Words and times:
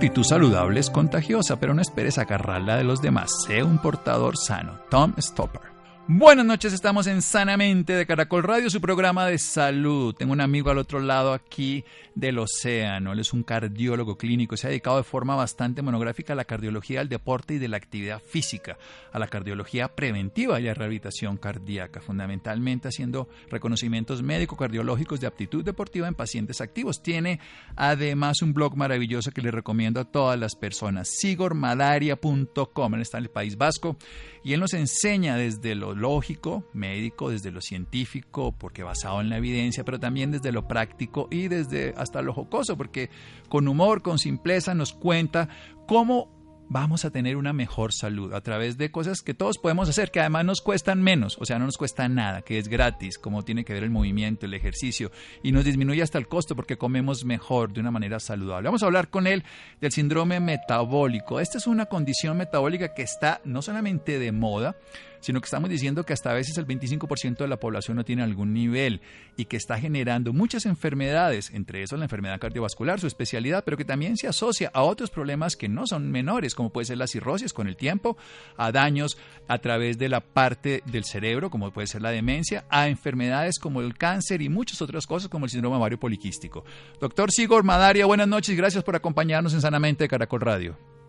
Actitud 0.00 0.24
saludable 0.24 0.80
es 0.80 0.88
contagiosa, 0.88 1.60
pero 1.60 1.74
no 1.74 1.82
esperes 1.82 2.16
agarrarla 2.16 2.78
de 2.78 2.84
los 2.84 3.02
demás. 3.02 3.30
Sé 3.46 3.62
un 3.62 3.76
portador 3.76 4.38
sano. 4.38 4.78
Tom 4.88 5.12
Stopper. 5.18 5.69
Buenas 6.12 6.44
noches, 6.44 6.72
estamos 6.72 7.06
en 7.06 7.22
Sanamente 7.22 7.92
de 7.92 8.04
Caracol 8.04 8.42
Radio, 8.42 8.68
su 8.68 8.80
programa 8.80 9.26
de 9.26 9.38
salud. 9.38 10.12
Tengo 10.12 10.32
un 10.32 10.40
amigo 10.40 10.68
al 10.68 10.78
otro 10.78 10.98
lado 10.98 11.32
aquí 11.32 11.84
del 12.16 12.40
océano. 12.40 13.12
Él 13.12 13.20
es 13.20 13.32
un 13.32 13.44
cardiólogo 13.44 14.18
clínico. 14.18 14.56
Se 14.56 14.66
ha 14.66 14.70
dedicado 14.70 14.96
de 14.96 15.04
forma 15.04 15.36
bastante 15.36 15.82
monográfica 15.82 16.32
a 16.32 16.36
la 16.36 16.44
cardiología 16.44 16.98
del 16.98 17.08
deporte 17.08 17.54
y 17.54 17.58
de 17.58 17.68
la 17.68 17.76
actividad 17.76 18.20
física, 18.20 18.76
a 19.12 19.20
la 19.20 19.28
cardiología 19.28 19.94
preventiva 19.94 20.58
y 20.58 20.64
la 20.64 20.74
rehabilitación 20.74 21.36
cardíaca, 21.36 22.00
fundamentalmente 22.00 22.88
haciendo 22.88 23.28
reconocimientos 23.48 24.20
médico-cardiológicos 24.20 25.20
de 25.20 25.28
aptitud 25.28 25.64
deportiva 25.64 26.08
en 26.08 26.16
pacientes 26.16 26.60
activos. 26.60 27.04
Tiene 27.04 27.38
además 27.76 28.42
un 28.42 28.52
blog 28.52 28.76
maravilloso 28.76 29.30
que 29.30 29.42
le 29.42 29.52
recomiendo 29.52 30.00
a 30.00 30.10
todas 30.10 30.36
las 30.36 30.56
personas, 30.56 31.08
sigormalaria.com. 31.08 32.94
Él 32.94 33.00
está 33.00 33.18
en 33.18 33.24
el 33.24 33.30
País 33.30 33.56
Vasco 33.56 33.96
y 34.42 34.54
él 34.54 34.60
nos 34.60 34.74
enseña 34.74 35.36
desde 35.36 35.76
lo 35.76 35.99
lógico, 36.00 36.68
médico, 36.72 37.30
desde 37.30 37.52
lo 37.52 37.60
científico, 37.60 38.52
porque 38.52 38.82
basado 38.82 39.20
en 39.20 39.28
la 39.28 39.36
evidencia, 39.36 39.84
pero 39.84 40.00
también 40.00 40.30
desde 40.32 40.52
lo 40.52 40.66
práctico 40.66 41.28
y 41.30 41.48
desde 41.48 41.94
hasta 41.96 42.22
lo 42.22 42.32
jocoso, 42.32 42.76
porque 42.76 43.10
con 43.48 43.68
humor, 43.68 44.02
con 44.02 44.18
simpleza 44.18 44.74
nos 44.74 44.92
cuenta 44.92 45.48
cómo 45.86 46.40
vamos 46.70 47.04
a 47.04 47.10
tener 47.10 47.36
una 47.36 47.52
mejor 47.52 47.92
salud 47.92 48.32
a 48.32 48.40
través 48.42 48.78
de 48.78 48.92
cosas 48.92 49.22
que 49.22 49.34
todos 49.34 49.58
podemos 49.58 49.88
hacer, 49.88 50.12
que 50.12 50.20
además 50.20 50.44
nos 50.44 50.60
cuestan 50.60 51.02
menos, 51.02 51.36
o 51.40 51.44
sea, 51.44 51.58
no 51.58 51.66
nos 51.66 51.76
cuesta 51.76 52.08
nada, 52.08 52.42
que 52.42 52.58
es 52.58 52.68
gratis, 52.68 53.18
como 53.18 53.42
tiene 53.42 53.64
que 53.64 53.72
ver 53.72 53.82
el 53.82 53.90
movimiento, 53.90 54.46
el 54.46 54.54
ejercicio, 54.54 55.10
y 55.42 55.50
nos 55.50 55.64
disminuye 55.64 56.00
hasta 56.00 56.18
el 56.18 56.28
costo 56.28 56.54
porque 56.54 56.78
comemos 56.78 57.24
mejor, 57.24 57.72
de 57.72 57.80
una 57.80 57.90
manera 57.90 58.20
saludable. 58.20 58.68
Vamos 58.68 58.84
a 58.84 58.86
hablar 58.86 59.10
con 59.10 59.26
él 59.26 59.42
del 59.80 59.90
síndrome 59.90 60.38
metabólico. 60.38 61.40
Esta 61.40 61.58
es 61.58 61.66
una 61.66 61.86
condición 61.86 62.36
metabólica 62.36 62.94
que 62.94 63.02
está 63.02 63.40
no 63.44 63.62
solamente 63.62 64.20
de 64.20 64.30
moda, 64.30 64.76
sino 65.20 65.40
que 65.40 65.46
estamos 65.46 65.70
diciendo 65.70 66.04
que 66.04 66.12
hasta 66.12 66.30
a 66.30 66.34
veces 66.34 66.56
el 66.58 66.66
25% 66.66 67.38
de 67.38 67.48
la 67.48 67.58
población 67.58 67.96
no 67.96 68.04
tiene 68.04 68.22
algún 68.22 68.52
nivel 68.52 69.00
y 69.36 69.44
que 69.46 69.56
está 69.56 69.78
generando 69.78 70.32
muchas 70.32 70.66
enfermedades, 70.66 71.50
entre 71.50 71.82
esos 71.82 71.98
la 71.98 72.06
enfermedad 72.06 72.40
cardiovascular, 72.40 73.00
su 73.00 73.06
especialidad, 73.06 73.64
pero 73.64 73.76
que 73.76 73.84
también 73.84 74.16
se 74.16 74.28
asocia 74.28 74.70
a 74.72 74.82
otros 74.82 75.10
problemas 75.10 75.56
que 75.56 75.68
no 75.68 75.86
son 75.86 76.10
menores, 76.10 76.54
como 76.54 76.70
puede 76.70 76.86
ser 76.86 76.98
la 76.98 77.06
cirrosis 77.06 77.52
con 77.52 77.68
el 77.68 77.76
tiempo, 77.76 78.16
a 78.56 78.72
daños 78.72 79.18
a 79.48 79.58
través 79.58 79.98
de 79.98 80.08
la 80.08 80.20
parte 80.20 80.82
del 80.86 81.04
cerebro, 81.04 81.50
como 81.50 81.70
puede 81.70 81.86
ser 81.86 82.02
la 82.02 82.10
demencia, 82.10 82.64
a 82.70 82.88
enfermedades 82.88 83.58
como 83.58 83.80
el 83.80 83.96
cáncer 83.96 84.42
y 84.42 84.48
muchas 84.48 84.82
otras 84.82 85.06
cosas 85.06 85.28
como 85.28 85.44
el 85.44 85.50
síndrome 85.50 85.76
ovario 85.76 85.98
poliquístico. 85.98 86.64
Doctor 87.00 87.30
Sigor 87.30 87.64
Madaria, 87.64 88.06
buenas 88.06 88.28
noches 88.28 88.54
y 88.54 88.56
gracias 88.56 88.84
por 88.84 88.96
acompañarnos 88.96 89.54
en 89.54 89.60
Sanamente 89.60 90.04
de 90.04 90.08
Caracol 90.08 90.40
Radio. 90.40 90.99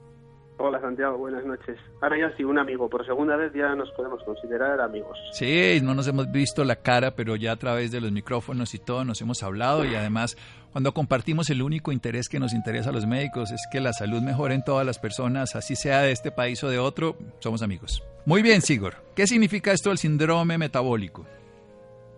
Hola 0.64 0.80
Santiago, 0.80 1.18
buenas 1.18 1.44
noches. 1.44 1.76
Ahora 2.02 2.20
ya 2.20 2.38
sí, 2.38 2.44
un 2.44 2.60
amigo. 2.60 2.88
Por 2.88 3.04
segunda 3.04 3.36
vez 3.36 3.52
ya 3.52 3.74
nos 3.74 3.90
podemos 3.94 4.24
considerar 4.24 4.80
amigos. 4.80 5.18
Sí, 5.34 5.80
no 5.82 5.96
nos 5.96 6.08
hemos 6.08 6.32
visto 6.32 6.64
la 6.64 6.76
cara, 6.76 7.16
pero 7.16 7.36
ya 7.36 7.54
a 7.54 7.56
través 7.56 7.92
de 7.92 8.00
los 8.00 8.12
micrófonos 8.12 8.76
y 8.76 8.78
todo 8.78 9.04
nos 9.04 9.20
hemos 9.22 9.42
hablado 9.42 9.86
y 9.86 9.96
además 9.96 10.38
cuando 10.72 10.94
compartimos 10.94 11.50
el 11.50 11.64
único 11.64 11.92
interés 11.92 12.30
que 12.30 12.40
nos 12.40 12.54
interesa 12.54 12.92
a 12.92 12.94
los 12.94 13.08
médicos 13.08 13.52
es 13.52 13.68
que 13.72 13.82
la 13.82 13.92
salud 13.92 14.22
mejore 14.22 14.54
en 14.54 14.64
todas 14.64 14.86
las 14.86 15.00
personas, 15.00 15.56
así 15.56 15.76
sea 15.76 16.02
de 16.02 16.12
este 16.12 16.32
país 16.32 16.64
o 16.64 16.70
de 16.70 16.78
otro, 16.78 17.16
somos 17.40 17.64
amigos. 17.64 18.04
Muy 18.28 18.44
bien, 18.44 18.62
Sigor. 18.62 18.94
¿Qué 19.16 19.26
significa 19.26 19.72
esto 19.72 19.90
del 19.90 19.98
síndrome 19.98 20.60
metabólico? 20.60 21.26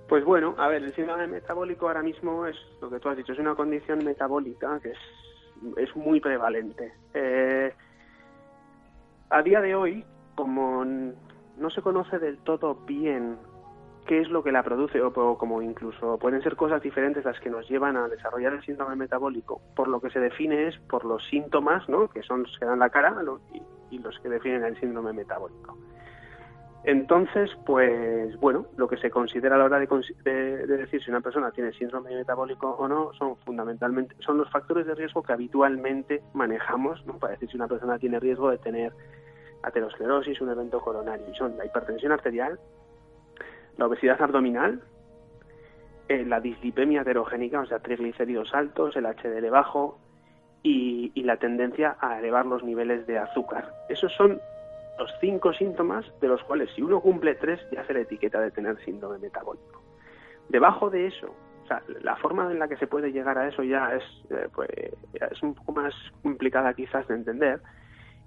Pues 0.10 0.26
bueno, 0.26 0.54
a 0.58 0.68
ver, 0.68 0.84
el 0.84 0.94
síndrome 0.94 1.28
metabólico 1.28 1.88
ahora 1.88 2.04
mismo 2.04 2.46
es 2.46 2.58
lo 2.82 2.90
que 2.90 3.00
tú 3.00 3.08
has 3.08 3.16
dicho, 3.16 3.32
es 3.32 3.40
una 3.40 3.56
condición 3.56 4.04
metabólica 4.04 4.82
que 4.82 4.90
es, 4.90 4.98
es 5.78 5.96
muy 5.96 6.20
prevalente. 6.20 6.92
Eh, 7.14 7.74
a 9.34 9.42
día 9.42 9.62
de 9.62 9.74
hoy, 9.74 10.06
como 10.36 10.86
no 10.86 11.70
se 11.72 11.82
conoce 11.82 12.20
del 12.20 12.38
todo 12.38 12.76
bien 12.86 13.38
qué 14.06 14.22
es 14.22 14.30
lo 14.30 14.44
que 14.44 14.52
la 14.52 14.62
produce 14.62 15.02
o, 15.02 15.38
como 15.38 15.62
incluso 15.62 16.20
pueden 16.20 16.44
ser 16.44 16.56
cosas 16.56 16.84
diferentes 16.84 17.26
las 17.26 17.40
que 17.40 17.50
nos 17.50 17.68
llevan 17.68 17.98
a 17.98 18.08
desarrollar 18.08 18.54
el 18.54 18.64
síndrome 18.64 18.96
metabólico, 18.96 19.62
por 19.76 19.88
lo 19.88 20.00
que 20.02 20.12
se 20.12 20.20
define 20.20 20.68
es 20.68 20.78
por 20.78 21.04
los 21.04 21.26
síntomas, 21.26 21.88
¿no? 21.90 22.10
que 22.10 22.22
son 22.22 22.44
los 22.44 22.58
que 22.60 22.66
dan 22.66 22.80
la 22.80 22.90
cara 22.90 23.16
y, 23.90 23.98
los 24.00 24.20
que 24.20 24.30
definen 24.30 24.64
el 24.66 24.80
síndrome 24.80 25.14
metabólico. 25.14 25.78
Entonces, 26.84 27.50
pues 27.66 28.38
bueno, 28.40 28.66
lo 28.76 28.88
que 28.90 28.98
se 28.98 29.10
considera 29.10 29.56
a 29.56 29.60
la 29.60 29.66
hora 29.66 29.80
de, 29.80 29.88
de, 29.88 30.78
decir 30.78 31.02
si 31.02 31.10
una 31.10 31.22
persona 31.22 31.52
tiene 31.52 31.72
síndrome 31.74 32.14
metabólico 32.14 32.72
o 32.72 32.88
no 32.88 33.14
son 33.14 33.38
fundamentalmente 33.38 34.16
son 34.20 34.38
los 34.38 34.50
factores 34.52 34.86
de 34.86 34.94
riesgo 34.94 35.24
que 35.24 35.32
habitualmente 35.32 36.22
manejamos 36.34 37.06
¿no? 37.06 37.18
para 37.20 37.34
decir 37.34 37.50
si 37.50 37.56
una 37.56 37.70
persona 37.70 37.98
tiene 38.00 38.20
riesgo 38.20 38.50
de 38.50 38.58
tener 38.58 38.94
aterosclerosis, 39.64 40.42
un 40.42 40.50
evento 40.50 40.80
coronario. 40.80 41.26
Y 41.30 41.36
son 41.36 41.58
la 41.58 41.66
hipertensión 41.66 42.12
arterial, 42.12 42.60
la 43.78 43.88
obesidad 43.88 44.22
abdominal, 44.22 44.82
eh, 46.10 46.26
la 46.26 46.40
dislipemia 46.40 47.02
heterogénica, 47.02 47.62
o 47.62 47.66
sea, 47.66 47.80
triglicéridos 47.80 48.54
altos, 48.54 48.96
el 48.96 49.06
HDL 49.06 49.50
bajo 49.50 50.00
y, 50.62 51.12
la 51.24 51.38
tendencia 51.38 51.96
a 52.02 52.20
elevar 52.20 52.46
los 52.46 52.64
niveles 52.64 53.08
de 53.08 53.18
azúcar. 53.18 53.74
Esos 53.88 54.12
son 54.14 54.40
los 55.00 55.10
cinco 55.22 55.54
síntomas 55.54 56.06
de 56.20 56.28
los 56.28 56.44
cuales 56.44 56.70
si 56.76 56.82
uno 56.82 57.00
cumple 57.00 57.36
tres 57.36 57.60
ya 57.72 57.86
se 57.86 57.94
le 57.94 58.02
etiqueta 58.02 58.42
de 58.42 58.52
tener 58.52 58.78
síndrome 58.84 59.18
metabólico. 59.20 59.82
Debajo 60.50 60.90
de 60.90 61.08
eso, 61.08 61.34
o 61.64 61.68
sea, 61.68 61.82
la 62.02 62.18
forma 62.18 62.52
en 62.52 62.60
la 62.60 62.68
que 62.68 62.76
se 62.76 62.88
puede 62.88 63.12
llegar 63.12 63.38
a 63.38 63.48
eso 63.48 63.64
ya 63.64 63.96
es, 63.96 64.04
eh, 64.30 64.50
pues, 64.54 64.70
es 65.14 65.42
un 65.42 65.56
poco 65.56 65.72
más 65.72 65.94
complicada 66.22 66.74
quizás 66.74 67.08
de 67.08 67.16
entender, 67.16 67.62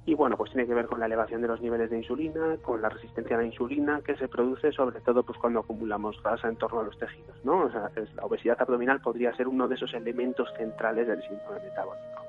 y 0.06 0.14
bueno, 0.14 0.36
pues 0.36 0.52
tiene 0.52 0.68
que 0.68 0.74
ver 0.74 0.86
con 0.86 1.00
la 1.00 1.06
elevación 1.06 1.42
de 1.42 1.48
los 1.48 1.60
niveles 1.60 1.90
de 1.90 1.98
insulina, 1.98 2.56
con 2.62 2.80
la 2.80 2.88
resistencia 2.88 3.34
a 3.34 3.40
la 3.40 3.44
insulina 3.44 4.00
que 4.04 4.16
se 4.16 4.28
produce 4.28 4.70
sobre 4.70 5.00
todo 5.00 5.24
pues 5.24 5.36
cuando 5.36 5.58
acumulamos 5.58 6.22
grasa 6.22 6.46
en 6.48 6.54
torno 6.54 6.78
a 6.78 6.84
los 6.84 6.96
tejidos, 6.96 7.36
¿no? 7.44 7.64
O 7.64 7.70
sea, 7.70 7.90
la 8.14 8.24
obesidad 8.24 8.56
abdominal 8.62 9.00
podría 9.00 9.34
ser 9.34 9.48
uno 9.48 9.66
de 9.66 9.74
esos 9.74 9.92
elementos 9.94 10.48
centrales 10.56 11.08
del 11.08 11.20
síndrome 11.22 11.58
metabólico. 11.60 12.22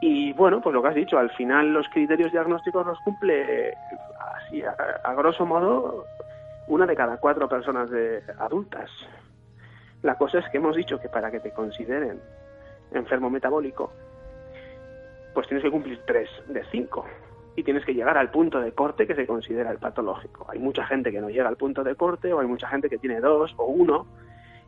Y 0.00 0.32
bueno, 0.32 0.60
pues 0.60 0.74
lo 0.74 0.82
que 0.82 0.88
has 0.88 0.94
dicho, 0.96 1.16
al 1.16 1.30
final 1.30 1.72
los 1.72 1.88
criterios 1.90 2.32
diagnósticos 2.32 2.84
los 2.84 2.98
cumple 3.04 3.72
así 4.36 4.62
a, 4.64 4.74
a 5.04 5.14
grosso 5.14 5.46
modo 5.46 6.04
una 6.66 6.86
de 6.86 6.96
cada 6.96 7.18
cuatro 7.18 7.48
personas 7.48 7.88
de 7.88 8.20
adultas. 8.40 8.90
La 10.02 10.16
cosa 10.16 10.40
es 10.40 10.48
que 10.50 10.56
hemos 10.56 10.74
dicho 10.74 10.98
que 10.98 11.08
para 11.08 11.30
que 11.30 11.38
te 11.38 11.52
consideren 11.52 12.20
enfermo 12.90 13.30
metabólico 13.30 13.92
pues 15.34 15.48
tienes 15.48 15.64
que 15.64 15.70
cumplir 15.70 16.00
tres 16.06 16.30
de 16.48 16.64
cinco 16.70 17.04
y 17.56 17.62
tienes 17.62 17.84
que 17.84 17.94
llegar 17.94 18.16
al 18.16 18.30
punto 18.30 18.60
de 18.60 18.72
corte 18.72 19.06
que 19.06 19.14
se 19.14 19.26
considera 19.26 19.70
el 19.70 19.78
patológico. 19.78 20.46
Hay 20.48 20.58
mucha 20.58 20.84
gente 20.86 21.12
que 21.12 21.20
no 21.20 21.28
llega 21.28 21.48
al 21.48 21.56
punto 21.56 21.84
de 21.84 21.94
corte 21.94 22.32
o 22.32 22.40
hay 22.40 22.46
mucha 22.46 22.68
gente 22.68 22.88
que 22.88 22.98
tiene 22.98 23.20
dos 23.20 23.54
o 23.56 23.66
uno 23.66 24.06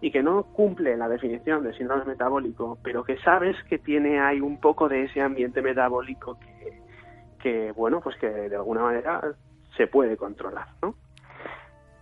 y 0.01 0.11
que 0.11 0.23
no 0.23 0.45
cumple 0.45 0.97
la 0.97 1.09
definición 1.09 1.65
de 1.65 1.73
síndrome 1.75 2.05
metabólico, 2.05 2.79
pero 2.83 3.03
que 3.03 3.17
sabes 3.19 3.57
que 3.65 3.79
tiene 3.79 4.21
ahí 4.21 4.41
un 4.41 4.61
poco 4.61 4.89
de 4.89 5.05
ese 5.05 5.21
ambiente 5.21 5.63
metabólico 5.63 6.39
que, 6.39 6.83
que 7.43 7.73
bueno, 7.73 8.01
pues 8.01 8.17
que 8.17 8.29
de 8.29 8.57
alguna 8.57 8.83
manera 8.83 9.23
se 9.77 9.87
puede 9.87 10.17
controlar, 10.17 10.69
¿no? 10.83 10.95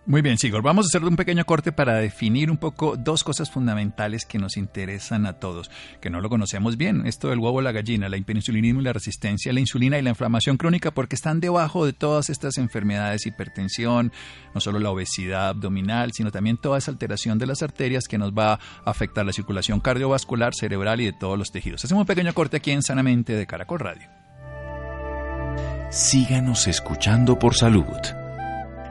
Muy 0.07 0.21
bien, 0.21 0.37
Sigor. 0.37 0.61
Vamos 0.61 0.85
a 0.85 0.89
hacer 0.89 1.03
un 1.03 1.15
pequeño 1.15 1.45
corte 1.45 1.71
para 1.71 1.95
definir 1.95 2.51
un 2.51 2.57
poco 2.57 2.95
dos 2.95 3.23
cosas 3.23 3.49
fundamentales 3.49 4.25
que 4.25 4.37
nos 4.37 4.55
interesan 4.55 5.25
a 5.25 5.33
todos, 5.33 5.71
que 5.99 6.11
no 6.11 6.21
lo 6.21 6.29
conocemos 6.29 6.77
bien. 6.77 7.07
Esto 7.07 7.29
del 7.29 7.39
huevo, 7.39 7.59
la 7.59 7.71
gallina, 7.71 8.07
la 8.07 8.17
hiperinsulinismo 8.17 8.81
y 8.81 8.83
la 8.83 8.93
resistencia 8.93 9.49
a 9.49 9.53
la 9.55 9.61
insulina 9.61 9.97
y 9.97 10.03
la 10.03 10.11
inflamación 10.11 10.57
crónica, 10.57 10.91
porque 10.91 11.15
están 11.15 11.39
debajo 11.39 11.87
de 11.87 11.93
todas 11.93 12.29
estas 12.29 12.59
enfermedades, 12.59 13.25
hipertensión, 13.25 14.11
no 14.53 14.61
solo 14.61 14.77
la 14.77 14.91
obesidad 14.91 15.49
abdominal, 15.49 16.11
sino 16.13 16.31
también 16.31 16.57
toda 16.57 16.77
esa 16.77 16.91
alteración 16.91 17.39
de 17.39 17.47
las 17.47 17.63
arterias 17.63 18.07
que 18.07 18.19
nos 18.19 18.31
va 18.31 18.53
a 18.53 18.59
afectar 18.85 19.25
la 19.25 19.33
circulación 19.33 19.79
cardiovascular, 19.79 20.53
cerebral 20.53 21.01
y 21.01 21.05
de 21.05 21.13
todos 21.13 21.39
los 21.39 21.51
tejidos. 21.51 21.83
Hacemos 21.83 22.01
un 22.01 22.07
pequeño 22.07 22.31
corte 22.35 22.57
aquí 22.57 22.69
en 22.69 22.83
Sanamente 22.83 23.33
de 23.33 23.47
Caracol 23.47 23.79
Radio. 23.79 24.07
Síganos 25.89 26.67
escuchando 26.67 27.39
por 27.39 27.55
salud. 27.55 28.24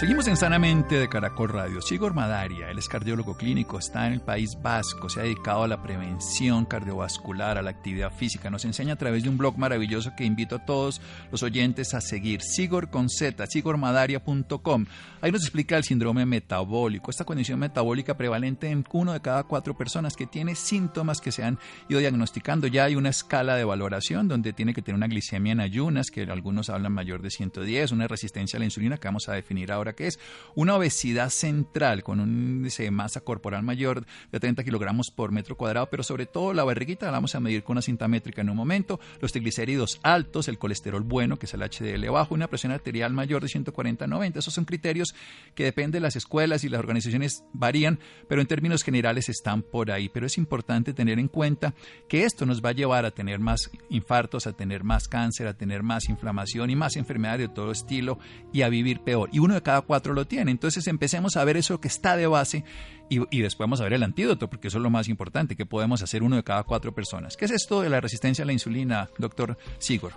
Seguimos 0.00 0.26
en 0.28 0.36
Sanamente 0.38 0.98
de 0.98 1.10
Caracol 1.10 1.50
Radio. 1.50 1.82
Sigor 1.82 2.14
Madaria, 2.14 2.70
él 2.70 2.78
es 2.78 2.88
cardiólogo 2.88 3.36
clínico, 3.36 3.78
está 3.78 4.06
en 4.06 4.14
el 4.14 4.22
País 4.22 4.56
Vasco, 4.62 5.10
se 5.10 5.20
ha 5.20 5.24
dedicado 5.24 5.64
a 5.64 5.68
la 5.68 5.82
prevención 5.82 6.64
cardiovascular, 6.64 7.58
a 7.58 7.62
la 7.62 7.68
actividad 7.68 8.10
física. 8.10 8.48
Nos 8.48 8.64
enseña 8.64 8.94
a 8.94 8.96
través 8.96 9.24
de 9.24 9.28
un 9.28 9.36
blog 9.36 9.58
maravilloso 9.58 10.12
que 10.16 10.24
invito 10.24 10.56
a 10.56 10.64
todos 10.64 11.02
los 11.30 11.42
oyentes 11.42 11.92
a 11.92 12.00
seguir. 12.00 12.40
Sigor 12.40 12.88
con 12.88 13.10
Z, 13.10 13.46
sigormadaria.com. 13.46 14.86
Ahí 15.20 15.32
nos 15.32 15.42
explica 15.42 15.76
el 15.76 15.84
síndrome 15.84 16.24
metabólico, 16.24 17.10
esta 17.10 17.26
condición 17.26 17.58
metabólica 17.58 18.16
prevalente 18.16 18.70
en 18.70 18.86
uno 18.92 19.12
de 19.12 19.20
cada 19.20 19.42
cuatro 19.42 19.76
personas 19.76 20.16
que 20.16 20.26
tiene 20.26 20.54
síntomas 20.54 21.20
que 21.20 21.30
se 21.30 21.44
han 21.44 21.58
ido 21.90 22.00
diagnosticando. 22.00 22.68
Ya 22.68 22.84
hay 22.84 22.96
una 22.96 23.10
escala 23.10 23.54
de 23.54 23.64
valoración 23.64 24.28
donde 24.28 24.54
tiene 24.54 24.72
que 24.72 24.80
tener 24.80 24.96
una 24.96 25.08
glicemia 25.08 25.52
en 25.52 25.60
ayunas, 25.60 26.10
que 26.10 26.22
algunos 26.22 26.70
hablan 26.70 26.94
mayor 26.94 27.20
de 27.20 27.30
110, 27.30 27.92
una 27.92 28.08
resistencia 28.08 28.56
a 28.56 28.60
la 28.60 28.64
insulina 28.64 28.96
que 28.96 29.08
vamos 29.08 29.28
a 29.28 29.34
definir 29.34 29.70
ahora 29.70 29.89
que 29.92 30.06
es 30.06 30.18
una 30.54 30.76
obesidad 30.76 31.30
central 31.30 32.02
con 32.02 32.20
un 32.20 32.30
índice 32.30 32.84
de 32.84 32.90
masa 32.90 33.20
corporal 33.20 33.62
mayor 33.62 34.06
de 34.32 34.40
30 34.40 34.64
kilogramos 34.64 35.10
por 35.10 35.32
metro 35.32 35.56
cuadrado, 35.56 35.88
pero 35.90 36.02
sobre 36.02 36.26
todo 36.26 36.54
la 36.54 36.64
barriguita 36.64 37.06
la 37.06 37.12
vamos 37.12 37.34
a 37.34 37.40
medir 37.40 37.62
con 37.62 37.74
una 37.74 37.82
cinta 37.82 38.08
métrica 38.08 38.40
en 38.40 38.50
un 38.50 38.56
momento, 38.56 39.00
los 39.20 39.32
triglicéridos 39.32 40.00
altos, 40.02 40.48
el 40.48 40.58
colesterol 40.58 41.02
bueno, 41.02 41.38
que 41.38 41.46
es 41.46 41.54
el 41.54 41.60
HDL 41.60 42.08
bajo, 42.10 42.34
una 42.34 42.48
presión 42.48 42.72
arterial 42.72 43.12
mayor 43.12 43.42
de 43.42 43.48
140-90. 43.48 44.36
Esos 44.36 44.54
son 44.54 44.64
criterios 44.64 45.14
que 45.54 45.64
dependen 45.64 45.90
de 45.90 46.00
las 46.00 46.16
escuelas 46.16 46.64
y 46.64 46.68
las 46.68 46.78
organizaciones 46.78 47.44
varían, 47.52 47.98
pero 48.28 48.40
en 48.40 48.46
términos 48.46 48.82
generales 48.82 49.28
están 49.28 49.62
por 49.62 49.90
ahí. 49.90 50.08
Pero 50.08 50.26
es 50.26 50.38
importante 50.38 50.92
tener 50.92 51.18
en 51.18 51.28
cuenta 51.28 51.74
que 52.08 52.24
esto 52.24 52.46
nos 52.46 52.62
va 52.64 52.70
a 52.70 52.72
llevar 52.72 53.04
a 53.04 53.10
tener 53.10 53.40
más 53.40 53.70
infartos, 53.88 54.46
a 54.46 54.52
tener 54.52 54.84
más 54.84 55.08
cáncer, 55.08 55.46
a 55.46 55.54
tener 55.54 55.82
más 55.82 56.08
inflamación 56.08 56.70
y 56.70 56.76
más 56.76 56.96
enfermedades 56.96 57.48
de 57.48 57.54
todo 57.54 57.72
estilo 57.72 58.18
y 58.52 58.62
a 58.62 58.68
vivir 58.68 59.00
peor. 59.00 59.28
Y 59.32 59.38
uno 59.38 59.54
de 59.54 59.62
cada 59.62 59.79
cuatro 59.82 60.14
lo 60.14 60.26
tiene. 60.26 60.50
Entonces 60.50 60.86
empecemos 60.86 61.36
a 61.36 61.44
ver 61.44 61.56
eso 61.56 61.80
que 61.80 61.88
está 61.88 62.16
de 62.16 62.26
base 62.26 62.64
y, 63.08 63.42
después 63.42 63.66
vamos 63.66 63.80
a 63.80 63.84
ver 63.84 63.94
el 63.94 64.02
antídoto, 64.04 64.48
porque 64.48 64.68
eso 64.68 64.78
es 64.78 64.84
lo 64.84 64.90
más 64.90 65.08
importante, 65.08 65.56
que 65.56 65.66
podemos 65.66 66.02
hacer 66.02 66.22
uno 66.22 66.36
de 66.36 66.44
cada 66.44 66.62
cuatro 66.62 66.92
personas. 66.92 67.36
¿Qué 67.36 67.46
es 67.46 67.50
esto 67.50 67.80
de 67.82 67.90
la 67.90 68.00
resistencia 68.00 68.44
a 68.44 68.46
la 68.46 68.52
insulina, 68.52 69.08
doctor 69.18 69.56
Sigor? 69.78 70.12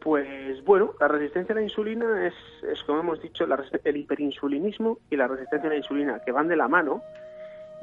Pues 0.00 0.62
bueno, 0.64 0.92
la 1.00 1.08
resistencia 1.08 1.52
a 1.54 1.56
la 1.56 1.62
insulina 1.62 2.26
es, 2.26 2.34
es 2.70 2.82
como 2.84 3.00
hemos 3.00 3.22
dicho, 3.22 3.44
el 3.84 3.96
hiperinsulinismo 3.96 4.98
y 5.10 5.16
la 5.16 5.26
resistencia 5.26 5.68
a 5.68 5.72
la 5.72 5.78
insulina, 5.78 6.20
que 6.24 6.30
van 6.30 6.46
de 6.46 6.56
la 6.56 6.68
mano 6.68 7.02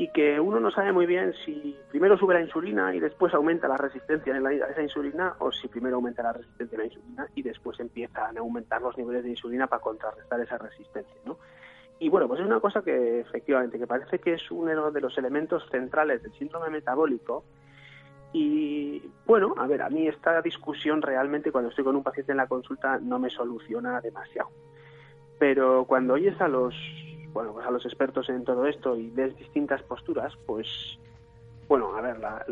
y 0.01 0.07
que 0.07 0.39
uno 0.39 0.59
no 0.59 0.71
sabe 0.71 0.91
muy 0.91 1.05
bien 1.05 1.31
si 1.45 1.77
primero 1.91 2.17
sube 2.17 2.33
la 2.33 2.41
insulina 2.41 2.91
y 2.95 2.99
después 2.99 3.35
aumenta 3.35 3.67
la 3.67 3.77
resistencia 3.77 4.33
a 4.33 4.71
esa 4.71 4.81
insulina 4.81 5.35
o 5.37 5.51
si 5.51 5.67
primero 5.67 5.97
aumenta 5.97 6.23
la 6.23 6.33
resistencia 6.33 6.75
a 6.75 6.79
la 6.79 6.85
insulina 6.87 7.27
y 7.35 7.43
después 7.43 7.79
empiezan 7.79 8.35
a 8.35 8.39
aumentar 8.39 8.81
los 8.81 8.97
niveles 8.97 9.23
de 9.23 9.29
insulina 9.29 9.67
para 9.67 9.79
contrarrestar 9.79 10.41
esa 10.41 10.57
resistencia, 10.57 11.15
¿no? 11.23 11.37
Y 11.99 12.09
bueno, 12.09 12.27
pues 12.27 12.39
es 12.39 12.47
una 12.47 12.59
cosa 12.59 12.81
que 12.81 13.19
efectivamente, 13.19 13.77
que 13.77 13.85
parece 13.85 14.17
que 14.17 14.33
es 14.33 14.49
uno 14.49 14.89
de 14.89 15.01
los 15.01 15.15
elementos 15.19 15.69
centrales 15.69 16.23
del 16.23 16.33
síndrome 16.33 16.71
metabólico 16.71 17.43
y 18.33 19.03
bueno, 19.27 19.53
a 19.55 19.67
ver, 19.67 19.83
a 19.83 19.89
mí 19.91 20.07
esta 20.07 20.41
discusión 20.41 21.03
realmente 21.03 21.51
cuando 21.51 21.69
estoy 21.69 21.83
con 21.83 21.95
un 21.95 22.01
paciente 22.01 22.31
en 22.31 22.39
la 22.39 22.47
consulta 22.47 22.97
no 22.97 23.19
me 23.19 23.29
soluciona 23.29 24.01
demasiado. 24.01 24.49
Pero 25.37 25.85
cuando 25.85 26.15
oyes 26.15 26.41
a 26.41 26.47
los 26.47 26.73
bueno, 27.33 27.53
pues 27.53 27.65
a 27.65 27.71
los 27.71 27.85
expertos 27.85 28.29
en 28.29 28.43
todo 28.43 28.65
esto 28.65 28.95
y 28.95 29.09
ves 29.09 29.35
distintas 29.37 29.81
posturas, 29.83 30.33
pues 30.45 30.67
bueno, 31.67 31.95
a 31.95 32.01
ver, 32.01 32.19
la, 32.19 32.43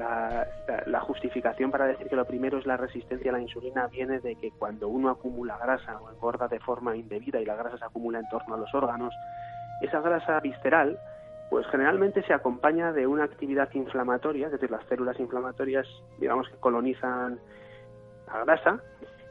la, 0.85 0.99
justificación 1.01 1.71
para 1.71 1.87
decir 1.87 2.07
que 2.07 2.15
lo 2.15 2.23
primero 2.23 2.57
es 2.57 2.65
la 2.65 2.77
resistencia 2.77 3.31
a 3.31 3.33
la 3.33 3.41
insulina 3.41 3.87
viene 3.87 4.21
de 4.21 4.35
que 4.35 4.51
cuando 4.51 4.87
uno 4.87 5.09
acumula 5.09 5.57
grasa 5.57 5.99
o 5.99 6.09
engorda 6.09 6.47
de 6.47 6.59
forma 6.61 6.95
indebida 6.95 7.41
y 7.41 7.45
la 7.45 7.55
grasa 7.55 7.77
se 7.77 7.83
acumula 7.83 8.19
en 8.19 8.29
torno 8.29 8.55
a 8.55 8.57
los 8.57 8.73
órganos, 8.73 9.13
esa 9.81 9.99
grasa 9.99 10.39
visceral, 10.39 10.97
pues 11.49 11.67
generalmente 11.67 12.23
se 12.23 12.33
acompaña 12.33 12.93
de 12.93 13.07
una 13.07 13.25
actividad 13.25 13.69
inflamatoria, 13.73 14.45
es 14.45 14.53
decir, 14.53 14.71
las 14.71 14.85
células 14.85 15.19
inflamatorias, 15.19 15.85
digamos 16.17 16.47
que 16.47 16.55
colonizan 16.55 17.39
la 18.27 18.45
grasa 18.45 18.81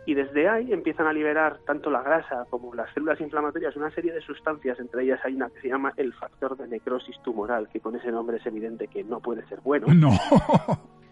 y 0.09 0.15
desde 0.15 0.49
ahí 0.49 0.73
empiezan 0.73 1.07
a 1.07 1.13
liberar 1.13 1.59
tanto 1.67 1.91
la 1.91 2.01
grasa 2.01 2.47
como 2.49 2.75
las 2.75 2.91
células 2.95 3.21
inflamatorias 3.21 3.77
una 3.77 3.91
serie 3.91 4.11
de 4.11 4.23
sustancias, 4.23 4.81
entre 4.81 5.03
ellas 5.03 5.21
hay 5.23 5.35
una 5.35 5.51
que 5.51 5.61
se 5.61 5.69
llama 5.69 5.93
el 5.99 6.15
factor 6.15 6.57
de 6.57 6.67
necrosis 6.67 7.21
tumoral, 7.23 7.69
que 7.69 7.79
con 7.79 7.95
ese 7.95 8.11
nombre 8.11 8.39
es 8.39 8.47
evidente 8.47 8.89
que 8.89 9.05
no 9.05 9.21
puede 9.21 9.47
ser 9.49 9.61
bueno. 9.61 9.87
No. 9.99 10.09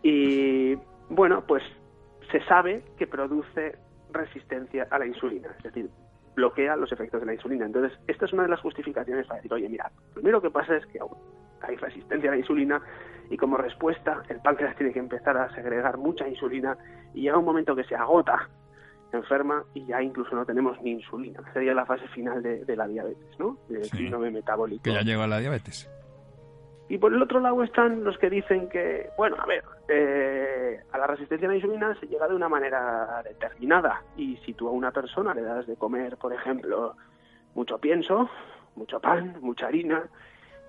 Y 0.02 0.76
bueno, 1.10 1.44
pues 1.46 1.62
se 2.32 2.42
sabe 2.46 2.84
que 2.96 3.06
produce 3.06 3.76
resistencia 4.12 4.86
a 4.90 4.98
la 4.98 5.06
insulina, 5.06 5.50
es 5.58 5.64
decir, 5.64 5.90
bloquea 6.34 6.74
los 6.74 6.90
efectos 6.90 7.20
de 7.20 7.26
la 7.26 7.34
insulina. 7.34 7.66
Entonces, 7.66 7.98
esta 8.06 8.24
es 8.24 8.32
una 8.32 8.44
de 8.44 8.48
las 8.48 8.60
justificaciones 8.60 9.26
para 9.26 9.40
decir, 9.40 9.52
oye, 9.52 9.68
mira, 9.68 9.92
primero 10.14 10.40
que 10.40 10.50
pasa 10.50 10.74
es 10.74 10.86
que 10.86 11.00
hay 11.60 11.76
resistencia 11.76 12.30
a 12.30 12.32
la 12.32 12.38
insulina 12.38 12.80
y 13.28 13.36
como 13.36 13.58
respuesta 13.58 14.22
el 14.30 14.40
páncreas 14.40 14.74
tiene 14.76 14.94
que 14.94 15.00
empezar 15.00 15.36
a 15.36 15.54
segregar 15.54 15.98
mucha 15.98 16.26
insulina 16.26 16.78
y 17.12 17.22
llega 17.22 17.36
un 17.36 17.44
momento 17.44 17.76
que 17.76 17.84
se 17.84 17.94
agota 17.94 18.48
enferma 19.12 19.64
y 19.74 19.84
ya 19.86 20.02
incluso 20.02 20.34
no 20.34 20.44
tenemos 20.44 20.80
ni 20.82 20.92
insulina. 20.92 21.40
Sería 21.52 21.74
la 21.74 21.86
fase 21.86 22.06
final 22.08 22.42
de, 22.42 22.76
la 22.76 22.86
diabetes, 22.86 23.38
¿no? 23.38 23.58
Del 23.68 23.84
síndrome 23.84 24.30
metabólico. 24.30 24.82
Que 24.82 24.92
ya 24.92 25.02
llegó 25.02 25.22
a 25.22 25.26
la 25.26 25.38
diabetes. 25.38 25.88
Y 26.88 26.98
por 26.98 27.12
el 27.12 27.20
otro 27.20 27.40
lado 27.40 27.62
están 27.64 28.04
los 28.04 28.16
que 28.18 28.30
dicen 28.30 28.68
que, 28.68 29.10
bueno, 29.16 29.36
a 29.40 29.46
ver, 29.46 29.64
eh, 29.88 30.80
a 30.92 30.98
la 30.98 31.06
resistencia 31.08 31.48
a 31.48 31.50
la 31.50 31.56
insulina 31.56 31.96
se 31.98 32.06
llega 32.06 32.28
de 32.28 32.34
una 32.34 32.48
manera 32.48 33.22
determinada. 33.24 34.02
Y 34.16 34.36
si 34.38 34.54
tú 34.54 34.68
a 34.68 34.70
una 34.70 34.92
persona 34.92 35.34
le 35.34 35.42
das 35.42 35.66
de 35.66 35.76
comer, 35.76 36.16
por 36.16 36.32
ejemplo, 36.32 36.94
mucho 37.54 37.78
pienso, 37.78 38.30
mucho 38.76 39.00
pan, 39.00 39.36
mucha 39.40 39.66
harina, 39.66 40.08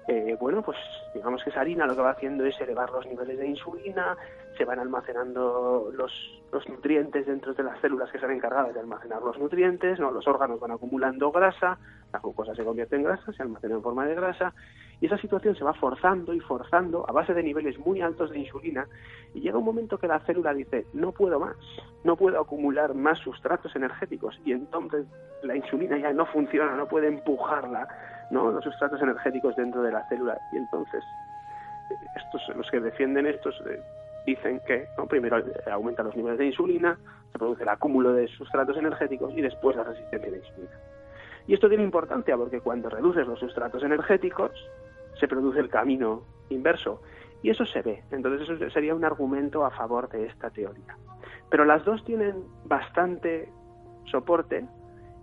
eh, 0.08 0.38
bueno, 0.40 0.62
pues 0.62 0.78
digamos 1.14 1.44
que 1.44 1.50
esa 1.50 1.62
harina 1.62 1.86
lo 1.86 1.94
que 1.96 2.02
va 2.02 2.12
haciendo 2.12 2.46
es 2.46 2.60
elevar 2.62 2.90
los 2.92 3.06
niveles 3.06 3.38
de 3.38 3.48
insulina, 3.48 4.16
se 4.58 4.64
van 4.64 4.80
almacenando 4.80 5.92
los, 5.94 6.12
los 6.52 6.68
nutrientes 6.70 7.26
dentro 7.26 7.54
de 7.54 7.64
las 7.64 7.80
células 7.82 8.10
que 8.10 8.18
están 8.18 8.32
encargadas 8.32 8.74
de 8.74 8.80
almacenar 8.80 9.22
los 9.22 9.38
nutrientes, 9.38 10.00
¿no? 10.00 10.12
los 10.12 10.26
órganos 10.26 10.62
van 10.62 10.72
acumulando 10.72 11.30
grasa, 11.32 11.78
la 12.14 12.20
glucosa 12.20 12.56
se 12.56 12.64
convierte 12.64 12.96
en 12.96 13.04
grasa, 13.04 13.34
se 13.34 13.44
almacena 13.44 13.76
en 13.76 13.84
forma 13.84 14.06
de 14.06 14.16
grasa, 14.16 14.54
y 15.02 15.08
esa 15.08 15.18
situación 15.18 15.56
se 15.56 15.66
va 15.66 15.74
forzando 15.74 16.34
y 16.34 16.40
forzando 16.40 17.06
a 17.08 17.12
base 17.12 17.34
de 17.34 17.44
niveles 17.44 17.78
muy 17.78 18.02
altos 18.02 18.32
de 18.32 18.40
insulina, 18.40 18.88
y 19.34 19.42
llega 19.42 19.58
un 19.58 19.66
momento 19.66 19.98
que 19.98 20.08
la 20.08 20.22
célula 20.22 20.54
dice, 20.54 20.88
no 20.94 21.12
puedo 21.12 21.38
más, 21.38 21.58
no 22.06 22.16
puedo 22.16 22.40
acumular 22.40 22.94
más 22.94 23.20
sustratos 23.20 23.76
energéticos, 23.76 24.40
y 24.46 24.54
entonces 24.54 25.06
la 25.44 25.56
insulina 25.56 25.98
ya 25.98 26.14
no 26.14 26.26
funciona, 26.28 26.78
no 26.78 26.88
puede 26.88 27.10
empujarla 27.10 27.88
¿no? 28.32 28.52
los 28.52 28.64
sustratos 28.64 29.02
energéticos 29.02 29.56
dentro 29.56 29.82
de 29.82 29.92
la 29.92 30.08
célula. 30.08 30.40
Y 30.52 30.58
entonces, 30.58 31.04
estos, 32.16 32.56
los 32.56 32.70
que 32.70 32.80
defienden 32.80 33.28
estos 33.28 33.56
eh, 33.68 33.82
dicen 34.26 34.62
que 34.68 34.88
¿no? 34.98 35.06
primero 35.06 35.38
aumenta 35.72 36.04
los 36.04 36.16
niveles 36.16 36.38
de 36.40 36.48
insulina, 36.48 36.98
se 37.32 37.40
produce 37.40 37.64
el 37.64 37.70
acúmulo 37.70 38.14
de 38.14 38.28
sustratos 38.28 38.78
energéticos 38.78 39.34
y 39.36 39.42
después 39.42 39.76
la 39.76 39.84
resistencia 39.84 40.30
la 40.30 40.38
insulina. 40.38 40.72
Y 41.48 41.54
esto 41.54 41.70
tiene 41.70 41.84
importancia 41.84 42.36
porque 42.36 42.60
cuando 42.60 42.90
reduces 42.90 43.26
los 43.26 43.40
sustratos 43.40 43.82
energéticos, 43.82 44.52
se 45.20 45.28
produce 45.28 45.60
el 45.60 45.70
camino 45.70 46.24
inverso. 46.50 47.02
Y 47.42 47.50
eso 47.50 47.66
se 47.66 47.82
ve. 47.82 48.04
Entonces 48.12 48.50
eso 48.50 48.70
sería 48.72 48.96
un 48.96 49.06
argumento 49.06 49.64
a 49.66 49.72
favor 49.72 50.10
de 50.10 50.26
esta 50.26 50.50
teoría. 50.50 50.98
Pero 51.50 51.66
las 51.66 51.86
dos 51.86 52.04
tienen 52.04 52.44
bastante 52.66 53.50
soporte 54.06 54.66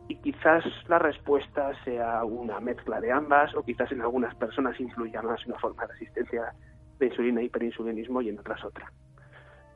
y 0.09 0.17
quizás 0.17 0.65
la 0.89 0.99
respuesta 0.99 1.73
sea 1.85 2.25
una 2.25 2.61
mezcla 2.61 3.01
de 3.01 3.13
ambas 3.13 3.55
o 3.55 3.63
quizás 3.63 3.91
en 3.93 4.03
algunas 4.03 4.35
personas 4.35 4.79
influya 4.79 5.23
más 5.23 5.45
una 5.47 5.59
forma 5.59 5.87
de 5.87 5.93
resistencia 5.93 6.53
de 6.99 7.07
insulina 7.07 7.43
y 7.43 7.47
hiperinsulinismo 7.47 8.21
y 8.23 8.29
en 8.29 8.39
otras 8.39 8.63
otra. 8.65 8.91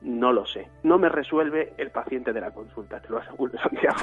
No 0.01 0.31
lo 0.31 0.45
sé. 0.45 0.69
No 0.83 0.97
me 0.97 1.09
resuelve 1.09 1.73
el 1.77 1.91
paciente 1.91 2.31
de 2.31 2.39
la 2.39 2.51
consulta, 2.51 3.01
te 3.01 3.09
lo 3.09 3.17
aseguro, 3.17 3.51
Santiago. 3.61 3.97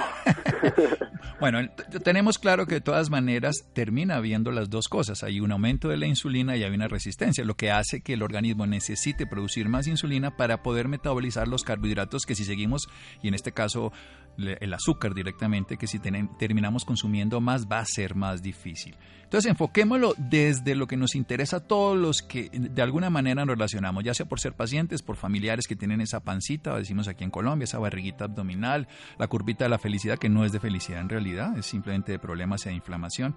bueno, 1.41 1.61
tenemos 2.05 2.39
claro 2.39 2.67
que 2.67 2.77
de 2.77 2.81
todas 2.83 3.09
maneras 3.09 3.71
termina 3.73 4.17
habiendo 4.17 4.51
las 4.51 4.69
dos 4.69 4.89
cosas. 4.89 5.23
Hay 5.23 5.41
un 5.41 5.53
aumento 5.53 5.89
de 5.89 5.97
la 5.97 6.07
insulina 6.07 6.55
y 6.57 6.65
hay 6.65 6.75
una 6.75 6.89
resistencia, 6.89 7.45
lo 7.45 7.55
que 7.55 7.71
hace 7.71 8.03
que 8.03 8.13
el 8.13 8.23
organismo 8.23 8.67
necesite 8.67 9.27
producir 9.27 9.71
más 9.71 9.87
insulina 9.87 10.37
para 10.37 10.63
poder 10.63 10.87
metabolizar 10.87 11.49
los 11.49 11.63
carbohidratos 11.63 12.27
que 12.27 12.35
si 12.35 12.45
seguimos, 12.45 12.89
y 13.23 13.29
en 13.29 13.35
este 13.35 13.53
caso 13.53 13.91
el 14.39 14.75
azúcar 14.75 15.15
directamente, 15.15 15.77
que 15.77 15.87
si 15.87 15.99
terminamos 15.99 16.85
consumiendo 16.85 17.41
más 17.41 17.67
va 17.67 17.81
a 17.81 17.85
ser 17.87 18.15
más 18.15 18.43
difícil. 18.43 18.97
Entonces 19.25 19.51
enfoquémoslo 19.51 20.15
desde 20.17 20.77
lo 20.77 20.87
que 20.87 20.97
nos 20.97 21.17
interesa 21.17 21.57
a 21.57 21.61
todos 21.61 21.99
los 21.99 22.23
que 22.23 22.49
de 22.53 22.83
alguna 22.83 23.11
manera 23.11 23.45
nos 23.45 23.57
relacionamos, 23.57 24.05
ya 24.05 24.15
sea 24.15 24.27
por 24.27 24.39
ser 24.39 24.53
pacientes, 24.53 25.03
por 25.03 25.17
familiares 25.17 25.67
que 25.67 25.75
tienen 25.75 26.01
esa 26.01 26.21
pancita, 26.21 26.77
decimos 26.77 27.09
aquí 27.09 27.25
en 27.25 27.31
Colombia, 27.31 27.65
esa 27.65 27.79
barriguita 27.79 28.25
abdominal, 28.25 28.87
la 29.19 29.27
curvita 29.27 29.65
de 29.65 29.71
la 29.71 29.79
felicidad, 29.79 30.19
que 30.19 30.29
no 30.29 30.45
es 30.45 30.53
de 30.53 30.61
felicidad 30.61 31.01
en 31.01 31.09
realidad, 31.09 31.59
es 31.59 31.67
simplemente 31.67 32.13
de 32.13 32.19
problemas 32.19 32.65
de 32.65 32.73
inflamación. 32.73 33.35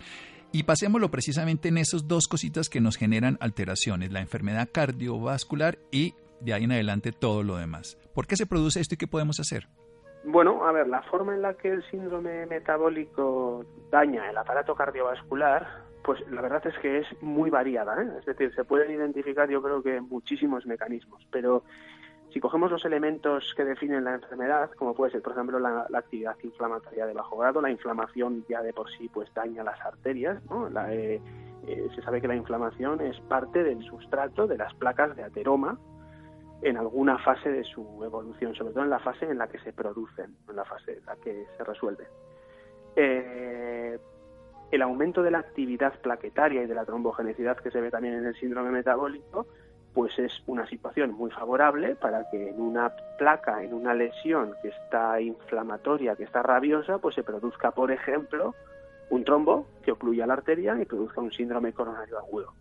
Y 0.52 0.64
pasémoslo 0.64 1.10
precisamente 1.12 1.70
en 1.70 1.78
esas 1.78 2.08
dos 2.08 2.28
cositas 2.28 2.70
que 2.70 2.82
nos 2.82 2.98
generan 2.98 3.38
alteraciones, 3.40 4.12
la 4.12 4.22
enfermedad 4.22 4.70
cardiovascular 4.72 5.80
y 5.92 6.14
de 6.42 6.54
ahí 6.54 6.64
en 6.64 6.72
adelante 6.72 7.12
todo 7.12 7.44
lo 7.44 7.58
demás. 7.58 7.98
¿Por 8.14 8.28
qué 8.28 8.36
se 8.36 8.46
produce 8.46 8.80
esto 8.80 8.96
y 8.96 8.98
qué 8.98 9.08
podemos 9.08 9.40
hacer? 9.40 9.68
Bueno, 10.24 10.66
a 10.66 10.72
ver, 10.72 10.88
la 10.88 11.02
forma 11.04 11.34
en 11.34 11.42
la 11.42 11.54
que 11.54 11.70
el 11.70 11.84
síndrome 11.90 12.46
metabólico 12.46 13.66
daña 13.90 14.30
el 14.30 14.38
aparato 14.38 14.76
cardiovascular, 14.76 15.68
pues 16.04 16.20
la 16.30 16.42
verdad 16.42 16.66
es 16.68 16.78
que 16.80 17.00
es 17.00 17.08
muy 17.22 17.50
variada. 17.50 18.02
¿eh? 18.02 18.10
Es 18.20 18.26
decir, 18.26 18.54
se 18.54 18.66
pueden 18.66 18.92
identificar 18.92 19.50
yo 19.50 19.62
creo 19.62 19.82
que 19.82 20.02
muchísimos 20.02 20.66
mecanismos, 20.66 21.26
pero 21.32 21.64
si 22.32 22.40
cogemos 22.40 22.70
los 22.70 22.86
elementos 22.86 23.54
que 23.56 23.66
definen 23.66 24.04
la 24.04 24.16
enfermedad, 24.16 24.70
como 24.72 24.94
puede 24.94 25.12
ser, 25.12 25.22
por 25.22 25.34
ejemplo, 25.34 25.58
la, 25.58 25.88
actividad 25.94 26.36
inflamatoria 26.44 27.06
de 27.06 27.14
bajo 27.14 27.38
grado, 27.38 27.62
la 27.62 27.72
inflamación 27.72 28.46
ya 28.48 28.62
de 28.62 28.74
por 28.74 28.90
sí 28.92 29.10
pues 29.12 29.34
daña 29.34 29.64
las 29.64 29.80
arterias, 29.82 30.44
¿no? 30.50 30.68
Eh, 30.90 31.20
eh, 31.68 31.88
se 31.96 32.02
sabe 32.02 32.22
que 32.22 32.28
la 32.28 32.36
inflamación 32.36 33.02
es 33.02 33.20
parte 33.22 33.64
del 33.64 33.84
sustrato 33.84 34.48
de 34.48 34.58
las 34.58 34.74
placas 34.76 35.16
de 35.16 35.24
ateroma, 35.24 35.80
en 36.62 36.78
alguna 36.78 37.18
fase 37.20 37.50
de 37.52 37.64
su 37.64 38.04
evolución, 38.04 38.54
sobre 38.56 38.74
todo 38.74 38.84
en 38.84 38.90
la 38.90 39.00
fase 39.00 39.26
en 39.26 39.38
la 39.38 39.48
que 39.48 39.60
se 39.60 39.74
producen, 39.74 40.36
en 40.48 40.56
la 40.56 40.66
fase 40.66 40.98
en 40.98 41.06
la 41.06 41.16
que 41.16 41.46
se 41.58 41.64
resuelven. 41.64 42.08
Eh, 42.96 43.98
el 44.72 44.82
aumento 44.82 45.24
de 45.24 45.32
la 45.32 45.40
actividad 45.40 46.00
plaquetaria 46.02 46.64
y 46.64 46.68
de 46.68 46.76
la 46.76 46.86
trombogenicidad 46.86 47.58
que 47.58 47.72
se 47.72 47.82
ve 47.82 47.90
también 47.90 48.16
en 48.16 48.26
el 48.26 48.36
síndrome 48.36 48.72
metabólico, 48.72 49.48
pues 49.94 50.18
es 50.20 50.44
una 50.46 50.68
situación 50.68 51.14
muy 51.14 51.32
favorable 51.32 51.96
para 51.96 52.30
que 52.30 52.50
en 52.50 52.62
una 52.62 52.92
placa, 53.18 53.64
en 53.64 53.74
una 53.74 53.94
lesión 53.94 54.54
que 54.62 54.70
está 54.70 55.20
inflamatoria, 55.20 56.16
que 56.16 56.24
está 56.24 56.44
rabiosa, 56.44 57.00
pues 57.00 57.16
se 57.16 57.24
produzca, 57.24 57.72
por 57.72 57.92
ejemplo, 57.92 58.54
un 59.10 59.24
trombo 59.24 59.66
que 59.84 59.92
ocluya 59.92 60.28
la 60.28 60.34
arteria 60.34 60.80
y 60.80 60.86
produzca 60.86 61.22
un 61.22 61.32
síndrome 61.32 61.74
coronario 61.74 62.20
agudo. 62.20 62.54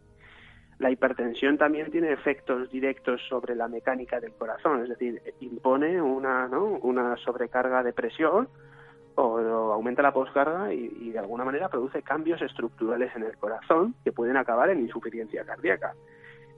La 0.79 0.91
hipertensión 0.91 1.59
también 1.59 1.91
tiene 1.91 2.13
efectos 2.13 2.71
directos 2.71 3.21
sobre 3.29 3.57
la 3.57 3.67
mecánica 3.67 4.21
del 4.21 4.33
corazón, 4.33 4.83
es 4.83 4.89
decir, 4.89 5.21
impone 5.41 6.01
una, 6.01 6.47
una 6.47 7.17
sobrecarga 7.17 7.83
de 7.83 7.93
presión 7.93 8.49
o, 9.17 9.73
aumenta 9.73 10.03
la 10.03 10.13
poscarga 10.13 10.73
y, 10.73 11.11
de 11.11 11.19
alguna 11.19 11.45
manera 11.45 11.69
produce 11.69 12.03
cambios 12.03 12.41
estructurales 12.43 13.15
en 13.17 13.25
el 13.25 13.37
corazón 13.37 13.95
que 14.05 14.13
pueden 14.13 14.37
acabar 14.37 14.71
en 14.71 14.81
insuficiencia 14.81 15.45
cardíaca. 15.45 15.95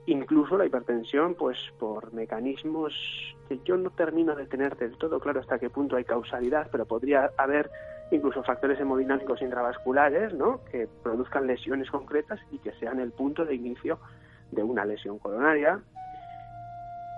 Incluso 0.07 0.57
la 0.57 0.67
hipertensión, 0.67 1.35
pues 1.35 1.59
por 1.79 2.13
mecanismos 2.13 2.95
que 3.49 3.61
yo 3.65 3.77
no 3.77 3.91
termino 3.91 4.35
de 4.35 4.47
tener 4.47 4.77
del 4.77 4.97
todo 4.97 5.21
claro 5.21 5.41
hasta 5.41 5.59
qué 5.59 5.71
punto 5.71 5.97
hay 5.97 6.05
causalidad, 6.05 6.69
pero 6.73 6.87
podría 6.87 7.31
haber 7.37 7.71
incluso 8.11 8.43
factores 8.43 8.81
hemodinámicos 8.81 9.43
intravasculares, 9.43 10.35
¿no? 10.35 10.61
Que 10.71 10.89
produzcan 11.03 11.47
lesiones 11.47 11.91
concretas 11.91 12.41
y 12.51 12.59
que 12.59 12.73
sean 12.73 13.01
el 13.01 13.13
punto 13.13 13.45
de 13.45 13.55
inicio 13.55 13.99
de 14.51 14.63
una 14.63 14.85
lesión 14.85 15.19
coronaria. 15.19 15.81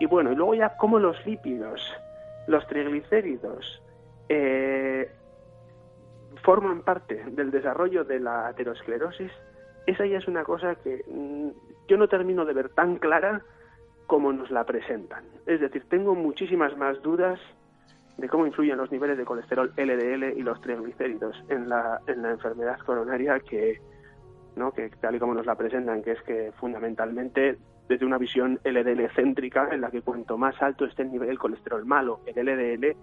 Y 0.00 0.06
bueno, 0.06 0.32
y 0.32 0.34
luego 0.34 0.54
ya 0.54 0.76
como 0.76 0.98
los 0.98 1.24
lípidos, 1.24 1.80
los 2.46 2.66
triglicéridos, 2.66 3.82
eh, 4.28 5.10
forman 6.42 6.82
parte 6.82 7.22
del 7.30 7.50
desarrollo 7.50 8.04
de 8.04 8.20
la 8.20 8.48
aterosclerosis, 8.48 9.30
esa 9.86 10.06
ya 10.06 10.18
es 10.18 10.28
una 10.28 10.44
cosa 10.44 10.74
que 10.76 11.04
mm, 11.08 11.50
yo 11.88 11.96
no 11.96 12.08
termino 12.08 12.44
de 12.44 12.54
ver 12.54 12.68
tan 12.70 12.96
clara 12.96 13.42
como 14.06 14.32
nos 14.32 14.50
la 14.50 14.64
presentan. 14.64 15.24
Es 15.46 15.60
decir, 15.60 15.84
tengo 15.88 16.14
muchísimas 16.14 16.76
más 16.76 17.00
dudas 17.02 17.40
de 18.18 18.28
cómo 18.28 18.46
influyen 18.46 18.76
los 18.76 18.92
niveles 18.92 19.16
de 19.16 19.24
colesterol 19.24 19.72
LDL 19.76 20.38
y 20.38 20.42
los 20.42 20.60
triglicéridos 20.60 21.42
en 21.48 21.68
la, 21.68 22.00
en 22.06 22.22
la 22.22 22.32
enfermedad 22.32 22.78
coronaria 22.80 23.40
que, 23.40 23.80
¿no? 24.56 24.72
que 24.72 24.90
tal 25.00 25.14
y 25.16 25.18
como 25.18 25.34
nos 25.34 25.46
la 25.46 25.54
presentan, 25.54 26.02
que 26.02 26.12
es 26.12 26.22
que 26.22 26.52
fundamentalmente 26.58 27.56
desde 27.88 28.06
una 28.06 28.18
visión 28.18 28.60
LDL 28.64 29.08
céntrica 29.14 29.68
en 29.72 29.80
la 29.80 29.90
que 29.90 30.02
cuanto 30.02 30.38
más 30.38 30.60
alto 30.62 30.84
esté 30.84 31.02
el 31.02 31.12
nivel 31.12 31.28
del 31.28 31.38
colesterol 31.38 31.84
malo, 31.84 32.20
el 32.26 32.46
LDL, 32.46 32.96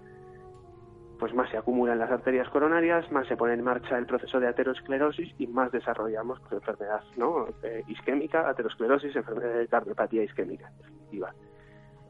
pues 1.19 1.33
más 1.33 1.49
se 1.51 1.57
acumula 1.57 1.93
en 1.93 1.99
las 1.99 2.09
arterias 2.09 2.47
coronarias, 2.49 3.11
más 3.11 3.27
se 3.27 3.35
pone 3.35 3.53
en 3.53 3.63
marcha 3.63 3.97
el 3.97 4.05
proceso 4.05 4.39
de 4.39 4.47
aterosclerosis 4.47 5.35
y 5.37 5.47
más 5.47 5.71
desarrollamos 5.71 6.39
pues, 6.39 6.53
enfermedad 6.53 7.01
¿no? 7.17 7.47
Eh, 7.61 7.83
isquémica, 7.87 8.49
aterosclerosis, 8.49 9.15
enfermedad 9.15 9.59
de 9.59 9.67
cardiopatía 9.67 10.23
isquémica. 10.23 10.71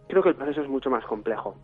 Creo 0.08 0.24
que 0.24 0.30
el 0.30 0.36
proceso 0.36 0.62
es 0.62 0.70
mucho 0.70 0.90
más 0.90 1.04
complejo. 1.06 1.56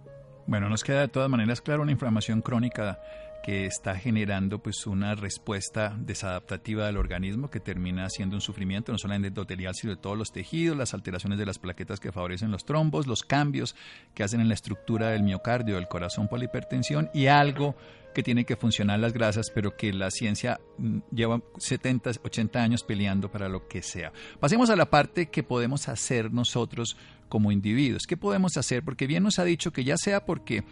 Bueno, 0.48 0.70
nos 0.70 0.84
queda 0.84 1.02
de 1.02 1.08
todas 1.08 1.30
maneras 1.30 1.62
claro 1.62 1.82
una 1.82 1.92
inflamación 1.92 2.42
crónica 2.42 3.00
que 3.46 3.68
está 3.68 3.96
generando 3.96 4.58
pues 4.58 4.88
una 4.88 5.14
respuesta 5.14 5.96
desadaptativa 6.00 6.88
del 6.88 6.98
organismo 6.98 7.52
que 7.52 7.60
termina 7.60 8.10
siendo 8.10 8.36
un 8.36 8.42
sufrimiento 8.42 8.92
no 8.92 8.98
solamente 8.98 9.28
endotelial 9.28 9.76
sino 9.76 9.94
de 9.94 10.02
todos 10.02 10.18
los 10.18 10.32
tejidos, 10.32 10.76
las 10.76 10.96
alteraciones 10.96 11.38
de 11.38 11.46
las 11.46 11.60
plaquetas 11.60 12.00
que 12.00 12.12
favorecen 12.12 12.50
los 12.50 12.66
trombos, 12.66 13.06
los 13.06 13.22
cambios 13.22 13.76
que 14.16 14.24
hacen 14.24 14.42
en 14.42 14.48
la 14.48 14.56
estructura 14.56 15.10
del 15.10 15.22
miocardio, 15.22 15.76
del 15.76 15.88
corazón 15.88 16.28
por 16.28 16.40
la 16.40 16.46
hipertensión 16.46 17.12
y 17.14 17.28
algo 17.28 17.76
que 18.16 18.24
tiene 18.24 18.46
que 18.46 18.56
funcionar 18.56 18.98
las 18.98 19.14
grasas, 19.14 19.52
pero 19.54 19.78
que 19.78 19.94
la 19.94 20.10
ciencia 20.10 20.60
mm, 20.80 21.00
lleva 21.12 21.40
70, 21.60 22.14
80 22.24 22.64
años 22.64 22.82
peleando 22.82 23.30
para 23.30 23.48
lo 23.48 23.68
que 23.68 23.84
sea. 23.84 24.12
Pasemos 24.40 24.72
a 24.72 24.76
la 24.76 24.90
parte 24.90 25.28
que 25.28 25.44
podemos 25.44 25.88
hacer 25.88 26.34
nosotros 26.34 26.98
como 27.30 27.52
individuos. 27.52 28.08
¿Qué 28.08 28.18
podemos 28.18 28.58
hacer? 28.58 28.84
Porque 28.84 29.06
bien 29.06 29.22
nos 29.22 29.38
ha 29.38 29.44
dicho 29.44 29.72
que 29.72 29.84
ya 29.84 29.98
sea 29.98 30.26
porque 30.26 30.64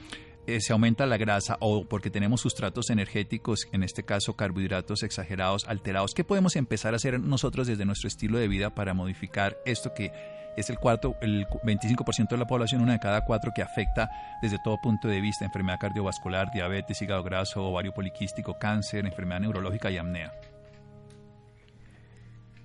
eh, 0.47 0.59
se 0.61 0.73
aumenta 0.73 1.05
la 1.05 1.17
grasa 1.17 1.57
o 1.59 1.85
porque 1.85 2.09
tenemos 2.09 2.41
sustratos 2.41 2.89
energéticos, 2.89 3.67
en 3.71 3.83
este 3.83 4.03
caso 4.03 4.35
carbohidratos 4.35 5.03
exagerados, 5.03 5.67
alterados, 5.67 6.13
¿qué 6.13 6.23
podemos 6.23 6.55
empezar 6.55 6.93
a 6.93 6.97
hacer 6.97 7.19
nosotros 7.19 7.67
desde 7.67 7.85
nuestro 7.85 8.07
estilo 8.07 8.37
de 8.37 8.47
vida 8.47 8.69
para 8.69 8.93
modificar 8.93 9.57
esto 9.65 9.93
que 9.93 10.11
es 10.55 10.69
el 10.69 10.77
cuarto, 10.77 11.15
el 11.21 11.47
25% 11.47 12.29
de 12.29 12.37
la 12.37 12.45
población, 12.45 12.81
una 12.81 12.93
de 12.93 12.99
cada 12.99 13.25
cuatro 13.25 13.51
que 13.55 13.61
afecta 13.61 14.09
desde 14.41 14.59
todo 14.63 14.77
punto 14.81 15.07
de 15.07 15.19
vista, 15.19 15.45
enfermedad 15.45 15.79
cardiovascular, 15.79 16.51
diabetes, 16.51 17.01
hígado 17.01 17.23
graso, 17.23 17.63
ovario 17.63 17.93
poliquístico, 17.93 18.59
cáncer, 18.59 19.05
enfermedad 19.05 19.41
neurológica 19.41 19.89
y 19.89 19.97
apnea? 19.97 20.31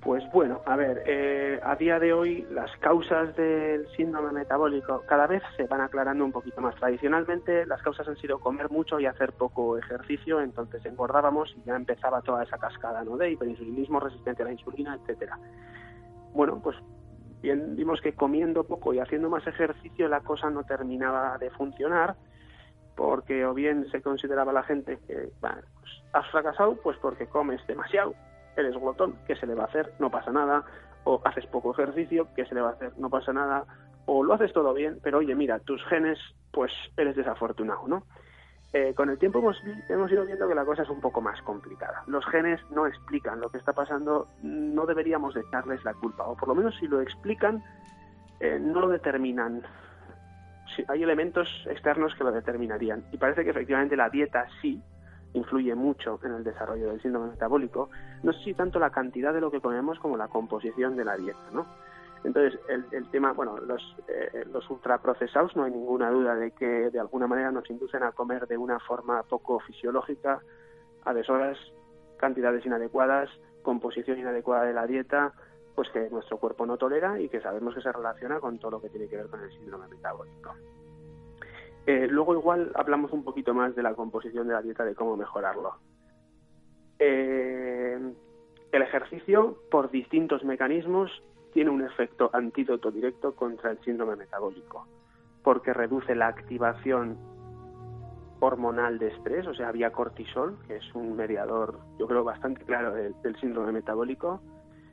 Pues 0.08 0.24
bueno, 0.32 0.62
a 0.64 0.74
ver, 0.74 1.02
eh, 1.04 1.60
a 1.62 1.76
día 1.76 1.98
de 1.98 2.14
hoy 2.14 2.46
las 2.50 2.74
causas 2.78 3.36
del 3.36 3.86
síndrome 3.94 4.32
metabólico 4.32 5.02
cada 5.06 5.26
vez 5.26 5.42
se 5.54 5.64
van 5.64 5.82
aclarando 5.82 6.24
un 6.24 6.32
poquito 6.32 6.62
más. 6.62 6.74
Tradicionalmente 6.76 7.66
las 7.66 7.82
causas 7.82 8.08
han 8.08 8.16
sido 8.16 8.40
comer 8.40 8.70
mucho 8.70 8.98
y 8.98 9.04
hacer 9.04 9.34
poco 9.34 9.76
ejercicio, 9.76 10.40
entonces 10.40 10.82
engordábamos 10.86 11.54
y 11.58 11.62
ya 11.66 11.76
empezaba 11.76 12.22
toda 12.22 12.42
esa 12.42 12.56
cascada 12.56 13.04
¿no? 13.04 13.18
de 13.18 13.32
hiperinsulinismo, 13.32 14.00
resistencia 14.00 14.46
a 14.46 14.48
la 14.48 14.54
insulina, 14.54 14.94
etcétera. 14.94 15.38
Bueno, 16.32 16.58
pues 16.64 16.78
bien 17.42 17.76
vimos 17.76 18.00
que 18.00 18.14
comiendo 18.14 18.64
poco 18.64 18.94
y 18.94 19.00
haciendo 19.00 19.28
más 19.28 19.46
ejercicio 19.46 20.08
la 20.08 20.20
cosa 20.20 20.48
no 20.48 20.64
terminaba 20.64 21.36
de 21.36 21.50
funcionar 21.50 22.16
porque 22.96 23.44
o 23.44 23.52
bien 23.52 23.86
se 23.90 24.00
consideraba 24.00 24.54
la 24.54 24.62
gente 24.62 25.00
que 25.06 25.28
bueno, 25.42 25.60
pues, 25.82 25.92
has 26.14 26.26
fracasado 26.30 26.76
pues 26.76 26.96
porque 26.96 27.26
comes 27.26 27.60
demasiado 27.66 28.14
eres 28.60 28.76
glotón, 28.76 29.16
¿qué 29.26 29.36
se 29.36 29.46
le 29.46 29.54
va 29.54 29.64
a 29.64 29.66
hacer? 29.66 29.92
No 29.98 30.10
pasa 30.10 30.30
nada. 30.30 30.64
O 31.04 31.20
haces 31.24 31.46
poco 31.46 31.72
ejercicio, 31.72 32.28
¿qué 32.34 32.44
se 32.46 32.54
le 32.54 32.60
va 32.60 32.70
a 32.70 32.72
hacer? 32.72 32.92
No 32.98 33.08
pasa 33.08 33.32
nada. 33.32 33.64
O 34.06 34.22
lo 34.24 34.34
haces 34.34 34.52
todo 34.52 34.72
bien, 34.74 34.98
pero 35.02 35.18
oye, 35.18 35.34
mira, 35.34 35.58
tus 35.58 35.84
genes, 35.86 36.18
pues 36.50 36.72
eres 36.96 37.16
desafortunado, 37.16 37.86
¿no? 37.86 38.04
Eh, 38.72 38.92
con 38.94 39.08
el 39.08 39.18
tiempo 39.18 39.38
hemos, 39.38 39.62
hemos 39.88 40.12
ido 40.12 40.26
viendo 40.26 40.46
que 40.46 40.54
la 40.54 40.64
cosa 40.64 40.82
es 40.82 40.90
un 40.90 41.00
poco 41.00 41.22
más 41.22 41.40
complicada. 41.42 42.02
Los 42.06 42.26
genes 42.26 42.60
no 42.70 42.86
explican 42.86 43.40
lo 43.40 43.48
que 43.48 43.58
está 43.58 43.72
pasando, 43.72 44.28
no 44.42 44.84
deberíamos 44.84 45.34
echarles 45.36 45.82
la 45.84 45.94
culpa, 45.94 46.24
o 46.24 46.36
por 46.36 46.48
lo 46.48 46.54
menos 46.54 46.76
si 46.76 46.86
lo 46.86 47.00
explican, 47.00 47.62
eh, 48.40 48.58
no 48.60 48.80
lo 48.80 48.88
determinan. 48.88 49.62
hay 50.88 51.02
elementos 51.02 51.48
externos 51.70 52.14
que 52.14 52.24
lo 52.24 52.32
determinarían. 52.32 53.04
Y 53.10 53.16
parece 53.16 53.42
que 53.42 53.50
efectivamente 53.50 53.96
la 53.96 54.10
dieta 54.10 54.46
sí, 54.60 54.82
influye 55.34 55.74
mucho 55.74 56.18
en 56.22 56.32
el 56.32 56.44
desarrollo 56.44 56.88
del 56.88 57.02
síndrome 57.02 57.30
metabólico, 57.30 57.90
no 58.22 58.32
sé 58.32 58.44
si 58.44 58.54
tanto 58.54 58.78
la 58.78 58.90
cantidad 58.90 59.32
de 59.32 59.40
lo 59.40 59.50
que 59.50 59.60
comemos 59.60 59.98
como 59.98 60.16
la 60.16 60.28
composición 60.28 60.96
de 60.96 61.04
la 61.04 61.16
dieta, 61.16 61.50
¿no? 61.52 61.66
Entonces, 62.24 62.58
el, 62.68 63.08
tema, 63.10 63.32
bueno, 63.32 63.58
los, 63.58 63.80
eh, 64.08 64.44
los 64.52 64.68
ultraprocesados 64.70 65.54
no 65.54 65.64
hay 65.64 65.70
ninguna 65.70 66.10
duda 66.10 66.34
de 66.34 66.50
que 66.50 66.90
de 66.90 66.98
alguna 66.98 67.28
manera 67.28 67.52
nos 67.52 67.70
inducen 67.70 68.02
a 68.02 68.12
comer 68.12 68.48
de 68.48 68.58
una 68.58 68.80
forma 68.80 69.22
poco 69.22 69.60
fisiológica, 69.60 70.40
a 71.04 71.14
deshoras, 71.14 71.56
cantidades 72.16 72.66
inadecuadas, 72.66 73.30
composición 73.62 74.18
inadecuada 74.18 74.64
de 74.64 74.72
la 74.72 74.86
dieta, 74.86 75.32
pues 75.74 75.88
que 75.90 76.10
nuestro 76.10 76.38
cuerpo 76.38 76.66
no 76.66 76.76
tolera 76.76 77.20
y 77.20 77.28
que 77.28 77.40
sabemos 77.40 77.74
que 77.74 77.82
se 77.82 77.92
relaciona 77.92 78.40
con 78.40 78.58
todo 78.58 78.72
lo 78.72 78.80
que 78.80 78.88
tiene 78.88 79.06
que 79.06 79.16
ver 79.16 79.28
con 79.28 79.40
el 79.40 79.50
síndrome 79.52 79.86
metabólico. 79.86 80.54
Eh, 81.88 82.06
luego 82.06 82.34
igual 82.34 82.70
hablamos 82.74 83.12
un 83.12 83.24
poquito 83.24 83.54
más 83.54 83.74
de 83.74 83.82
la 83.82 83.94
composición 83.94 84.46
de 84.46 84.52
la 84.52 84.60
dieta, 84.60 84.84
de 84.84 84.94
cómo 84.94 85.16
mejorarlo. 85.16 85.76
Eh, 86.98 87.98
el 88.72 88.82
ejercicio, 88.82 89.56
por 89.70 89.90
distintos 89.90 90.44
mecanismos, 90.44 91.10
tiene 91.54 91.70
un 91.70 91.80
efecto 91.80 92.28
antídoto 92.34 92.90
directo 92.90 93.34
contra 93.34 93.70
el 93.70 93.78
síndrome 93.78 94.16
metabólico, 94.16 94.86
porque 95.42 95.72
reduce 95.72 96.14
la 96.14 96.26
activación 96.26 97.16
hormonal 98.40 98.98
de 98.98 99.08
estrés, 99.08 99.46
o 99.46 99.54
sea, 99.54 99.72
vía 99.72 99.90
cortisol, 99.90 100.58
que 100.66 100.76
es 100.76 100.94
un 100.94 101.16
mediador, 101.16 101.78
yo 101.98 102.06
creo, 102.06 102.22
bastante 102.22 102.66
claro 102.66 102.92
del, 102.92 103.14
síndrome 103.40 103.72
metabólico, 103.72 104.42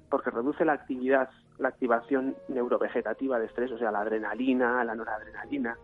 porque 0.10 0.30
reduce 0.30 0.64
la 0.64 0.72
actividad, 0.72 1.30
la 1.58 1.68
activación 1.68 2.38
neurovegetativa 2.48 3.38
de 3.38 3.48
estrés, 3.48 3.70
o 3.74 3.78
sea, 3.78 3.92
la 3.92 4.00
adrenalina, 4.00 4.82
la 4.86 4.96
noradrenalina, 4.96 5.78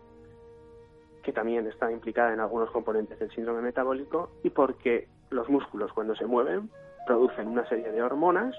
que 1.22 1.32
también 1.32 1.66
está 1.66 1.90
implicada 1.90 2.32
en 2.32 2.40
algunos 2.40 2.70
componentes 2.70 3.18
del 3.18 3.30
síndrome 3.30 3.62
metabólico, 3.62 4.30
y 4.42 4.50
porque 4.50 5.08
los 5.30 5.48
músculos 5.48 5.92
cuando 5.92 6.14
se 6.14 6.26
mueven 6.26 6.70
producen 7.06 7.48
una 7.48 7.66
serie 7.68 7.90
de 7.90 8.02
hormonas 8.02 8.54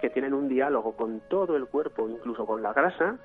que 0.00 0.10
tienen 0.10 0.34
un 0.34 0.48
diálogo 0.48 0.96
con 0.96 1.20
todo 1.28 1.56
el 1.56 1.66
cuerpo, 1.66 2.08
incluso 2.08 2.46
con 2.46 2.62
la 2.62 2.72
grasa, 2.72 3.18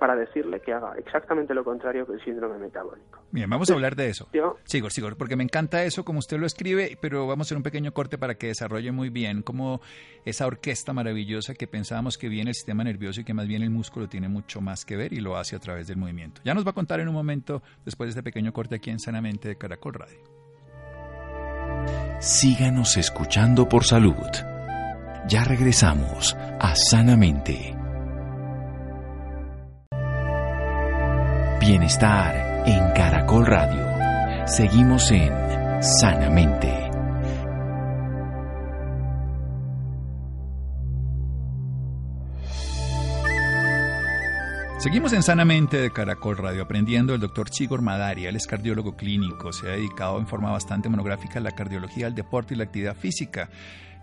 para 0.00 0.16
decirle 0.16 0.60
que 0.60 0.72
haga 0.72 0.94
exactamente 0.96 1.52
lo 1.52 1.62
contrario 1.62 2.06
que 2.06 2.14
el 2.14 2.24
síndrome 2.24 2.58
metabólico. 2.58 3.20
Bien, 3.30 3.48
vamos 3.48 3.70
a 3.70 3.74
hablar 3.74 3.94
de 3.94 4.08
eso. 4.08 4.26
Sigo, 4.64 4.88
sigo, 4.88 5.08
porque 5.16 5.36
me 5.36 5.44
encanta 5.44 5.84
eso 5.84 6.04
como 6.04 6.18
usted 6.18 6.38
lo 6.38 6.46
escribe, 6.46 6.96
pero 7.00 7.26
vamos 7.26 7.46
a 7.46 7.48
hacer 7.48 7.58
un 7.58 7.62
pequeño 7.62 7.92
corte 7.92 8.16
para 8.16 8.34
que 8.34 8.46
desarrolle 8.46 8.90
muy 8.92 9.10
bien 9.10 9.42
como 9.42 9.82
esa 10.24 10.46
orquesta 10.46 10.94
maravillosa 10.94 11.54
que 11.54 11.66
pensábamos 11.66 12.16
que 12.16 12.30
viene 12.30 12.50
el 12.50 12.54
sistema 12.54 12.82
nervioso 12.82 13.20
y 13.20 13.24
que 13.24 13.34
más 13.34 13.46
bien 13.46 13.62
el 13.62 13.70
músculo 13.70 14.08
tiene 14.08 14.28
mucho 14.28 14.62
más 14.62 14.86
que 14.86 14.96
ver 14.96 15.12
y 15.12 15.20
lo 15.20 15.36
hace 15.36 15.54
a 15.54 15.58
través 15.58 15.86
del 15.86 15.98
movimiento. 15.98 16.40
Ya 16.44 16.54
nos 16.54 16.66
va 16.66 16.70
a 16.70 16.74
contar 16.74 17.00
en 17.00 17.08
un 17.08 17.14
momento, 17.14 17.62
después 17.84 18.08
de 18.08 18.10
este 18.12 18.22
pequeño 18.22 18.54
corte 18.54 18.76
aquí 18.76 18.88
en 18.88 18.98
Sanamente 18.98 19.48
de 19.48 19.56
Caracol 19.56 19.94
Radio. 19.94 20.18
Síganos 22.20 22.96
escuchando 22.96 23.68
por 23.68 23.84
salud. 23.84 24.14
Ya 25.28 25.44
regresamos 25.44 26.34
a 26.58 26.74
Sanamente. 26.74 27.79
Bienestar 31.70 32.64
en 32.66 32.90
Caracol 32.94 33.46
Radio. 33.46 33.86
Seguimos 34.44 35.08
en 35.12 35.32
Sanamente. 35.80 36.90
Seguimos 44.78 45.12
en 45.12 45.22
Sanamente 45.22 45.76
de 45.76 45.92
Caracol 45.92 46.38
Radio 46.38 46.62
aprendiendo 46.62 47.14
el 47.14 47.20
doctor 47.20 47.48
Chigor 47.50 47.82
Madari. 47.82 48.26
Él 48.26 48.34
es 48.34 48.48
cardiólogo 48.48 48.96
clínico, 48.96 49.52
se 49.52 49.68
ha 49.68 49.72
dedicado 49.76 50.18
en 50.18 50.26
forma 50.26 50.50
bastante 50.50 50.88
monográfica 50.88 51.38
a 51.38 51.42
la 51.42 51.52
cardiología, 51.52 52.08
al 52.08 52.16
deporte 52.16 52.54
y 52.54 52.56
la 52.56 52.64
actividad 52.64 52.96
física 52.96 53.48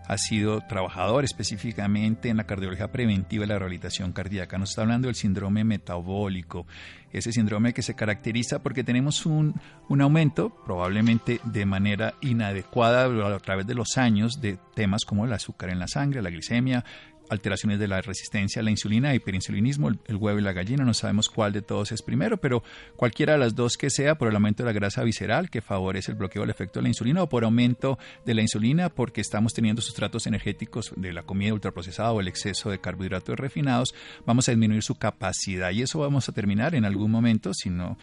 ha 0.07 0.17
sido 0.17 0.61
trabajador 0.61 1.25
específicamente 1.25 2.29
en 2.29 2.37
la 2.37 2.45
cardiología 2.45 2.91
preventiva 2.91 3.43
y 3.43 3.47
la 3.47 3.59
rehabilitación 3.59 4.13
cardíaca. 4.13 4.57
Nos 4.57 4.69
está 4.69 4.83
hablando 4.83 5.07
del 5.07 5.15
síndrome 5.15 5.65
metabólico, 5.65 6.65
ese 7.11 7.33
síndrome 7.33 7.73
que 7.73 7.81
se 7.81 7.93
caracteriza 7.93 8.59
porque 8.59 8.85
tenemos 8.85 9.25
un, 9.25 9.53
un 9.89 10.01
aumento, 10.01 10.49
probablemente 10.65 11.41
de 11.43 11.65
manera 11.65 12.13
inadecuada 12.21 13.05
a 13.05 13.39
través 13.39 13.67
de 13.67 13.75
los 13.75 13.97
años, 13.97 14.39
de 14.39 14.57
temas 14.75 15.03
como 15.03 15.25
el 15.25 15.33
azúcar 15.33 15.69
en 15.69 15.79
la 15.79 15.87
sangre, 15.87 16.21
la 16.21 16.29
glicemia, 16.29 16.85
alteraciones 17.29 17.79
de 17.79 17.87
la 17.87 18.01
resistencia 18.01 18.61
a 18.61 18.63
la 18.63 18.71
insulina, 18.71 19.13
hiperinsulinismo, 19.13 19.89
el, 19.89 20.15
huevo 20.15 20.39
y 20.39 20.41
la 20.41 20.53
gallina, 20.53 20.83
no 20.83 20.93
sabemos 20.93 21.29
cuál 21.29 21.53
de 21.53 21.61
todos 21.61 21.91
es 21.91 22.01
primero, 22.01 22.37
pero 22.37 22.63
cualquiera 22.95 23.33
de 23.33 23.39
las 23.39 23.55
dos 23.55 23.77
que 23.77 23.89
sea 23.89 24.15
por 24.15 24.29
el 24.29 24.35
aumento 24.35 24.63
de 24.63 24.67
la 24.67 24.73
grasa 24.73 25.03
visceral 25.03 25.49
que 25.49 25.61
favorece 25.61 26.11
el 26.11 26.17
bloqueo 26.17 26.41
del 26.41 26.49
efecto 26.49 26.79
de 26.79 26.83
la 26.83 26.89
insulina 26.89 27.23
o 27.23 27.29
por 27.29 27.43
aumento 27.43 27.97
de 28.25 28.33
la 28.33 28.41
insulina 28.41 28.89
porque 28.89 29.21
estamos 29.21 29.53
teniendo 29.53 29.81
sustratos 29.81 30.27
energéticos 30.27 30.93
de 30.95 31.13
la 31.13 31.23
comida 31.23 31.53
ultraprocesada 31.53 32.11
o 32.11 32.19
el 32.19 32.27
exceso 32.27 32.69
de 32.69 32.79
carbohidratos 32.79 33.37
refinados, 33.37 33.93
vamos 34.25 34.47
a 34.47 34.51
disminuir 34.51 34.83
su 34.83 34.95
capacidad 34.95 35.71
y 35.71 35.81
eso 35.81 35.99
vamos 35.99 36.29
a 36.29 36.31
terminar 36.31 36.75
en 36.75 36.85
algún 36.85 37.11
momento, 37.11 37.53
si, 37.53 37.69
no, 37.69 37.97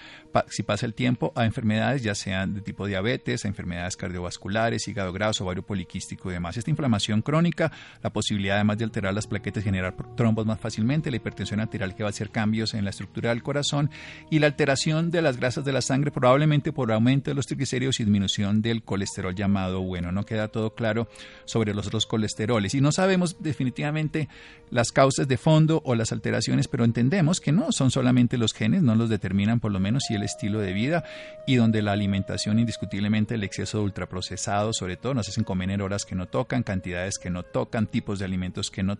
si 0.48 0.62
pasa 0.62 0.86
el 0.86 0.94
tiempo, 0.94 1.32
a 1.34 1.44
enfermedades 1.44 2.02
ya 2.02 2.14
sean 2.14 2.54
de 2.54 2.60
tipo 2.60 2.86
diabetes, 2.86 3.44
a 3.44 3.48
enfermedades 3.48 3.96
cardiovasculares, 3.96 4.86
hígado 4.88 5.12
graso, 5.12 5.44
ovario 5.44 5.62
poliquístico 5.62 6.30
y 6.30 6.34
demás. 6.34 6.56
Esta 6.56 6.70
inflamación 6.70 7.22
crónica, 7.22 7.72
la 8.02 8.10
posibilidad 8.10 8.56
además 8.56 8.78
de 8.78 8.84
las 9.14 9.26
plaquetas, 9.26 9.64
generar 9.64 9.94
trombos 10.16 10.46
más 10.46 10.60
fácilmente, 10.60 11.10
la 11.10 11.16
hipertensión 11.16 11.60
arterial 11.60 11.94
que 11.94 12.02
va 12.02 12.08
a 12.08 12.10
hacer 12.10 12.30
cambios 12.30 12.74
en 12.74 12.84
la 12.84 12.90
estructura 12.90 13.30
del 13.30 13.42
corazón 13.42 13.90
y 14.30 14.38
la 14.38 14.46
alteración 14.46 15.10
de 15.10 15.22
las 15.22 15.38
grasas 15.38 15.64
de 15.64 15.72
la 15.72 15.80
sangre 15.80 16.10
probablemente 16.10 16.72
por 16.72 16.92
aumento 16.92 17.30
de 17.30 17.34
los 17.34 17.46
triglicéridos 17.46 18.00
y 18.00 18.04
disminución 18.04 18.62
del 18.62 18.82
colesterol 18.82 19.34
llamado 19.34 19.80
bueno. 19.82 20.12
No 20.12 20.24
queda 20.24 20.48
todo 20.48 20.74
claro 20.74 21.08
sobre 21.44 21.74
los 21.74 21.86
otros 21.86 22.06
colesteroles 22.06 22.74
y 22.74 22.80
no 22.80 22.92
sabemos 22.92 23.36
definitivamente 23.40 24.28
las 24.70 24.92
causas 24.92 25.28
de 25.28 25.36
fondo 25.36 25.82
o 25.84 25.94
las 25.94 26.12
alteraciones, 26.12 26.68
pero 26.68 26.84
entendemos 26.84 27.40
que 27.40 27.52
no 27.52 27.72
son 27.72 27.90
solamente 27.90 28.38
los 28.38 28.52
genes, 28.52 28.82
no 28.82 28.94
los 28.94 29.08
determinan 29.08 29.60
por 29.60 29.72
lo 29.72 29.80
menos 29.80 30.10
y 30.10 30.14
el 30.14 30.22
estilo 30.22 30.60
de 30.60 30.72
vida 30.72 31.04
y 31.46 31.56
donde 31.56 31.82
la 31.82 31.92
alimentación 31.92 32.58
indiscutiblemente 32.58 33.34
el 33.34 33.44
exceso 33.44 33.78
de 33.78 33.84
ultraprocesados 33.84 34.76
sobre 34.76 34.96
todo 34.96 35.14
nos 35.14 35.28
hacen 35.28 35.44
comer 35.44 35.70
en 35.70 35.80
horas 35.80 36.04
que 36.04 36.14
no 36.14 36.26
tocan, 36.26 36.62
cantidades 36.62 37.18
que 37.18 37.30
no 37.30 37.42
tocan, 37.42 37.86
tipos 37.86 38.18
de 38.18 38.24
alimentos 38.24 38.70
que 38.70 38.82
no 38.82 38.96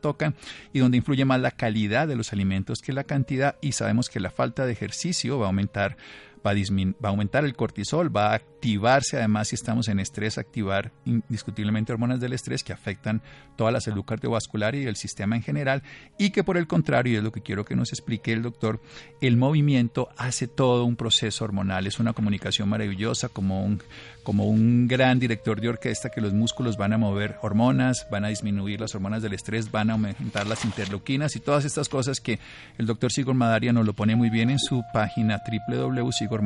y 0.73 0.79
donde 0.79 0.99
influye 0.99 1.25
más 1.25 1.41
la 1.41 1.51
calidad 1.51 2.07
de 2.07 2.17
los 2.17 2.33
alimentos 2.33 2.81
que 2.83 2.93
la 2.93 3.05
cantidad 3.05 3.57
y 3.61 3.73
sabemos 3.73 4.09
que 4.09 4.21
la 4.21 4.31
falta 4.31 4.67
de 4.67 4.73
ejercicio 4.73 5.39
va 5.39 5.47
a 5.47 5.49
aumentar 5.49 5.97
va 6.45 6.51
a, 6.51 7.09
aumentar 7.09 7.45
el 7.45 7.57
cortisol, 7.57 8.15
va 8.15 8.35
a 8.35 8.39
activarse 8.65 9.19
además 9.19 9.49
si 9.49 9.57
estamos 9.57 9.89
en 9.89 10.01
estrés, 10.01 10.39
activar 10.39 10.91
indiscutiblemente 11.05 11.93
hormonas 11.93 12.19
del 12.19 12.33
estrés 12.33 12.65
que 12.65 12.73
afectan 12.73 13.21
toda 13.57 13.71
la 13.71 13.81
salud 13.83 14.07
cardiovascular 14.07 14.75
y 14.75 14.87
el 14.87 14.97
sistema 14.97 15.37
en 15.37 15.43
general 15.43 15.83
y 16.17 16.31
que 16.31 16.45
por 16.45 16.57
el 16.57 16.67
contrario, 16.67 17.13
y 17.13 17.17
es 17.17 17.23
lo 17.23 17.31
que 17.31 17.43
quiero 17.43 17.67
que 17.67 17.77
nos 17.77 17.93
explique 17.93 18.33
el 18.33 18.41
doctor, 18.41 18.81
el 19.21 19.37
movimiento 19.37 20.09
hace 20.17 20.49
todo 20.49 20.87
un 20.87 20.97
proceso 20.97 21.45
hormonal, 21.45 21.87
es 21.87 21.99
una 21.99 22.15
comunicación 22.15 22.71
maravillosa 22.71 23.29
como 23.29 23.63
un, 23.63 23.83
como 24.23 24.47
un 24.47 24.89
gran 24.89 25.19
director 25.19 25.61
de 25.61 25.69
orquesta 25.69 26.09
que 26.09 26.23
los 26.23 26.33
músculos 26.33 26.79
van 26.79 26.95
a 26.95 26.99
mover 26.99 27.37
hormonas, 27.43 28.07
van 28.11 28.25
a 28.25 28.29
disminuir 28.29 28.81
las 28.81 28.95
hormonas 28.95 29.23
del 29.23 29.35
estrés, 29.35 29.71
van 29.71 29.91
a 29.91 29.93
aumentar 29.93 30.47
las 30.47 30.65
interleuquinas 30.65 31.37
y 31.37 31.41
todas 31.41 31.67
estas 31.67 31.91
cosas 31.91 32.19
que 32.19 32.39
el 32.79 32.87
doctor 32.87 33.13
Sigurd 33.13 33.37
Madaria 33.37 33.75
nos 33.75 33.85
lo 33.85 33.93
pone 33.93 34.17
muy 34.17 34.31
bien 34.31 34.49
en 34.49 34.59
su 34.59 34.83
página 34.95 35.43
www.sigurd 35.69 36.43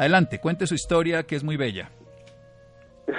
Adelante, 0.00 0.40
cuente 0.40 0.66
su 0.66 0.72
historia 0.72 1.24
que 1.24 1.36
es 1.36 1.44
muy 1.44 1.58
bella. 1.58 1.90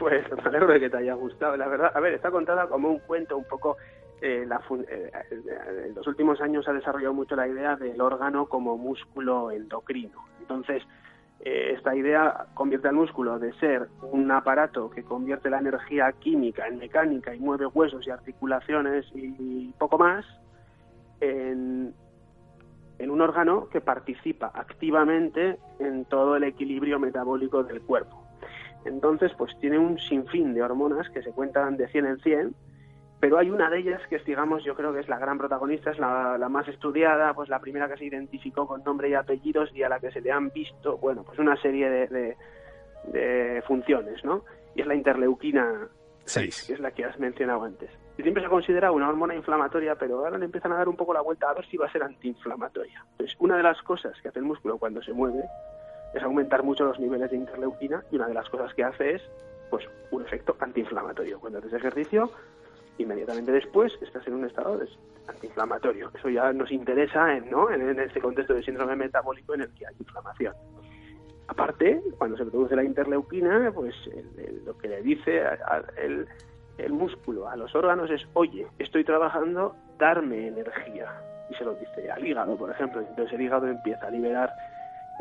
pues 0.00 0.24
me 0.32 0.42
alegro 0.42 0.72
de 0.72 0.80
que 0.80 0.90
te 0.90 0.96
haya 0.96 1.14
gustado. 1.14 1.56
La 1.56 1.68
verdad, 1.68 1.92
a 1.94 2.00
ver, 2.00 2.14
está 2.14 2.32
contada 2.32 2.66
como 2.66 2.88
un 2.90 2.98
cuento 2.98 3.36
un 3.36 3.44
poco... 3.44 3.76
Eh, 4.20 4.48
eh, 4.50 5.10
en 5.86 5.94
los 5.94 6.04
últimos 6.08 6.40
años 6.40 6.66
ha 6.66 6.72
desarrollado 6.72 7.14
mucho 7.14 7.36
la 7.36 7.46
idea 7.46 7.76
del 7.76 8.00
órgano 8.00 8.46
como 8.46 8.76
músculo 8.76 9.52
endocrino. 9.52 10.24
Entonces, 10.40 10.82
eh, 11.44 11.74
esta 11.76 11.94
idea 11.94 12.46
convierte 12.54 12.88
al 12.88 12.94
músculo 12.96 13.38
de 13.38 13.52
ser 13.60 13.86
un 14.10 14.28
aparato 14.32 14.90
que 14.90 15.04
convierte 15.04 15.50
la 15.50 15.60
energía 15.60 16.10
química 16.18 16.66
en 16.66 16.78
mecánica 16.78 17.32
y 17.32 17.38
mueve 17.38 17.66
huesos 17.66 18.04
y 18.08 18.10
articulaciones 18.10 19.06
y 19.14 19.72
poco 19.78 19.98
más 19.98 20.26
en 21.20 21.94
en 22.98 23.10
un 23.10 23.20
órgano 23.20 23.68
que 23.68 23.80
participa 23.80 24.50
activamente 24.54 25.58
en 25.78 26.04
todo 26.06 26.36
el 26.36 26.44
equilibrio 26.44 26.98
metabólico 26.98 27.62
del 27.62 27.82
cuerpo. 27.82 28.24
Entonces, 28.84 29.32
pues 29.36 29.52
tiene 29.60 29.78
un 29.78 29.98
sinfín 29.98 30.54
de 30.54 30.62
hormonas 30.62 31.08
que 31.10 31.22
se 31.22 31.32
cuentan 31.32 31.76
de 31.76 31.88
100 31.88 32.06
en 32.06 32.18
100, 32.18 32.54
pero 33.18 33.38
hay 33.38 33.50
una 33.50 33.68
de 33.68 33.78
ellas 33.78 34.00
que 34.08 34.16
es, 34.16 34.24
digamos, 34.24 34.62
yo 34.64 34.74
creo 34.74 34.92
que 34.92 35.00
es 35.00 35.08
la 35.08 35.18
gran 35.18 35.38
protagonista, 35.38 35.90
es 35.90 35.98
la, 35.98 36.38
más 36.48 36.68
estudiada, 36.68 37.34
pues 37.34 37.48
la 37.48 37.60
primera 37.60 37.88
que 37.88 37.96
se 37.96 38.04
identificó 38.04 38.66
con 38.66 38.84
nombre 38.84 39.08
y 39.08 39.14
apellidos 39.14 39.70
y 39.74 39.82
a 39.82 39.88
la 39.88 39.98
que 39.98 40.12
se 40.12 40.20
le 40.20 40.30
han 40.30 40.50
visto, 40.50 40.98
bueno, 40.98 41.24
pues 41.24 41.38
una 41.38 41.56
serie 41.60 41.88
de, 41.88 42.36
de, 43.08 43.62
funciones, 43.66 44.24
¿no? 44.24 44.44
Y 44.74 44.82
es 44.82 44.86
la 44.86 44.94
interleuquina 44.94 45.88
6, 46.24 46.64
que 46.66 46.72
es 46.74 46.80
la 46.80 46.90
que 46.90 47.04
has 47.04 47.18
mencionado 47.18 47.64
antes 47.64 47.90
siempre 48.22 48.42
se 48.42 48.46
ha 48.46 48.50
considerado 48.50 48.94
una 48.94 49.08
hormona 49.08 49.34
inflamatoria, 49.34 49.94
pero 49.94 50.18
ahora 50.18 50.38
le 50.38 50.46
empiezan 50.46 50.72
a 50.72 50.76
dar 50.76 50.88
un 50.88 50.96
poco 50.96 51.12
la 51.12 51.20
vuelta 51.20 51.50
a 51.50 51.54
ver 51.54 51.66
si 51.66 51.76
va 51.76 51.86
a 51.86 51.92
ser 51.92 52.02
antiinflamatoria. 52.02 53.04
Entonces, 53.12 53.36
una 53.38 53.56
de 53.56 53.62
las 53.62 53.80
cosas 53.82 54.14
que 54.22 54.28
hace 54.28 54.38
el 54.38 54.44
músculo 54.44 54.78
cuando 54.78 55.02
se 55.02 55.12
mueve 55.12 55.44
es 56.14 56.22
aumentar 56.22 56.62
mucho 56.62 56.84
los 56.84 56.98
niveles 56.98 57.30
de 57.30 57.36
interleuquina 57.36 58.02
y 58.10 58.16
una 58.16 58.28
de 58.28 58.34
las 58.34 58.48
cosas 58.48 58.72
que 58.74 58.84
hace 58.84 59.16
es 59.16 59.22
pues 59.70 59.84
un 60.10 60.22
efecto 60.22 60.56
antiinflamatorio. 60.58 61.40
Cuando 61.40 61.58
haces 61.58 61.74
ejercicio, 61.74 62.30
inmediatamente 62.98 63.52
después 63.52 63.92
estás 64.00 64.26
en 64.26 64.34
un 64.34 64.44
estado 64.46 64.80
antiinflamatorio. 65.26 66.10
Eso 66.14 66.30
ya 66.30 66.52
nos 66.52 66.70
interesa 66.70 67.36
en, 67.36 67.50
¿no? 67.50 67.70
en, 67.70 67.98
este 68.00 68.20
contexto 68.20 68.54
de 68.54 68.62
síndrome 68.62 68.96
metabólico 68.96 69.54
en 69.54 69.62
el 69.62 69.74
que 69.74 69.86
hay 69.86 69.94
inflamación. 69.98 70.54
Aparte, 71.48 72.02
cuando 72.18 72.36
se 72.36 72.46
produce 72.46 72.74
la 72.74 72.84
interleuquina, 72.84 73.70
pues 73.72 73.94
lo 74.64 74.76
que 74.78 74.88
le 74.88 75.02
dice 75.02 75.42
el, 75.96 76.26
músculo 76.92 77.48
a 77.48 77.56
los 77.56 77.74
órganos 77.74 78.10
es, 78.10 78.26
oye, 78.34 78.66
estoy 78.78 79.04
trabajando, 79.04 79.74
darme 79.98 80.48
energía. 80.48 81.12
y 81.48 81.54
se 81.54 81.64
lo 81.64 81.74
dice 81.74 82.10
al 82.10 82.26
hígado, 82.26 82.56
por 82.56 82.70
ejemplo. 82.70 83.00
Entonces 83.00 83.32
el 83.34 83.42
hígado 83.42 83.66
empieza 83.68 84.06
a 84.06 84.10
liberar 84.10 84.52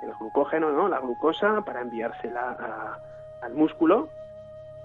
el 0.03 0.11
glucógeno, 0.19 0.71
¿no? 0.71 0.87
la 0.87 0.99
glucosa, 0.99 1.61
para 1.61 1.81
enviársela 1.81 2.99
al 3.41 3.53
músculo. 3.53 4.09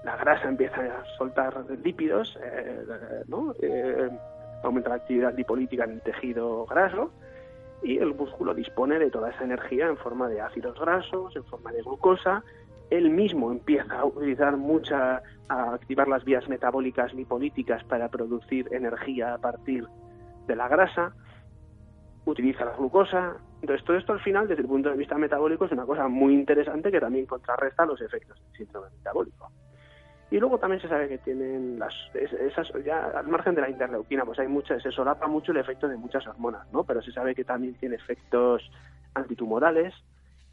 La 0.03 0.15
grasa 0.17 0.47
empieza 0.47 0.81
a 0.81 1.05
soltar 1.17 1.63
lípidos, 1.83 2.37
eh, 2.41 3.23
¿no? 3.27 3.53
Eh, 3.61 4.09
aumenta 4.63 4.89
la 4.89 4.95
actividad 4.95 5.33
lipolítica 5.35 5.83
en 5.83 5.91
el 5.91 6.01
tejido 6.01 6.65
graso 6.65 7.11
y 7.83 7.97
el 7.97 8.13
músculo 8.13 8.53
dispone 8.53 8.99
de 8.99 9.09
toda 9.09 9.31
esa 9.31 9.43
energía 9.43 9.87
en 9.87 9.97
forma 9.97 10.27
de 10.29 10.41
ácidos 10.41 10.79
grasos, 10.79 11.35
en 11.35 11.43
forma 11.45 11.71
de 11.71 11.81
glucosa. 11.81 12.43
Él 12.91 13.09
mismo 13.09 13.51
empieza 13.51 13.99
a 13.99 14.05
utilizar 14.05 14.55
mucha, 14.57 15.23
a 15.47 15.73
activar 15.73 16.07
las 16.07 16.23
vías 16.25 16.47
metabólicas 16.47 17.13
lipolíticas 17.13 17.83
para 17.85 18.09
producir 18.09 18.67
energía 18.71 19.33
a 19.33 19.37
partir 19.37 19.87
de 20.45 20.55
la 20.55 20.67
grasa, 20.67 21.13
utiliza 22.25 22.65
la 22.65 22.75
glucosa. 22.75 23.37
Entonces, 23.61 23.85
todo 23.85 23.97
esto 23.97 24.13
al 24.13 24.19
final, 24.19 24.47
desde 24.47 24.63
el 24.63 24.67
punto 24.67 24.89
de 24.89 24.97
vista 24.97 25.17
metabólico, 25.17 25.65
es 25.65 25.71
una 25.71 25.85
cosa 25.85 26.07
muy 26.09 26.33
interesante 26.33 26.91
que 26.91 26.99
también 26.99 27.25
contrarresta 27.25 27.85
los 27.85 28.01
efectos 28.01 28.37
del 28.37 28.57
síndrome 28.57 28.89
metabólico. 28.97 29.49
Y 30.29 30.39
luego 30.39 30.57
también 30.57 30.81
se 30.81 30.87
sabe 30.87 31.07
que 31.09 31.17
tienen 31.17 31.79
las, 31.79 31.93
esas, 32.13 32.71
ya 32.85 33.05
al 33.05 33.27
margen 33.27 33.55
de 33.55 33.61
la 33.61 33.69
interleuquina, 33.69 34.25
pues 34.25 34.39
hay 34.39 34.47
muchas, 34.47 34.81
se 34.83 34.91
solapa 34.91 35.27
mucho 35.27 35.53
el 35.53 35.59
efecto 35.59 35.87
de 35.87 35.97
muchas 35.97 36.25
hormonas, 36.27 36.71
¿no? 36.71 36.83
Pero 36.83 37.01
se 37.01 37.11
sabe 37.11 37.35
que 37.35 37.43
también 37.43 37.75
tiene 37.75 37.95
efectos 37.95 38.69
antitumorales, 39.13 39.93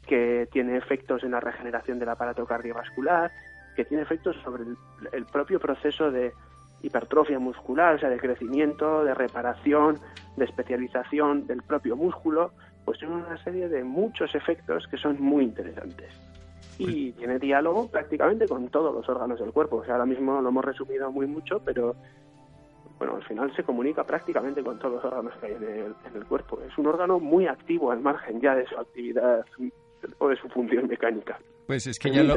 que 0.09 0.49
tiene 0.51 0.75
efectos 0.75 1.23
en 1.23 1.31
la 1.31 1.39
regeneración 1.39 1.99
del 1.99 2.09
aparato 2.09 2.43
cardiovascular, 2.47 3.31
que 3.75 3.85
tiene 3.85 4.01
efectos 4.01 4.35
sobre 4.43 4.63
el, 5.11 5.25
propio 5.27 5.59
proceso 5.59 6.09
de 6.09 6.33
hipertrofia 6.81 7.37
muscular, 7.37 7.93
o 7.93 7.99
sea, 7.99 8.09
de 8.09 8.17
crecimiento, 8.17 9.03
de 9.03 9.13
reparación, 9.13 9.99
de 10.35 10.45
especialización 10.45 11.45
del 11.45 11.61
propio 11.61 11.95
músculo, 11.95 12.51
pues 12.85 12.97
tiene 12.97 13.17
una 13.17 13.37
serie 13.43 13.69
de 13.69 13.83
muchos 13.83 14.33
efectos 14.33 14.87
que 14.87 14.97
son 14.97 15.21
muy 15.21 15.43
interesantes 15.43 16.11
y 16.79 17.11
tiene 17.11 17.37
diálogo 17.37 17.87
prácticamente 17.91 18.47
con 18.47 18.69
todos 18.69 18.91
los 18.91 19.07
órganos 19.07 19.39
del 19.39 19.51
cuerpo. 19.51 19.77
O 19.77 19.85
sea, 19.85 19.93
ahora 19.93 20.07
mismo 20.07 20.41
lo 20.41 20.49
hemos 20.49 20.65
resumido 20.65 21.11
muy 21.11 21.27
mucho, 21.27 21.61
pero 21.63 21.95
bueno, 22.97 23.17
al 23.17 23.23
final 23.25 23.55
se 23.55 23.63
comunica 23.63 24.03
prácticamente 24.05 24.63
con 24.63 24.79
todos 24.79 24.95
los 24.95 25.05
órganos 25.05 25.33
que 25.39 25.45
hay 25.47 25.53
en 25.53 25.63
el, 25.63 25.95
en 26.05 26.15
el 26.15 26.25
cuerpo. 26.25 26.59
Es 26.67 26.75
un 26.79 26.87
órgano 26.87 27.19
muy 27.19 27.45
activo 27.45 27.91
al 27.91 27.99
margen 27.99 28.41
ya 28.41 28.55
de 28.55 28.65
su 28.65 28.75
actividad 28.75 29.45
o 30.17 30.29
de 30.29 30.35
su 30.37 30.47
función 30.49 30.87
mecánica. 30.87 31.39
Pues 31.67 31.85
es 31.85 31.99
que 31.99 32.11
ya 32.11 32.23
lo... 32.23 32.35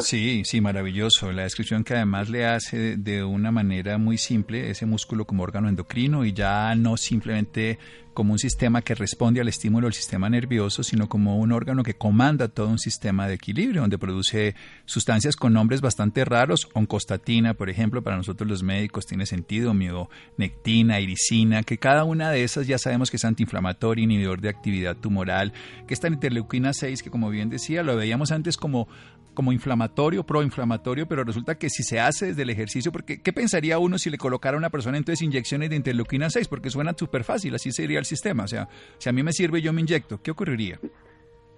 Sí, 0.00 0.44
sí, 0.44 0.60
maravilloso. 0.60 1.32
La 1.32 1.42
descripción 1.42 1.82
que 1.82 1.94
además 1.94 2.30
le 2.30 2.46
hace 2.46 2.96
de 2.96 3.24
una 3.24 3.50
manera 3.50 3.98
muy 3.98 4.16
simple 4.16 4.70
ese 4.70 4.86
músculo 4.86 5.24
como 5.24 5.42
órgano 5.42 5.68
endocrino 5.68 6.24
y 6.24 6.32
ya 6.32 6.72
no 6.76 6.96
simplemente 6.96 7.80
como 8.14 8.32
un 8.32 8.38
sistema 8.38 8.82
que 8.82 8.94
responde 8.94 9.40
al 9.40 9.48
estímulo 9.48 9.86
del 9.86 9.94
sistema 9.94 10.28
nervioso, 10.28 10.82
sino 10.82 11.08
como 11.08 11.38
un 11.38 11.52
órgano 11.52 11.82
que 11.82 11.94
comanda 11.94 12.48
todo 12.48 12.68
un 12.68 12.78
sistema 12.78 13.28
de 13.28 13.34
equilibrio, 13.34 13.82
donde 13.82 13.98
produce 13.98 14.54
sustancias 14.84 15.36
con 15.36 15.52
nombres 15.52 15.80
bastante 15.80 16.24
raros, 16.24 16.68
oncostatina, 16.74 17.54
por 17.54 17.70
ejemplo, 17.70 18.02
para 18.02 18.16
nosotros 18.16 18.48
los 18.48 18.62
médicos 18.62 19.06
tiene 19.06 19.26
sentido, 19.26 19.74
mionectina, 19.74 21.00
iricina, 21.00 21.62
que 21.62 21.78
cada 21.78 22.04
una 22.04 22.30
de 22.30 22.44
esas 22.44 22.66
ya 22.66 22.78
sabemos 22.78 23.10
que 23.10 23.16
es 23.16 23.24
antiinflamatoria, 23.24 24.04
inhibidor 24.04 24.40
de 24.40 24.48
actividad 24.48 24.96
tumoral, 24.96 25.52
que 25.86 25.94
está 25.94 26.08
en 26.08 26.14
interleuquina 26.14 26.72
6, 26.72 27.02
que 27.02 27.10
como 27.10 27.30
bien 27.30 27.50
decía, 27.50 27.82
lo 27.82 27.96
veíamos 27.96 28.32
antes 28.32 28.56
como 28.56 28.88
como 29.34 29.52
inflamatorio, 29.52 30.24
proinflamatorio, 30.24 31.06
pero 31.06 31.24
resulta 31.24 31.56
que 31.56 31.70
si 31.70 31.82
se 31.82 32.00
hace 32.00 32.26
desde 32.26 32.42
el 32.42 32.50
ejercicio, 32.50 32.92
porque 32.92 33.22
¿qué 33.22 33.32
pensaría 33.32 33.78
uno 33.78 33.98
si 33.98 34.10
le 34.10 34.18
colocara 34.18 34.56
a 34.56 34.58
una 34.58 34.70
persona 34.70 34.98
entonces 34.98 35.22
inyecciones 35.22 35.70
de 35.70 35.76
interleuquina 35.76 36.30
6? 36.30 36.48
Porque 36.48 36.70
suena 36.70 36.94
súper 36.98 37.24
fácil, 37.24 37.54
así 37.54 37.72
sería 37.72 37.99
sistema. 38.04 38.44
O 38.44 38.48
sea, 38.48 38.68
si 38.98 39.08
a 39.08 39.12
mí 39.12 39.22
me 39.22 39.32
sirve, 39.32 39.60
yo 39.60 39.72
me 39.72 39.80
inyecto. 39.80 40.20
¿Qué 40.22 40.30
ocurriría? 40.30 40.78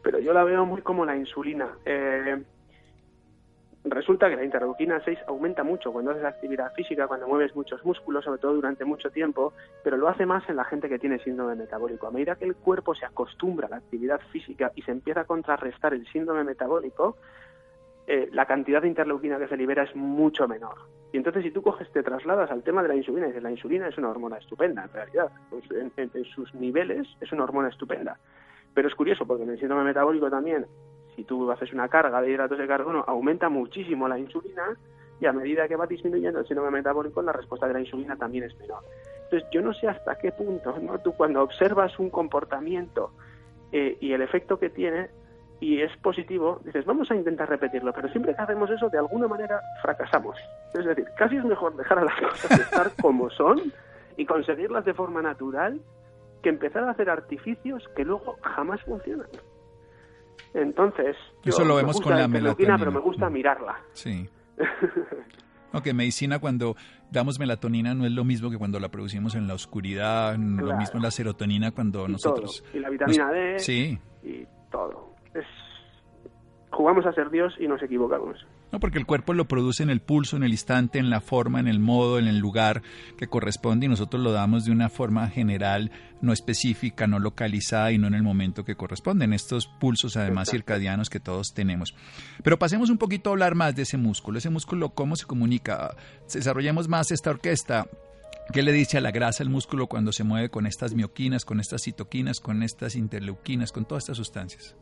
Pero 0.03 0.19
yo 0.19 0.33
la 0.33 0.45
veo 0.45 0.65
muy 0.67 0.83
como 0.83 1.05
la 1.05 1.17
insulina. 1.17 1.69
Eh, 1.85 2.43
resulta 3.85 4.29
que 4.29 4.37
la 4.37 4.45
interleuquina 4.45 5.03
6 5.05 5.19
aumenta 5.27 5.65
mucho 5.65 5.93
cuando 5.93 6.13
haces 6.13 6.25
actividad 6.25 6.73
física, 6.75 7.07
cuando 7.07 7.29
mueves 7.29 7.55
muchos 7.55 7.85
músculos, 7.85 8.25
sobre 8.25 8.41
todo 8.41 8.55
durante 8.55 8.85
mucho 8.85 9.11
tiempo, 9.11 9.53
pero 9.83 9.97
lo 9.97 10.09
hace 10.09 10.27
más 10.27 10.49
en 10.49 10.57
la 10.57 10.65
gente 10.65 10.89
que 10.89 10.99
tiene 10.99 11.19
síndrome 11.21 11.55
metabólico. 11.55 12.07
A 12.07 12.11
medida 12.11 12.37
que 12.37 12.45
el 12.45 12.55
cuerpo 12.55 12.95
se 12.95 13.05
acostumbra 13.05 13.67
a 13.67 13.71
la 13.71 13.77
actividad 13.77 14.21
física 14.33 14.73
y 14.75 14.83
se 14.83 14.93
empieza 14.93 15.21
a 15.21 15.25
contrarrestar 15.25 15.95
el 15.95 16.07
síndrome 16.09 16.45
metabólico, 16.45 17.17
eh, 18.07 18.29
la 18.33 18.47
cantidad 18.47 18.83
de 18.83 18.89
interleuquina 18.89 19.39
que 19.39 19.49
se 19.49 19.57
libera 19.57 19.85
es 19.85 19.95
mucho 19.95 20.49
menor. 20.49 20.77
Y 21.13 21.19
entonces 21.19 21.43
si 21.43 21.51
tú 21.51 21.63
coges, 21.63 21.91
te 21.93 22.03
trasladas 22.03 22.51
al 22.51 22.63
tema 22.63 22.83
de 22.83 22.89
la 22.89 22.97
insulina 22.97 23.27
y 23.27 23.31
dices, 23.31 23.43
la 23.43 23.51
insulina 23.51 23.89
es 23.89 23.99
una 23.99 24.09
hormona 24.09 24.39
estupenda, 24.39 24.85
en 24.85 24.93
realidad. 24.93 25.31
Pues 25.51 25.65
en, 25.71 26.25
sus 26.25 26.53
niveles 26.55 27.07
es 27.21 27.31
una 27.33 27.45
hormona 27.45 27.69
estupenda. 27.69 28.19
Pero 28.75 28.89
es 28.89 28.95
curioso, 28.95 29.27
porque 29.27 29.45
en 29.45 29.51
el 29.51 29.59
síndrome 29.59 29.85
metabólico 29.85 30.31
también, 30.31 30.67
si 31.15 31.25
tú 31.25 31.51
haces 31.51 31.73
una 31.73 31.89
carga 31.89 32.23
de 32.23 32.31
hidratos 32.31 32.59
de 32.59 32.67
carbono, 32.67 33.05
aumenta 33.07 33.51
muchísimo 33.51 34.09
la 34.09 34.19
insulina 34.19 34.77
y 35.21 35.27
a 35.27 35.33
medida 35.33 35.69
que 35.69 35.77
va 35.77 35.87
disminuyendo 35.87 36.41
el 36.41 36.47
síndrome 36.47 36.71
metabólico, 36.71 37.21
la 37.23 37.33
respuesta 37.33 37.69
de 37.69 37.75
la 37.75 37.81
insulina 37.81 38.17
también 38.17 38.45
es 38.45 38.59
menor. 38.59 38.83
Entonces 39.25 39.49
yo 39.53 39.61
no 39.61 39.73
sé 39.75 39.89
hasta 39.89 40.17
qué 40.17 40.33
punto, 40.33 40.75
¿no? 40.81 40.99
Tú 40.99 41.13
cuando 41.13 41.43
observas 41.43 41.99
un 41.99 42.11
comportamiento 42.11 43.13
eh, 43.71 43.99
y 44.01 44.13
el 44.13 44.23
efecto 44.23 44.59
que 44.59 44.71
tiene, 44.71 45.11
y 45.63 45.81
es 45.81 45.97
positivo, 45.99 46.61
dices, 46.65 46.85
vamos 46.85 47.09
a 47.13 47.15
intentar 47.15 47.49
repetirlo, 47.49 47.93
pero 47.93 48.09
siempre 48.09 48.35
que 48.35 48.43
hacemos 48.43 48.69
eso, 48.69 48.89
de 48.89 48.99
alguna 48.99 49.29
manera 49.29 49.61
fracasamos. 49.81 50.37
Es 50.75 50.85
decir, 50.85 51.05
casi 51.17 51.37
es 51.37 51.45
mejor 51.45 51.77
dejar 51.77 52.01
a 52.01 52.05
las 52.05 52.21
cosas 52.21 52.59
estar 52.59 52.91
como 53.01 53.31
son 53.31 53.73
y 54.17 54.27
conseguirlas 54.27 54.85
de 54.85 54.93
forma 54.93 55.23
natural 55.23 55.81
que 56.43 56.49
empezar 56.49 56.83
a 56.83 56.91
hacer 56.91 57.09
artificios 57.09 57.89
que 57.95 58.05
luego 58.05 58.39
jamás 58.43 58.81
funcionan. 58.83 59.29
Entonces, 60.53 61.17
eso 61.45 61.65
lo 61.65 61.77
vemos 61.77 62.01
con 62.01 62.17
la 62.17 62.27
melatonina, 62.27 62.77
pero 62.77 62.91
me 62.91 63.01
gusta 63.01 63.31
mirarla. 63.31 63.79
Sí. 63.93 64.29
Aunque 65.73 65.95
medicina 65.95 66.41
cuando 66.41 66.75
damos 67.13 67.39
melatonina 67.39 67.95
no 67.95 68.05
es 68.05 68.11
lo 68.11 68.25
mismo 68.25 68.51
que 68.51 68.59
cuando 68.59 68.81
la 68.81 68.89
producimos 68.89 69.37
en 69.37 69.47
la 69.47 69.55
oscuridad, 69.55 70.37
lo 70.37 70.77
mismo 70.77 70.99
la 70.99 71.13
serotonina 71.13 71.71
cuando 71.71 72.09
nosotros... 72.09 72.65
Y 72.75 72.81
la 72.81 72.91
vitamina 72.91 73.31
D. 73.31 73.61
Sí. 73.61 73.97
Y 74.25 74.45
todo 74.69 75.12
jugamos 76.83 77.07
a 77.07 77.13
ser 77.13 77.31
Dios 77.31 77.55
y 77.61 77.69
nos 77.69 77.81
equivocamos. 77.81 78.45
No, 78.73 78.81
porque 78.81 78.99
el 78.99 79.07
cuerpo 79.07 79.35
lo 79.35 79.47
produce 79.47 79.85
en 79.85 79.91
el 79.91 80.01
pulso, 80.01 80.37
en 80.37 80.43
el 80.43 80.51
instante, 80.51 80.99
en 80.99 81.11
la 81.11 81.21
forma, 81.21 81.61
en 81.61 81.69
el 81.69 81.79
modo, 81.79 82.19
en 82.19 82.27
el 82.27 82.39
lugar 82.39 82.83
que 83.17 83.29
corresponde 83.29 83.87
y 83.87 83.89
nosotros 83.89 84.21
lo 84.21 84.33
damos 84.33 84.65
de 84.65 84.73
una 84.73 84.89
forma 84.89 85.29
general, 85.29 85.93
no 86.21 86.33
específica, 86.33 87.07
no 87.07 87.21
localizada 87.21 87.93
y 87.93 87.99
no 87.99 88.09
en 88.09 88.15
el 88.15 88.25
momento 88.25 88.65
que 88.65 88.75
corresponde, 88.75 89.27
en 89.27 89.33
estos 89.33 89.69
pulsos 89.69 90.17
además 90.17 90.51
circadianos 90.51 91.09
que 91.09 91.21
todos 91.21 91.55
tenemos. 91.55 91.95
Pero 92.43 92.59
pasemos 92.59 92.91
un 92.91 92.99
poquito 92.99 93.31
a 93.31 93.35
hablar 93.35 93.55
más 93.55 93.77
de 93.77 93.83
ese 93.83 93.97
músculo, 93.97 94.39
ese 94.39 94.51
músculo, 94.51 94.91
cómo 94.91 95.15
se 95.15 95.27
comunica, 95.27 95.95
desarrollemos 96.35 96.89
más 96.89 97.13
esta 97.13 97.31
orquesta. 97.31 97.87
¿Qué 98.53 98.63
le 98.63 98.73
dice 98.73 98.99
a 98.99 99.01
la 99.01 99.13
grasa 99.13 99.45
el 99.45 99.51
músculo 99.51 99.87
cuando 99.87 100.11
se 100.11 100.25
mueve 100.25 100.49
con 100.49 100.67
estas 100.67 100.95
mioquinas, 100.95 101.45
con 101.45 101.61
estas 101.61 101.83
citoquinas, 101.83 102.41
con 102.41 102.65
estas 102.65 102.97
interleuquinas, 102.97 103.71
con 103.71 103.85
todas 103.85 104.03
estas 104.03 104.17
sustancias? 104.17 104.75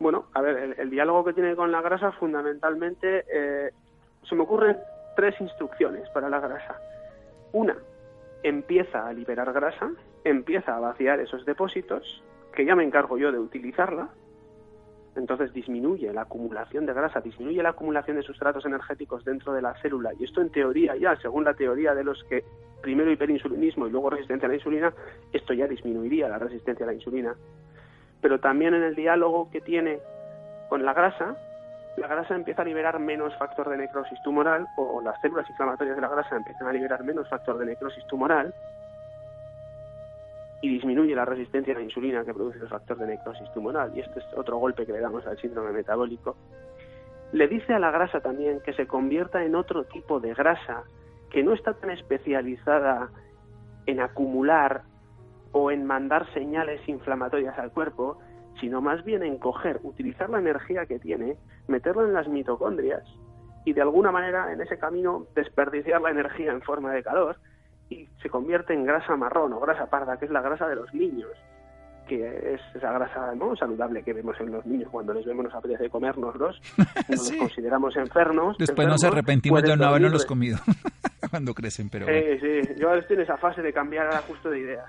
Bueno, 0.00 0.26
a 0.34 0.40
ver, 0.40 0.76
el, 0.78 0.90
diálogo 0.90 1.24
que 1.24 1.32
tiene 1.32 1.56
con 1.56 1.72
la 1.72 1.82
grasa 1.82 2.12
fundamentalmente 2.12 3.24
eh, 3.32 3.70
se 4.28 4.34
me 4.34 4.42
ocurren 4.42 4.76
tres 5.16 5.34
instrucciones 5.40 6.08
para 6.10 6.28
la 6.28 6.38
grasa. 6.38 6.76
Una, 7.52 7.76
empieza 8.42 9.06
a 9.06 9.12
liberar 9.12 9.52
grasa, 9.52 9.90
empieza 10.22 10.76
a 10.76 10.80
vaciar 10.80 11.18
esos 11.20 11.44
depósitos, 11.44 12.22
que 12.52 12.64
ya 12.64 12.76
me 12.76 12.84
encargo 12.84 13.18
yo 13.18 13.32
de 13.32 13.38
utilizarla, 13.38 14.08
entonces 15.16 15.52
disminuye 15.52 16.12
la 16.12 16.22
acumulación 16.22 16.86
de 16.86 16.92
grasa, 16.92 17.20
disminuye 17.20 17.62
la 17.62 17.70
acumulación 17.70 18.16
de 18.16 18.22
sustratos 18.22 18.64
energéticos 18.64 19.24
dentro 19.24 19.52
de 19.52 19.62
la 19.62 19.74
célula. 19.82 20.12
Y 20.18 20.24
esto 20.24 20.40
en 20.40 20.50
teoría 20.50 20.94
ya, 20.96 21.16
según 21.16 21.44
la 21.44 21.54
teoría 21.54 21.94
de 21.94 22.04
los 22.04 22.22
que 22.24 22.44
primero 22.80 23.10
hiperinsulinismo 23.10 23.88
y 23.88 23.90
luego 23.90 24.10
resistencia 24.10 24.46
a 24.46 24.50
la 24.50 24.54
insulina, 24.54 24.92
esto 25.32 25.52
ya 25.52 25.66
disminuiría 25.66 26.28
la 26.28 26.38
resistencia 26.38 26.84
a 26.84 26.88
la 26.88 26.94
insulina 26.94 27.34
pero 28.20 28.40
también 28.40 28.74
en 28.74 28.82
el 28.82 28.94
diálogo 28.94 29.50
que 29.50 29.60
tiene 29.60 30.00
con 30.68 30.84
la 30.84 30.92
grasa, 30.92 31.36
la 31.96 32.06
grasa 32.06 32.34
empieza 32.34 32.62
a 32.62 32.64
liberar 32.64 32.98
menos 32.98 33.34
factor 33.36 33.68
de 33.68 33.76
necrosis 33.76 34.20
tumoral 34.22 34.66
o 34.76 35.00
las 35.00 35.20
células 35.20 35.48
inflamatorias 35.50 35.96
de 35.96 36.02
la 36.02 36.08
grasa 36.08 36.36
empiezan 36.36 36.68
a 36.68 36.72
liberar 36.72 37.02
menos 37.02 37.28
factor 37.28 37.58
de 37.58 37.66
necrosis 37.66 38.06
tumoral 38.06 38.54
y 40.60 40.68
disminuye 40.68 41.14
la 41.14 41.24
resistencia 41.24 41.74
a 41.74 41.78
la 41.78 41.84
insulina 41.84 42.24
que 42.24 42.34
produce 42.34 42.58
el 42.58 42.68
factor 42.68 42.98
de 42.98 43.06
necrosis 43.06 43.50
tumoral 43.52 43.92
y 43.96 44.00
este 44.00 44.20
es 44.20 44.26
otro 44.36 44.58
golpe 44.58 44.86
que 44.86 44.92
le 44.92 45.00
damos 45.00 45.26
al 45.26 45.38
síndrome 45.38 45.72
metabólico. 45.72 46.36
Le 47.32 47.46
dice 47.46 47.74
a 47.74 47.78
la 47.78 47.90
grasa 47.90 48.20
también 48.20 48.60
que 48.60 48.72
se 48.72 48.86
convierta 48.86 49.44
en 49.44 49.54
otro 49.54 49.84
tipo 49.84 50.18
de 50.18 50.34
grasa 50.34 50.84
que 51.30 51.42
no 51.42 51.52
está 51.52 51.74
tan 51.74 51.90
especializada 51.90 53.10
en 53.86 54.00
acumular 54.00 54.82
o 55.58 55.70
en 55.70 55.84
mandar 55.84 56.32
señales 56.32 56.80
inflamatorias 56.88 57.58
al 57.58 57.72
cuerpo, 57.72 58.18
sino 58.60 58.80
más 58.80 59.04
bien 59.04 59.22
en 59.22 59.38
coger, 59.38 59.80
utilizar 59.82 60.30
la 60.30 60.38
energía 60.38 60.86
que 60.86 60.98
tiene, 60.98 61.36
meterla 61.66 62.02
en 62.02 62.14
las 62.14 62.28
mitocondrias 62.28 63.02
y 63.64 63.72
de 63.72 63.82
alguna 63.82 64.12
manera 64.12 64.52
en 64.52 64.60
ese 64.60 64.78
camino 64.78 65.26
desperdiciar 65.34 66.00
la 66.00 66.10
energía 66.10 66.52
en 66.52 66.62
forma 66.62 66.92
de 66.92 67.02
calor 67.02 67.36
y 67.90 68.06
se 68.22 68.30
convierte 68.30 68.72
en 68.72 68.84
grasa 68.84 69.16
marrón 69.16 69.52
o 69.52 69.60
grasa 69.60 69.90
parda, 69.90 70.18
que 70.18 70.26
es 70.26 70.30
la 70.30 70.42
grasa 70.42 70.68
de 70.68 70.76
los 70.76 70.92
niños 70.94 71.30
que 72.08 72.54
es 72.54 72.60
esa 72.74 72.90
grasa 72.90 73.34
¿no? 73.36 73.54
saludable 73.54 74.02
que 74.02 74.12
vemos 74.12 74.34
en 74.40 74.50
los 74.50 74.66
niños 74.66 74.88
cuando 74.90 75.14
les 75.14 75.24
vemos 75.24 75.44
nos 75.44 75.54
apetece 75.54 75.88
comérnoslos, 75.88 76.60
nos 77.08 77.32
consideramos 77.32 77.96
enfermos. 77.96 78.58
Después 78.58 78.88
nos 78.88 79.04
arrepentimos 79.04 79.62
de 79.62 79.76
no 79.76 79.86
habernos 79.86 80.26
comido 80.26 80.58
cuando 81.30 81.54
crecen, 81.54 81.88
pero... 81.88 82.06
Sí, 82.06 82.40
sí, 82.40 82.74
yo 82.78 82.88
ahora 82.88 83.00
estoy 83.00 83.16
en 83.16 83.22
esa 83.22 83.36
fase 83.36 83.62
de 83.62 83.72
cambiar 83.72 84.08
a 84.08 84.18
justo 84.22 84.50
de 84.50 84.58
ideas. 84.58 84.86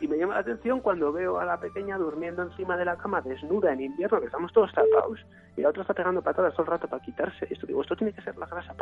y 0.00 0.08
me 0.08 0.16
llama 0.16 0.34
la 0.34 0.40
atención 0.40 0.80
cuando 0.80 1.12
veo 1.12 1.38
a 1.38 1.44
la 1.44 1.60
pequeña 1.60 1.98
durmiendo 1.98 2.42
encima 2.42 2.76
de 2.76 2.86
la 2.86 2.96
cama 2.96 3.20
desnuda 3.20 3.72
en 3.72 3.82
invierno, 3.82 4.18
que 4.18 4.26
estamos 4.26 4.52
todos 4.52 4.72
tapados, 4.72 5.20
y 5.56 5.60
la 5.60 5.68
otra 5.68 5.82
está 5.82 5.94
pegando 5.94 6.22
patadas 6.22 6.54
todo 6.54 6.62
el 6.62 6.70
rato 6.70 6.88
para 6.88 7.02
quitarse. 7.02 7.46
Esto 7.50 7.66
digo, 7.66 7.82
esto 7.82 7.94
tiene 7.94 8.12
que 8.12 8.22
ser 8.22 8.36
la 8.38 8.46
grasa 8.46 8.72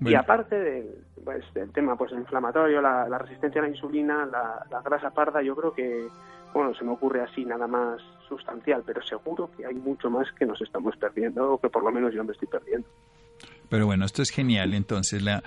Y 0.00 0.14
aparte 0.14 0.58
del, 0.58 0.86
pues, 1.24 1.44
del 1.54 1.70
tema 1.72 1.96
pues 1.96 2.12
inflamatorio, 2.12 2.80
la, 2.80 3.06
resistencia 3.18 3.60
a 3.60 3.64
la 3.64 3.70
insulina, 3.70 4.26
la, 4.26 4.80
grasa 4.82 5.10
parda, 5.10 5.42
yo 5.42 5.56
creo 5.56 5.74
que, 5.74 6.06
bueno, 6.52 6.74
se 6.74 6.84
me 6.84 6.92
ocurre 6.92 7.22
así 7.22 7.44
nada 7.44 7.66
más 7.66 8.00
sustancial, 8.28 8.82
pero 8.86 9.02
seguro 9.02 9.50
que 9.56 9.66
hay 9.66 9.74
mucho 9.74 10.08
más 10.10 10.30
que 10.32 10.46
nos 10.46 10.60
estamos 10.60 10.96
perdiendo, 10.96 11.54
o 11.54 11.60
que 11.60 11.68
por 11.68 11.82
lo 11.82 11.90
menos 11.90 12.14
yo 12.14 12.22
me 12.22 12.32
estoy 12.32 12.48
perdiendo. 12.48 12.86
Pero 13.68 13.86
bueno, 13.86 14.04
esto 14.04 14.22
es 14.22 14.30
genial. 14.30 14.72
Entonces, 14.72 15.22
la, 15.22 15.42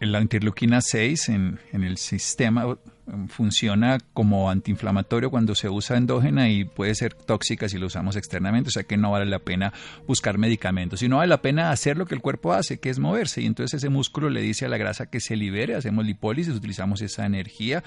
la 0.00 0.20
interleuquina 0.20 0.80
6 0.80 1.28
en, 1.28 1.58
en 1.72 1.84
el 1.84 1.98
sistema 1.98 2.76
funciona 3.28 3.98
como 4.12 4.50
antiinflamatorio 4.50 5.30
cuando 5.30 5.54
se 5.54 5.68
usa 5.68 5.96
endógena 5.96 6.48
y 6.48 6.64
puede 6.64 6.94
ser 6.94 7.14
tóxica 7.14 7.68
si 7.68 7.78
lo 7.78 7.86
usamos 7.86 8.16
externamente, 8.16 8.68
o 8.68 8.72
sea 8.72 8.84
que 8.84 8.96
no 8.96 9.10
vale 9.10 9.26
la 9.26 9.38
pena 9.38 9.72
buscar 10.06 10.38
medicamentos, 10.38 11.02
y 11.02 11.08
no 11.08 11.18
vale 11.18 11.28
la 11.28 11.42
pena 11.42 11.70
hacer 11.70 11.96
lo 11.96 12.06
que 12.06 12.14
el 12.14 12.20
cuerpo 12.20 12.52
hace, 12.52 12.78
que 12.78 12.90
es 12.90 12.98
moverse, 12.98 13.42
y 13.42 13.46
entonces 13.46 13.74
ese 13.74 13.88
músculo 13.88 14.30
le 14.30 14.40
dice 14.40 14.66
a 14.66 14.68
la 14.68 14.76
grasa 14.76 15.06
que 15.06 15.20
se 15.20 15.36
libere, 15.36 15.74
hacemos 15.74 16.04
lipólisis, 16.04 16.54
utilizamos 16.54 17.02
esa 17.02 17.26
energía, 17.26 17.82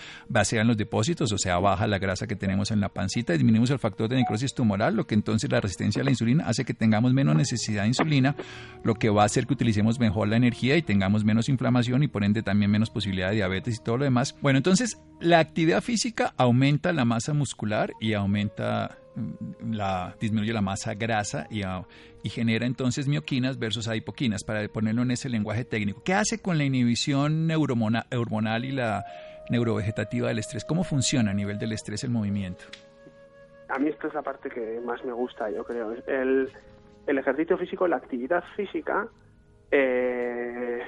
en 0.52 0.68
los 0.68 0.78
depósitos, 0.78 1.32
o 1.32 1.38
sea, 1.38 1.58
baja 1.60 1.88
la 1.88 2.00
grasa 2.00 2.28
que 2.28 2.36
tenemos 2.36 2.72
en 2.72 2.80
la 2.80 2.90
pancita, 2.90 3.34
disminuimos 3.34 3.70
el 3.70 3.80
factor 3.80 4.10
de 4.10 4.18
necrosis 4.18 4.54
tumoral, 4.54 4.96
lo 4.96 5.08
que 5.08 5.16
entonces 5.16 5.50
la 5.50 5.62
resistencia 5.62 6.02
a 6.02 6.06
la 6.06 6.12
insulina 6.12 6.46
hace 6.48 6.66
que 6.66 6.74
tengamos 6.74 7.14
menos 7.14 7.36
necesidad 7.36 7.84
de 7.84 7.90
insulina, 7.90 8.36
lo 8.84 8.96
que 8.96 9.10
va 9.10 9.24
a 9.24 9.26
hacer 9.26 9.48
que 9.48 9.54
utilicemos 9.54 10.00
mejor 10.00 10.28
la 10.28 10.36
energía 10.36 10.76
y 10.76 10.82
tengamos 10.82 11.24
menos 11.24 11.50
inflamación 11.50 12.04
y 12.04 12.08
por 12.08 12.24
ende 12.24 12.44
también 12.44 12.72
menos 12.72 12.90
posibilidad 12.90 13.30
de 13.30 13.36
diabetes 13.36 13.78
y 13.80 13.84
todo 13.84 13.98
lo 13.98 14.04
demás. 14.04 14.36
Bueno, 14.42 14.58
entonces 14.58 14.98
la 15.20 15.40
actividad 15.40 15.82
física 15.82 16.34
aumenta 16.38 16.92
la 16.94 17.06
masa 17.06 17.34
muscular 17.34 17.94
y 18.00 18.14
aumenta 18.14 18.98
mm, 19.16 19.74
la 19.74 20.16
disminuye 20.20 20.54
la 20.54 20.62
masa 20.62 20.94
grasa 20.96 21.48
y, 21.50 21.62
y, 22.24 22.30
genera 22.30 22.66
entonces 22.66 23.08
mioquinas 23.08 23.58
versus 23.58 23.88
adipoquinas, 23.88 24.44
para 24.44 24.68
ponerlo 24.68 25.02
en 25.04 25.12
ese 25.12 25.30
lenguaje 25.30 25.66
técnico. 25.66 26.02
¿Qué 26.04 26.14
hace 26.14 26.42
con 26.42 26.58
la 26.58 26.64
inhibición 26.64 27.50
hormonal 27.52 28.66
y 28.66 28.72
la 28.72 29.06
neurovegetativa 29.50 30.28
del 30.28 30.40
estrés? 30.40 30.66
¿Cómo 30.66 30.84
funciona 30.84 31.32
a 31.32 31.34
nivel 31.34 31.58
del 31.58 31.72
estrés 31.72 32.04
el 32.04 32.10
movimiento? 32.10 32.66
A 33.70 33.80
mí 33.80 33.90
esta 33.90 34.08
es 34.08 34.14
la 34.14 34.22
parte 34.22 34.50
que 34.50 34.82
más 34.86 35.04
me 35.04 35.14
gusta, 35.14 35.50
yo 35.50 35.64
creo. 35.64 35.94
El, 36.06 36.52
el 37.08 37.18
ejercicio 37.18 37.58
físico, 37.58 37.88
la 37.88 37.98
actividad 37.98 38.44
física, 38.56 39.08
eh, 39.72 40.82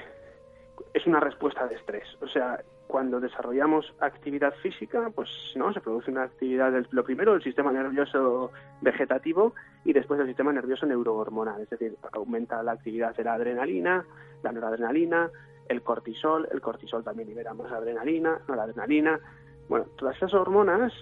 es 0.94 1.06
una 1.06 1.20
respuesta 1.20 1.66
de 1.66 1.74
estrés. 1.74 2.04
O 2.20 2.28
sea, 2.28 2.62
cuando 2.86 3.20
desarrollamos 3.20 3.92
actividad 4.00 4.54
física, 4.62 5.10
pues 5.14 5.28
no, 5.56 5.72
se 5.72 5.80
produce 5.80 6.10
una 6.10 6.24
actividad 6.24 6.72
del 6.72 6.86
lo 6.90 7.04
primero 7.04 7.32
del 7.32 7.42
sistema 7.42 7.72
nervioso 7.72 8.52
vegetativo 8.80 9.54
y 9.84 9.92
después 9.92 10.18
del 10.18 10.28
sistema 10.28 10.52
nervioso 10.52 10.86
neurohormonal, 10.86 11.60
es 11.62 11.70
decir, 11.70 11.96
aumenta 12.12 12.62
la 12.62 12.72
actividad 12.72 13.14
de 13.16 13.24
la 13.24 13.34
adrenalina, 13.34 14.04
la 14.42 14.52
noradrenalina, 14.52 15.30
el 15.68 15.82
cortisol, 15.82 16.48
el 16.52 16.60
cortisol 16.60 17.02
también 17.02 17.28
libera 17.28 17.54
más 17.54 17.72
adrenalina, 17.72 18.40
noradrenalina. 18.46 19.20
Bueno, 19.68 19.86
todas 19.96 20.16
esas 20.16 20.32
hormonas 20.34 20.92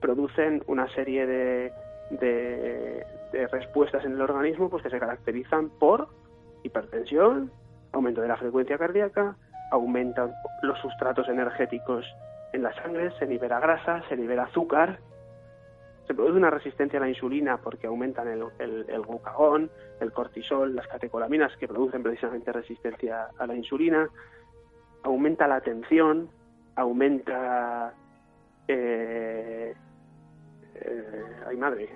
producen 0.00 0.64
una 0.66 0.88
serie 0.94 1.26
de, 1.26 1.72
de, 2.10 3.06
de 3.32 3.48
respuestas 3.48 4.04
en 4.04 4.12
el 4.12 4.20
organismo 4.20 4.68
pues 4.68 4.82
que 4.82 4.90
se 4.90 4.98
caracterizan 4.98 5.70
por 5.70 6.08
hipertensión, 6.64 7.52
aumento 7.92 8.20
de 8.20 8.28
la 8.28 8.36
frecuencia 8.36 8.78
cardíaca, 8.78 9.36
aumentan 9.70 10.34
los 10.62 10.78
sustratos 10.80 11.28
energéticos 11.28 12.04
en 12.52 12.62
la 12.62 12.74
sangre, 12.74 13.10
se 13.18 13.26
libera 13.26 13.60
grasa, 13.60 14.02
se 14.08 14.16
libera 14.16 14.44
azúcar, 14.44 14.98
se 16.06 16.14
produce 16.14 16.36
una 16.36 16.50
resistencia 16.50 16.98
a 16.98 17.02
la 17.02 17.08
insulina 17.08 17.58
porque 17.58 17.86
aumentan 17.86 18.26
el, 18.26 18.44
el, 18.58 19.02
glucagón, 19.02 19.70
el 20.00 20.12
cortisol, 20.12 20.74
las 20.74 20.88
catecolaminas 20.88 21.56
que 21.56 21.68
producen 21.68 22.02
precisamente 22.02 22.50
resistencia 22.52 23.28
a 23.38 23.46
la 23.46 23.54
insulina, 23.54 24.08
aumenta 25.04 25.46
la 25.46 25.60
tensión, 25.60 26.28
aumenta... 26.74 27.94
Eh, 28.66 29.74
eh, 30.74 31.36
ay 31.46 31.56
madre, 31.56 31.88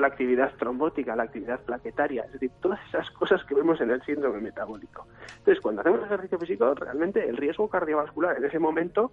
la 0.00 0.08
actividad 0.08 0.52
trombótica, 0.56 1.16
la 1.16 1.24
actividad 1.24 1.60
plaquetaria, 1.60 2.24
es 2.24 2.32
decir, 2.32 2.50
todas 2.60 2.78
esas 2.88 3.10
cosas 3.12 3.42
que 3.44 3.54
vemos 3.54 3.80
en 3.80 3.90
el 3.90 4.02
síndrome 4.02 4.40
metabólico. 4.40 5.06
Entonces, 5.38 5.60
cuando 5.60 5.80
hacemos 5.80 6.02
ejercicio 6.04 6.38
físico, 6.38 6.74
realmente 6.74 7.26
el 7.28 7.36
riesgo 7.36 7.68
cardiovascular 7.68 8.36
en 8.36 8.44
ese 8.44 8.58
momento 8.58 9.10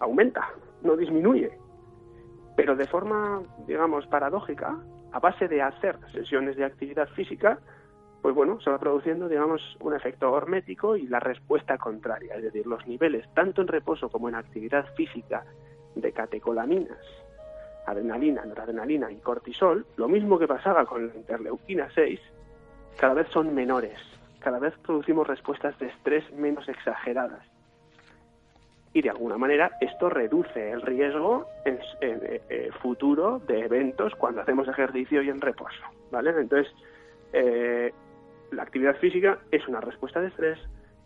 aumenta, 0.00 0.48
no 0.82 0.96
disminuye. 0.96 1.58
Pero 2.56 2.74
de 2.76 2.86
forma, 2.86 3.42
digamos, 3.66 4.06
paradójica, 4.06 4.78
a 5.12 5.18
base 5.18 5.46
de 5.46 5.62
hacer 5.62 5.98
sesiones 6.12 6.56
de 6.56 6.64
actividad 6.64 7.08
física, 7.10 7.58
pues 8.22 8.34
bueno, 8.34 8.58
se 8.60 8.70
va 8.70 8.78
produciendo, 8.78 9.28
digamos, 9.28 9.60
un 9.80 9.94
efecto 9.94 10.32
hormético 10.32 10.96
y 10.96 11.06
la 11.06 11.20
respuesta 11.20 11.76
contraria, 11.76 12.36
es 12.36 12.44
decir, 12.44 12.66
los 12.66 12.86
niveles, 12.86 13.26
tanto 13.34 13.60
en 13.60 13.68
reposo 13.68 14.08
como 14.08 14.30
en 14.30 14.36
actividad 14.36 14.86
física, 14.94 15.44
de 15.94 16.12
catecolaminas 16.12 16.98
adrenalina, 17.86 18.44
noradrenalina 18.44 19.10
y 19.10 19.16
cortisol, 19.16 19.86
lo 19.96 20.08
mismo 20.08 20.38
que 20.38 20.48
pasaba 20.48 20.84
con 20.84 21.08
la 21.08 21.14
interleuquina 21.14 21.88
6, 21.94 22.20
cada 22.98 23.14
vez 23.14 23.28
son 23.28 23.54
menores, 23.54 23.98
cada 24.40 24.58
vez 24.58 24.74
producimos 24.78 25.26
respuestas 25.26 25.78
de 25.78 25.86
estrés 25.86 26.30
menos 26.32 26.68
exageradas. 26.68 27.42
Y 28.92 29.02
de 29.02 29.10
alguna 29.10 29.36
manera 29.36 29.72
esto 29.80 30.08
reduce 30.08 30.70
el 30.70 30.80
riesgo 30.82 31.48
en, 31.64 31.80
eh, 32.00 32.70
futuro 32.80 33.40
de 33.40 33.60
eventos 33.60 34.14
cuando 34.14 34.40
hacemos 34.40 34.68
ejercicio 34.68 35.20
y 35.22 35.30
en 35.30 35.40
reposo. 35.40 35.82
¿vale? 36.12 36.30
Entonces, 36.30 36.72
eh, 37.32 37.92
la 38.52 38.62
actividad 38.62 38.96
física 38.98 39.40
es 39.50 39.66
una 39.66 39.80
respuesta 39.80 40.20
de 40.20 40.28
estrés 40.28 40.60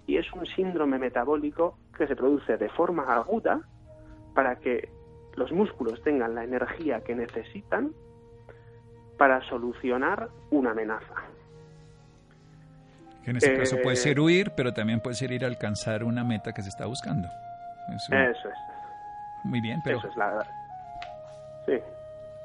y 0.06 0.18
es 0.18 0.30
un 0.32 0.44
síndrome 0.44 0.98
metabólico 0.98 1.78
que 1.96 2.06
se 2.06 2.14
produce 2.14 2.58
de 2.58 2.68
forma 2.68 3.14
aguda 3.14 3.62
para 4.34 4.56
que 4.56 4.90
los 5.38 5.52
músculos 5.52 6.02
tengan 6.02 6.34
la 6.34 6.44
energía 6.44 7.00
que 7.00 7.14
necesitan 7.14 7.92
para 9.16 9.40
solucionar 9.48 10.28
una 10.50 10.72
amenaza. 10.72 11.14
en 13.24 13.36
este 13.36 13.56
caso 13.56 13.76
puede 13.82 13.94
eh, 13.94 14.00
ser 14.00 14.20
huir, 14.20 14.52
pero 14.56 14.72
también 14.72 15.00
puede 15.00 15.16
ser 15.16 15.32
ir 15.32 15.44
a 15.44 15.48
alcanzar 15.48 16.04
una 16.04 16.24
meta 16.24 16.52
que 16.52 16.62
se 16.62 16.68
está 16.68 16.86
buscando. 16.86 17.28
Eso, 17.94 18.14
es. 18.14 18.36
Muy 19.44 19.60
bien, 19.60 19.80
pero... 19.84 19.98
Eso 19.98 20.08
es 20.08 20.16
la... 20.16 20.46
Sí. 21.66 21.74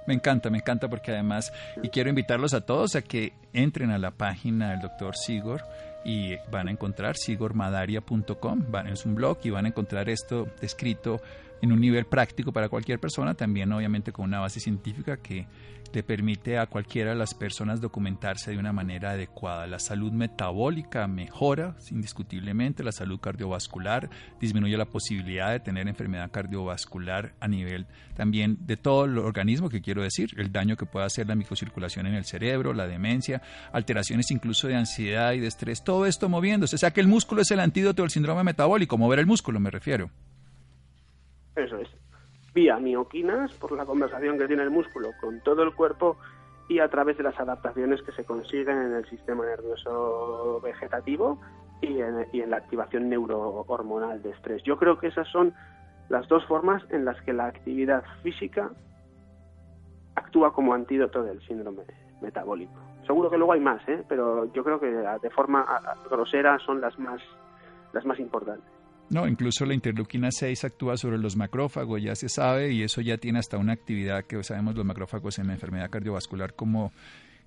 Me 0.06 0.14
encanta, 0.14 0.50
me 0.50 0.58
encanta 0.58 0.90
porque 0.90 1.12
además, 1.12 1.54
y 1.82 1.90
quiero 1.90 2.10
invitarlos 2.10 2.54
a 2.54 2.62
todos 2.62 2.96
a 2.96 3.02
que 3.02 3.34
entren 3.54 3.90
a 3.90 3.98
la 3.98 4.12
página 4.12 4.72
del 4.72 4.82
doctor 4.82 5.16
Sigor 5.16 5.62
y 6.04 6.36
van 6.52 6.68
a 6.68 6.72
encontrar 6.72 7.16
sigormadaria.com, 7.16 8.66
es 8.88 9.06
un 9.06 9.16
blog 9.16 9.38
y 9.44 9.50
van 9.50 9.66
a 9.66 9.70
encontrar 9.70 10.10
esto 10.10 10.48
descrito 10.60 11.22
en 11.64 11.72
un 11.72 11.80
nivel 11.80 12.04
práctico 12.04 12.52
para 12.52 12.68
cualquier 12.68 13.00
persona, 13.00 13.36
también 13.36 13.72
obviamente 13.72 14.12
con 14.12 14.26
una 14.26 14.42
base 14.42 14.60
científica 14.60 15.16
que 15.16 15.48
le 15.94 16.04
permite 16.04 16.58
a 16.58 16.66
cualquiera 16.66 17.12
de 17.12 17.16
las 17.16 17.34
personas 17.34 17.80
documentarse 17.80 18.52
de 18.52 18.58
una 18.58 18.74
manera 18.74 19.12
adecuada. 19.12 19.66
La 19.66 19.80
salud 19.80 20.12
metabólica 20.12 21.08
mejora 21.08 21.78
indiscutiblemente, 21.90 22.84
la 22.84 22.92
salud 22.92 23.18
cardiovascular 23.18 24.10
disminuye 24.42 24.76
la 24.76 24.90
posibilidad 24.90 25.52
de 25.52 25.62
tener 25.62 25.88
enfermedad 25.88 26.32
cardiovascular 26.32 27.34
a 27.40 27.48
nivel 27.48 27.86
también 28.14 28.58
de 28.60 28.76
todo 28.76 29.06
el 29.06 29.18
organismo, 29.18 29.70
que 29.70 29.82
quiero 29.82 30.04
decir, 30.04 30.32
el 30.36 30.52
daño 30.52 30.76
que 30.76 30.86
puede 30.86 31.06
hacer 31.06 31.28
la 31.28 31.36
microcirculación 31.36 32.08
en 32.08 32.16
el 32.16 32.26
cerebro, 32.26 32.74
la 32.74 32.88
demencia, 32.88 33.42
alteraciones 33.72 34.32
incluso 34.32 34.68
de 34.68 34.76
ansiedad 34.76 35.32
y 35.32 35.40
de 35.40 35.48
estrés, 35.48 35.82
todo 35.82 36.08
esto 36.08 36.28
moviéndose. 36.28 36.76
O 36.76 36.80
sea 36.80 36.92
que 36.92 37.00
el 37.00 37.08
músculo 37.08 37.42
es 37.42 37.52
el 37.52 37.62
antídoto 37.62 38.02
del 38.02 38.12
síndrome 38.12 38.44
metabólico, 38.44 38.98
mover 38.98 39.20
el 39.20 39.28
músculo 39.28 39.62
me 39.62 39.72
refiero. 39.72 40.12
Eso 41.56 41.78
es. 41.78 41.90
Vía 42.54 42.78
mioquinas, 42.78 43.54
por 43.56 43.72
la 43.72 43.86
conversación 43.86 44.38
que 44.38 44.48
tiene 44.48 44.64
el 44.64 44.70
músculo 44.70 45.12
con 45.20 45.42
todo 45.42 45.64
el 45.64 45.74
cuerpo 45.74 46.18
y 46.70 46.80
a 46.80 46.88
través 46.88 47.18
de 47.18 47.24
las 47.24 47.40
adaptaciones 47.40 48.02
que 48.04 48.12
se 48.14 48.24
consiguen 48.24 48.78
en 48.78 48.94
el 48.94 49.06
sistema 49.10 49.46
nervioso 49.46 50.62
vegetativo 50.62 51.40
y 51.82 52.00
en, 52.00 52.50
la 52.50 52.58
activación 52.58 53.10
neurohormonal 53.10 54.22
de 54.22 54.32
estrés. 54.32 54.64
Yo 54.64 54.78
creo 54.78 54.98
que 54.98 55.08
esas 55.08 55.28
son 55.28 55.54
las 56.10 56.28
dos 56.28 56.46
formas 56.46 56.84
en 56.90 57.06
las 57.06 57.20
que 57.24 57.34
la 57.34 57.48
actividad 57.48 58.04
física 58.22 58.72
actúa 60.16 60.54
como 60.54 60.74
antídoto 60.74 61.24
del 61.24 61.42
síndrome 61.46 61.84
metabólico. 62.22 62.80
Seguro 63.06 63.30
que 63.30 63.38
luego 63.38 63.54
hay 63.54 63.60
más, 63.60 63.82
¿eh? 63.90 64.04
pero 64.08 64.52
yo 64.54 64.64
creo 64.64 64.80
que 64.80 64.88
de 64.88 65.30
forma 65.32 65.66
grosera 66.10 66.58
son 66.60 66.80
las 66.80 66.98
más, 66.98 67.22
las 67.92 68.06
más 68.06 68.20
importantes. 68.20 68.73
No, 69.14 69.28
incluso 69.28 69.64
la 69.68 69.76
interleuquina 69.76 70.32
6 70.32 70.64
actúa 70.64 70.98
sobre 70.98 71.20
los 71.20 71.36
macrófagos, 71.36 72.02
ya 72.02 72.16
se 72.16 72.30
sabe, 72.30 72.72
y 72.72 72.82
eso 72.82 73.00
ya 73.00 73.18
tiene 73.18 73.38
hasta 73.38 73.60
una 73.60 73.74
actividad 73.74 74.26
que 74.26 74.44
sabemos 74.44 74.76
los 74.76 74.86
macrófagos 74.86 75.38
en 75.38 75.48
la 75.48 75.54
enfermedad 75.54 75.92
cardiovascular 75.92 76.56
como 76.56 76.92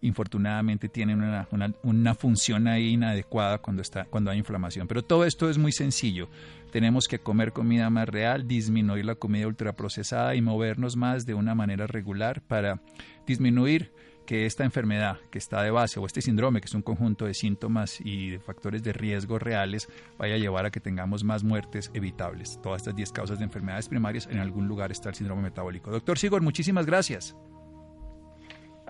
infortunadamente 0.01 0.89
tienen 0.89 1.23
una, 1.23 1.49
una, 1.83 2.15
función 2.15 2.69
ahí 2.69 2.91
inadecuada 2.91 3.59
cuando, 3.59 3.83
está, 3.83 4.05
cuando 4.05 4.31
hay 4.31 4.39
inflamación. 4.39 4.87
Pero 4.87 5.03
todo 5.03 5.25
esto 5.25 5.51
es 5.51 5.59
muy 5.59 5.73
sencillo. 5.73 6.29
Tenemos 6.71 7.09
que 7.09 7.19
comer 7.19 7.53
comida 7.53 7.91
más 7.91 8.09
real, 8.09 8.47
disminuir 8.47 9.05
la 9.05 9.17
comida 9.17 9.49
ultraprocesada 9.49 10.37
y 10.37 10.43
movernos 10.43 10.95
más 10.95 11.27
de 11.27 11.35
una 11.35 11.57
manera 11.57 11.89
regular 11.89 12.43
para 12.43 12.81
disminuir 13.27 13.91
que 14.27 14.45
esta 14.45 14.65
enfermedad 14.65 15.19
que 15.31 15.39
está 15.39 15.63
de 15.63 15.71
base 15.71 15.99
o 15.99 16.05
este 16.05 16.21
síndrome, 16.21 16.61
que 16.61 16.67
es 16.67 16.75
un 16.75 16.83
conjunto 16.83 17.25
de 17.25 17.35
síntomas 17.35 18.01
y 18.01 18.31
de 18.31 18.41
factores 18.41 18.83
de 18.83 18.93
riesgo 18.93 19.39
reales, 19.39 19.89
vaya 20.19 20.35
a 20.35 20.39
llevar 20.39 20.67
a 20.67 20.71
que 20.71 20.81
tengamos 20.81 21.25
más 21.25 21.45
muertes 21.45 21.91
evitables. 21.95 22.61
Todas 22.63 22.83
estas 22.83 22.97
10 22.97 23.13
causas 23.13 23.39
de 23.39 23.45
enfermedades 23.45 23.89
primarias, 23.89 24.29
en 24.31 24.39
algún 24.39 24.69
lugar 24.69 24.93
está 24.93 25.09
el 25.09 25.15
síndrome 25.15 25.43
metabólico. 25.43 25.91
Doctor 25.91 26.19
Sigor, 26.19 26.43
muchísimas 26.43 26.85
gracias. 26.85 27.35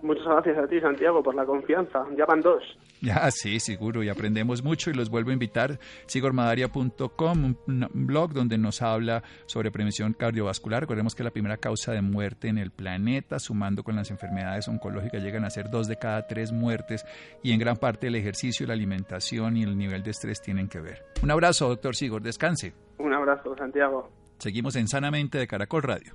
Muchas 0.02 0.26
gracias 0.26 0.58
a 0.58 0.66
ti, 0.66 0.80
Santiago, 0.80 1.22
por 1.22 1.34
la 1.34 1.44
confianza. 1.44 2.04
Ya 2.16 2.26
van 2.26 2.40
dos. 2.40 2.62
Ya, 3.00 3.30
sí, 3.30 3.60
seguro, 3.60 4.02
y 4.02 4.08
aprendemos 4.08 4.62
mucho 4.62 4.90
y 4.90 4.94
los 4.94 5.10
vuelvo 5.10 5.30
a 5.30 5.32
invitar. 5.32 5.78
Sigormadaria.com, 6.06 7.54
un 7.66 7.88
blog 7.92 8.32
donde 8.32 8.58
nos 8.58 8.82
habla 8.82 9.22
sobre 9.46 9.70
prevención 9.70 10.12
cardiovascular. 10.12 10.80
Recordemos 10.82 11.14
que 11.14 11.24
la 11.24 11.30
primera 11.30 11.56
causa 11.56 11.92
de 11.92 12.02
muerte 12.02 12.48
en 12.48 12.58
el 12.58 12.70
planeta, 12.70 13.38
sumando 13.38 13.82
con 13.82 13.96
las 13.96 14.10
enfermedades 14.10 14.68
oncológicas, 14.68 15.22
llegan 15.22 15.44
a 15.44 15.50
ser 15.50 15.70
dos 15.70 15.88
de 15.88 15.96
cada 15.96 16.26
tres 16.26 16.52
muertes 16.52 17.04
y 17.42 17.52
en 17.52 17.58
gran 17.58 17.76
parte 17.76 18.08
el 18.08 18.14
ejercicio, 18.14 18.66
la 18.66 18.74
alimentación 18.74 19.56
y 19.56 19.62
el 19.62 19.76
nivel 19.76 20.02
de 20.02 20.10
estrés 20.10 20.40
tienen 20.40 20.68
que 20.68 20.80
ver. 20.80 21.04
Un 21.22 21.30
abrazo, 21.30 21.68
doctor 21.68 21.96
Sigor, 21.96 22.22
descanse. 22.22 22.74
Un 22.98 23.12
abrazo, 23.12 23.56
Santiago. 23.56 24.10
Seguimos 24.38 24.76
en 24.76 24.88
Sanamente 24.88 25.38
de 25.38 25.46
Caracol 25.46 25.82
Radio. 25.82 26.14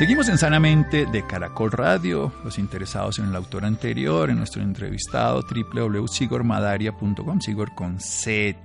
Seguimos 0.00 0.30
en 0.30 0.38
Sanamente 0.38 1.04
de 1.04 1.26
Caracol 1.26 1.70
Radio. 1.72 2.32
Los 2.42 2.58
interesados 2.58 3.18
en 3.18 3.26
el 3.26 3.36
autor 3.36 3.66
anterior, 3.66 4.30
en 4.30 4.38
nuestro 4.38 4.62
entrevistado, 4.62 5.42
www.sigormadaria.com, 5.42 7.40
Sigor 7.42 7.74
con 7.74 8.00
Z. 8.00 8.56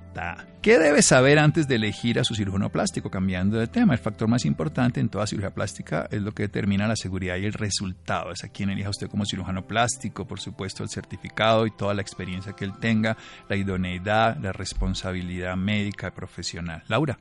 ¿Qué 0.62 0.80
debe 0.80 1.02
saber 1.02 1.38
antes 1.39 1.67
de 1.67 1.76
elegir 1.76 2.19
a 2.19 2.24
su 2.24 2.36
cirujano 2.36 2.69
plástico? 2.69 3.12
Cambiando 3.12 3.58
de 3.58 3.67
tema, 3.67 3.91
el 3.91 4.00
factor 4.00 4.30
más 4.30 4.45
importante 4.45 5.02
en 5.02 5.10
toda 5.10 5.28
cirugía 5.28 5.54
plástica 5.54 6.08
es 6.10 6.21
lo 6.21 6.32
que 6.32 6.43
determina 6.43 6.88
la 6.88 6.95
seguridad 6.95 7.36
y 7.36 7.43
el 7.43 7.52
resultado. 7.52 8.32
Es 8.32 8.45
a 8.45 8.48
quien 8.48 8.69
elija 8.69 8.89
usted 8.89 9.10
como 9.10 9.26
cirujano 9.26 9.67
plástico, 9.67 10.26
por 10.26 10.39
supuesto, 10.39 10.84
el 10.84 10.89
certificado 10.89 11.67
y 11.67 11.71
toda 11.71 11.93
la 11.93 12.02
experiencia 12.02 12.54
que 12.54 12.63
él 12.63 12.80
tenga, 12.80 13.17
la 13.50 13.58
idoneidad, 13.58 14.38
la 14.38 14.54
responsabilidad 14.54 15.58
médica 15.58 16.08
y 16.08 16.12
profesional. 16.12 16.84
Laura. 16.88 17.19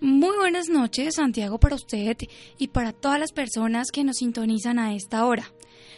Muy 0.00 0.36
buenas 0.36 0.68
noches, 0.68 1.14
Santiago, 1.14 1.58
para 1.58 1.74
usted 1.74 2.18
y 2.58 2.68
para 2.68 2.92
todas 2.92 3.18
las 3.18 3.32
personas 3.32 3.90
que 3.90 4.04
nos 4.04 4.16
sintonizan 4.16 4.78
a 4.78 4.94
esta 4.94 5.24
hora. 5.24 5.50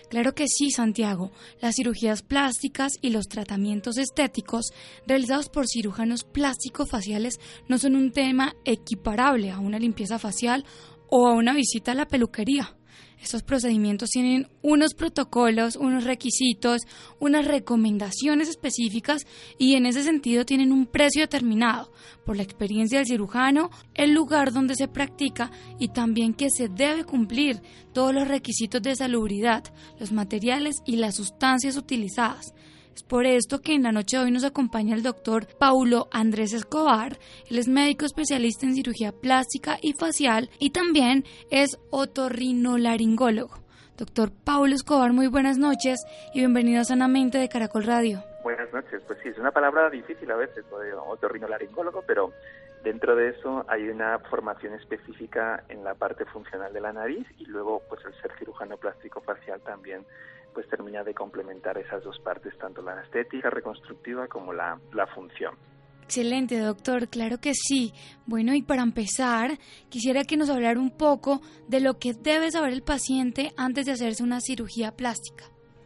Claro 0.09 0.37
que 0.37 0.47
sí, 0.47 0.71
Santiago, 0.71 1.33
las 1.61 1.75
cirugías 1.75 2.23
plásticas 2.23 2.93
y 3.03 3.11
los 3.11 3.27
tratamientos 3.27 3.99
estéticos 3.99 4.71
realizados 5.07 5.49
por 5.49 5.67
cirujanos 5.67 6.23
plásticos 6.23 6.89
faciales 6.89 7.41
no 7.67 7.77
son 7.79 7.97
un 7.97 8.13
tema 8.13 8.55
equiparable 8.65 9.51
a 9.51 9.59
una 9.59 9.81
limpieza 9.81 10.21
facial 10.21 10.65
o 11.11 11.27
a 11.27 11.35
una 11.35 11.53
visita 11.53 11.91
a 11.93 11.97
la 11.97 12.07
peluquería. 12.07 12.78
Estos 13.23 13.43
procedimientos 13.43 14.11
tienen 14.11 14.49
unos 14.63 14.95
protocolos, 14.95 15.77
unos 15.77 16.05
requisitos, 16.05 16.83
unas 17.19 17.47
recomendaciones 17.47 18.49
específicas 18.49 19.27
y 19.59 19.75
en 19.75 19.87
ese 19.87 20.05
sentido 20.05 20.45
tienen 20.45 20.73
un 20.73 20.87
precio 20.87 21.23
determinado 21.23 21.93
por 22.25 22.37
la 22.37 22.45
experiencia 22.45 22.99
del 22.99 23.07
cirujano, 23.07 23.71
el 23.95 24.13
lugar 24.13 24.53
donde 24.53 24.77
se 24.77 24.89
practica 24.89 25.51
y 25.79 25.89
también 25.89 26.33
que 26.33 26.49
se 26.51 26.69
debe 26.69 27.05
cumplir 27.05 27.61
todos 27.93 28.15
los 28.15 28.29
requisitos 28.29 28.83
de 28.83 28.95
salubridad, 28.95 29.65
los 29.99 30.13
materiales 30.13 30.77
y 30.87 30.97
las 30.97 31.17
sustancias 31.17 31.77
utilizadas. 31.77 32.55
Por 33.03 33.27
esto 33.27 33.61
que 33.61 33.75
en 33.75 33.83
la 33.83 33.93
noche 33.93 34.17
de 34.17 34.25
hoy 34.25 34.31
nos 34.31 34.45
acompaña 34.45 34.95
el 34.95 35.03
doctor 35.03 35.47
Paulo 35.59 36.09
Andrés 36.11 36.53
Escobar. 36.53 37.19
Él 37.51 37.59
es 37.59 37.69
médico 37.69 38.05
especialista 38.05 38.67
en 38.67 38.75
cirugía 38.75 39.13
plástica 39.13 39.79
y 39.81 39.93
facial 39.93 40.51
y 40.59 40.71
también 40.71 41.25
es 41.51 41.79
otorrinolaringólogo. 41.91 43.57
Doctor 43.97 44.31
Paulo 44.45 44.75
Escobar, 44.75 45.13
muy 45.13 45.27
buenas 45.27 45.59
noches 45.59 46.05
y 46.33 46.41
bienvenido 46.41 46.81
a 46.81 46.85
Sanamente 46.85 47.39
de 47.39 47.49
Caracol 47.49 47.85
Radio. 47.85 48.23
Buenas 48.43 48.73
noches, 48.73 49.03
pues 49.07 49.19
sí, 49.23 49.29
es 49.29 49.39
una 49.39 49.51
palabra 49.51 49.91
difícil 49.91 50.31
a 50.31 50.37
veces, 50.37 50.65
otorrinolaringólogo, 51.07 52.03
pero 52.07 52.33
dentro 52.85 53.17
de 53.17 53.31
eso 53.31 53.65
hay 53.69 53.89
una 53.89 54.19
formación 54.31 54.75
específica 54.75 55.65
en 55.69 55.85
la 55.85 55.95
parte 55.95 56.25
funcional 56.27 56.73
de 56.73 56.81
la 56.81 56.93
nariz 56.93 57.27
y 57.39 57.47
luego 57.47 57.83
pues 57.89 58.05
el 58.05 58.15
ser 58.21 58.33
cirujano 58.39 58.77
plástico 58.77 59.21
facial 59.21 59.61
también 59.61 60.05
pues 60.59 60.69
termina 60.71 61.05
de 61.05 61.15
complementar 61.15 61.79
esas 61.79 62.03
dos 62.03 62.19
partes, 62.19 62.53
tanto 62.59 62.83
la 62.83 63.01
estética 63.01 63.49
reconstructiva 63.49 64.27
como 64.27 64.53
la, 64.53 64.77
la 64.93 65.07
función. 65.07 65.55
Excelente, 66.03 66.59
doctor, 66.59 67.07
claro 67.07 67.39
que 67.41 67.53
sí. 67.55 67.93
Bueno, 68.27 68.53
y 68.55 68.63
para 68.63 68.83
empezar, 68.83 69.53
quisiera 69.89 70.25
que 70.25 70.37
nos 70.37 70.51
hablara 70.51 70.81
un 70.81 70.91
poco 70.91 71.43
de 71.69 71.79
lo 71.79 72.01
que 72.01 72.13
debe 72.13 72.51
saber 72.51 72.73
el 72.73 72.83
paciente 72.83 73.53
antes 73.57 73.87
de 73.87 73.93
hacerse 73.93 74.25
una 74.25 74.41
cirugía 74.41 74.91
plástica. 74.91 75.45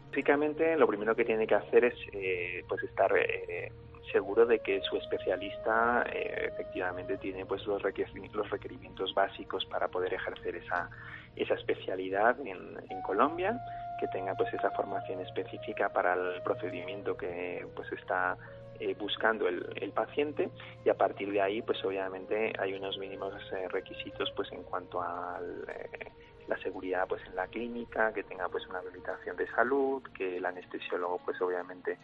Básicamente, 0.08 0.74
lo 0.78 0.86
primero 0.86 1.14
que 1.14 1.26
tiene 1.26 1.46
que 1.46 1.54
hacer 1.54 1.84
es 1.84 1.94
eh, 2.14 2.64
pues 2.66 2.82
estar 2.82 3.12
eh, 3.14 3.70
seguro 4.10 4.46
de 4.46 4.60
que 4.60 4.80
su 4.88 4.96
especialista 4.96 6.06
eh, 6.10 6.48
efectivamente 6.50 7.18
tiene 7.18 7.44
pues 7.44 7.62
los, 7.66 7.82
los 7.82 8.50
requerimientos 8.50 9.12
básicos 9.12 9.66
para 9.66 9.88
poder 9.88 10.14
ejercer 10.14 10.56
esa, 10.56 10.88
esa 11.36 11.52
especialidad 11.56 12.40
en, 12.40 12.56
en 12.88 13.02
Colombia 13.02 13.60
que 14.02 14.08
tenga 14.08 14.34
pues 14.34 14.52
esa 14.52 14.72
formación 14.72 15.20
específica 15.20 15.88
para 15.88 16.14
el 16.14 16.42
procedimiento 16.42 17.16
que 17.16 17.64
pues 17.76 17.86
está 17.92 18.36
eh, 18.80 18.96
buscando 18.98 19.46
el, 19.46 19.64
el, 19.76 19.92
paciente. 19.92 20.50
Y 20.84 20.88
a 20.88 20.94
partir 20.94 21.30
de 21.30 21.40
ahí 21.40 21.62
pues 21.62 21.84
obviamente 21.84 22.52
hay 22.58 22.74
unos 22.74 22.98
mínimos 22.98 23.32
eh, 23.52 23.68
requisitos 23.68 24.32
pues 24.34 24.50
en 24.50 24.64
cuanto 24.64 25.00
a 25.00 25.38
eh, 25.68 26.10
la 26.48 26.58
seguridad 26.58 27.06
pues 27.06 27.22
en 27.28 27.36
la 27.36 27.46
clínica 27.46 28.12
que 28.12 28.24
tenga 28.24 28.48
pues 28.48 28.66
una 28.66 28.80
habilitación 28.80 29.36
de 29.36 29.46
salud 29.52 30.02
que 30.16 30.38
el 30.38 30.46
anestesiólogo 30.46 31.20
pues 31.24 31.40
obviamente 31.40 31.96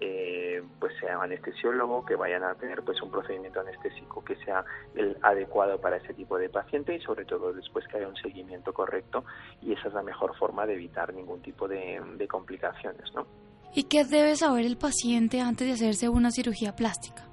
eh, 0.00 0.62
pues 0.78 0.94
sea 0.98 1.20
anestesiólogo, 1.22 2.04
que 2.04 2.16
vayan 2.16 2.42
a 2.42 2.54
tener 2.54 2.82
pues 2.82 3.00
un 3.02 3.10
procedimiento 3.10 3.60
anestésico 3.60 4.24
que 4.24 4.36
sea 4.36 4.64
el 4.94 5.16
adecuado 5.22 5.80
para 5.80 5.96
ese 5.96 6.14
tipo 6.14 6.38
de 6.38 6.48
paciente 6.48 6.94
y 6.94 7.00
sobre 7.00 7.24
todo 7.24 7.52
después 7.52 7.86
que 7.86 7.98
haya 7.98 8.08
un 8.08 8.16
seguimiento 8.16 8.72
correcto 8.72 9.24
y 9.60 9.72
esa 9.72 9.88
es 9.88 9.94
la 9.94 10.02
mejor 10.02 10.34
forma 10.36 10.66
de 10.66 10.74
evitar 10.74 11.12
ningún 11.12 11.42
tipo 11.42 11.68
de, 11.68 12.00
de 12.16 12.28
complicaciones, 12.28 13.12
¿no? 13.14 13.26
¿Y 13.74 13.84
qué 13.84 14.04
debe 14.04 14.34
saber 14.34 14.66
el 14.66 14.76
paciente 14.76 15.40
antes 15.40 15.68
de 15.68 15.74
hacerse 15.74 16.08
una 16.08 16.30
cirugía 16.30 16.74
plástica? 16.74 17.24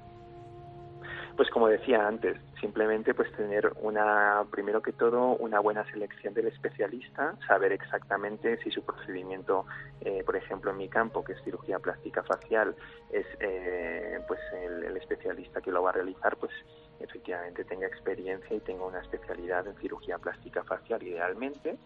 Pues 1.36 1.50
como 1.50 1.68
decía 1.68 2.08
antes, 2.08 2.38
simplemente 2.60 3.14
pues 3.14 3.32
tener 3.34 3.72
una, 3.82 4.46
primero 4.52 4.82
que 4.82 4.94
todo, 4.94 5.36
una 5.36 5.60
buena 5.60 5.86
selección 5.92 6.34
del 6.34 6.48
especialista, 6.48 7.36
saber 7.48 7.72
exactamente 7.72 8.58
si 8.64 8.72
su 8.72 8.84
procedimiento, 8.84 9.66
eh, 10.02 10.24
por 10.26 10.36
ejemplo 10.36 10.72
en 10.72 10.78
mi 10.78 10.90
campo, 10.90 11.24
que 11.24 11.34
es 11.34 11.44
cirugía 11.44 11.80
plástica 11.80 12.24
facial, 12.24 12.76
es 13.12 13.26
eh, 13.40 14.20
pues 14.28 14.40
el, 14.54 14.84
el, 14.84 14.98
especialista 14.98 15.62
que 15.62 15.72
lo 15.72 15.84
va 15.84 15.92
a 15.92 15.94
realizar, 15.94 16.36
pues 16.38 16.52
efectivamente 17.00 17.64
tenga 17.64 17.88
experiencia 17.88 18.56
y 18.56 18.60
tenga 18.62 18.86
una 18.86 19.00
especialidad 19.00 19.68
en 19.68 19.76
cirugía 19.78 20.18
plástica 20.18 20.64
facial 20.64 21.04
idealmente 21.04 21.78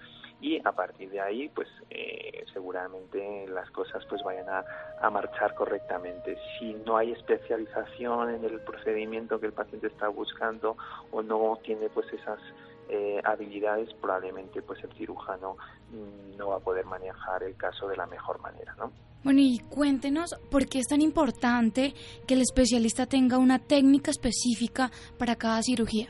y 0.42 0.60
a 0.66 0.72
partir 0.72 1.10
de 1.12 1.22
ahí 1.22 1.50
pues 1.50 1.68
eh, 1.90 2.44
seguramente 2.52 3.48
las 3.48 3.70
cosas 3.70 4.04
pues 4.10 4.22
vayan 4.24 4.50
a, 4.50 4.66
a, 5.00 5.10
marchar 5.10 5.54
correctamente 5.54 6.36
si 6.58 6.74
no 6.86 6.98
hay 6.98 7.12
especialización 7.12 8.32
en 8.32 8.44
el 8.44 8.60
procedimiento 8.62 9.40
que 9.40 9.46
el 9.46 9.54
paciente 9.54 9.88
está 9.88 10.08
buscando 10.08 10.76
o 11.12 11.22
no 11.22 11.60
tiene 11.64 11.90
pues 11.90 12.12
esas 12.12 12.40
eh, 12.90 13.22
habilidades 13.24 13.94
probablemente 14.02 14.62
pues 14.62 14.84
el 14.84 14.92
cirujano 14.94 15.58
mm, 15.92 16.38
no 16.38 16.50
va 16.50 16.58
a 16.58 16.60
poder 16.60 16.86
manejar 16.86 17.44
el 17.44 17.56
caso 17.56 17.88
de 17.88 17.96
la 17.96 18.08
mejor 18.08 18.40
manera 18.42 18.76
no 18.78 18.92
bueno, 19.24 19.40
y 19.40 19.60
cuéntenos 19.60 20.36
por 20.50 20.66
qué 20.66 20.80
es 20.80 20.88
tan 20.88 21.00
importante 21.00 21.94
que 22.26 22.34
el 22.34 22.42
especialista 22.42 23.06
tenga 23.06 23.38
una 23.38 23.60
técnica 23.60 24.10
específica 24.10 24.90
para 25.20 25.36
cada 25.36 25.62
cirugía. 25.62 26.08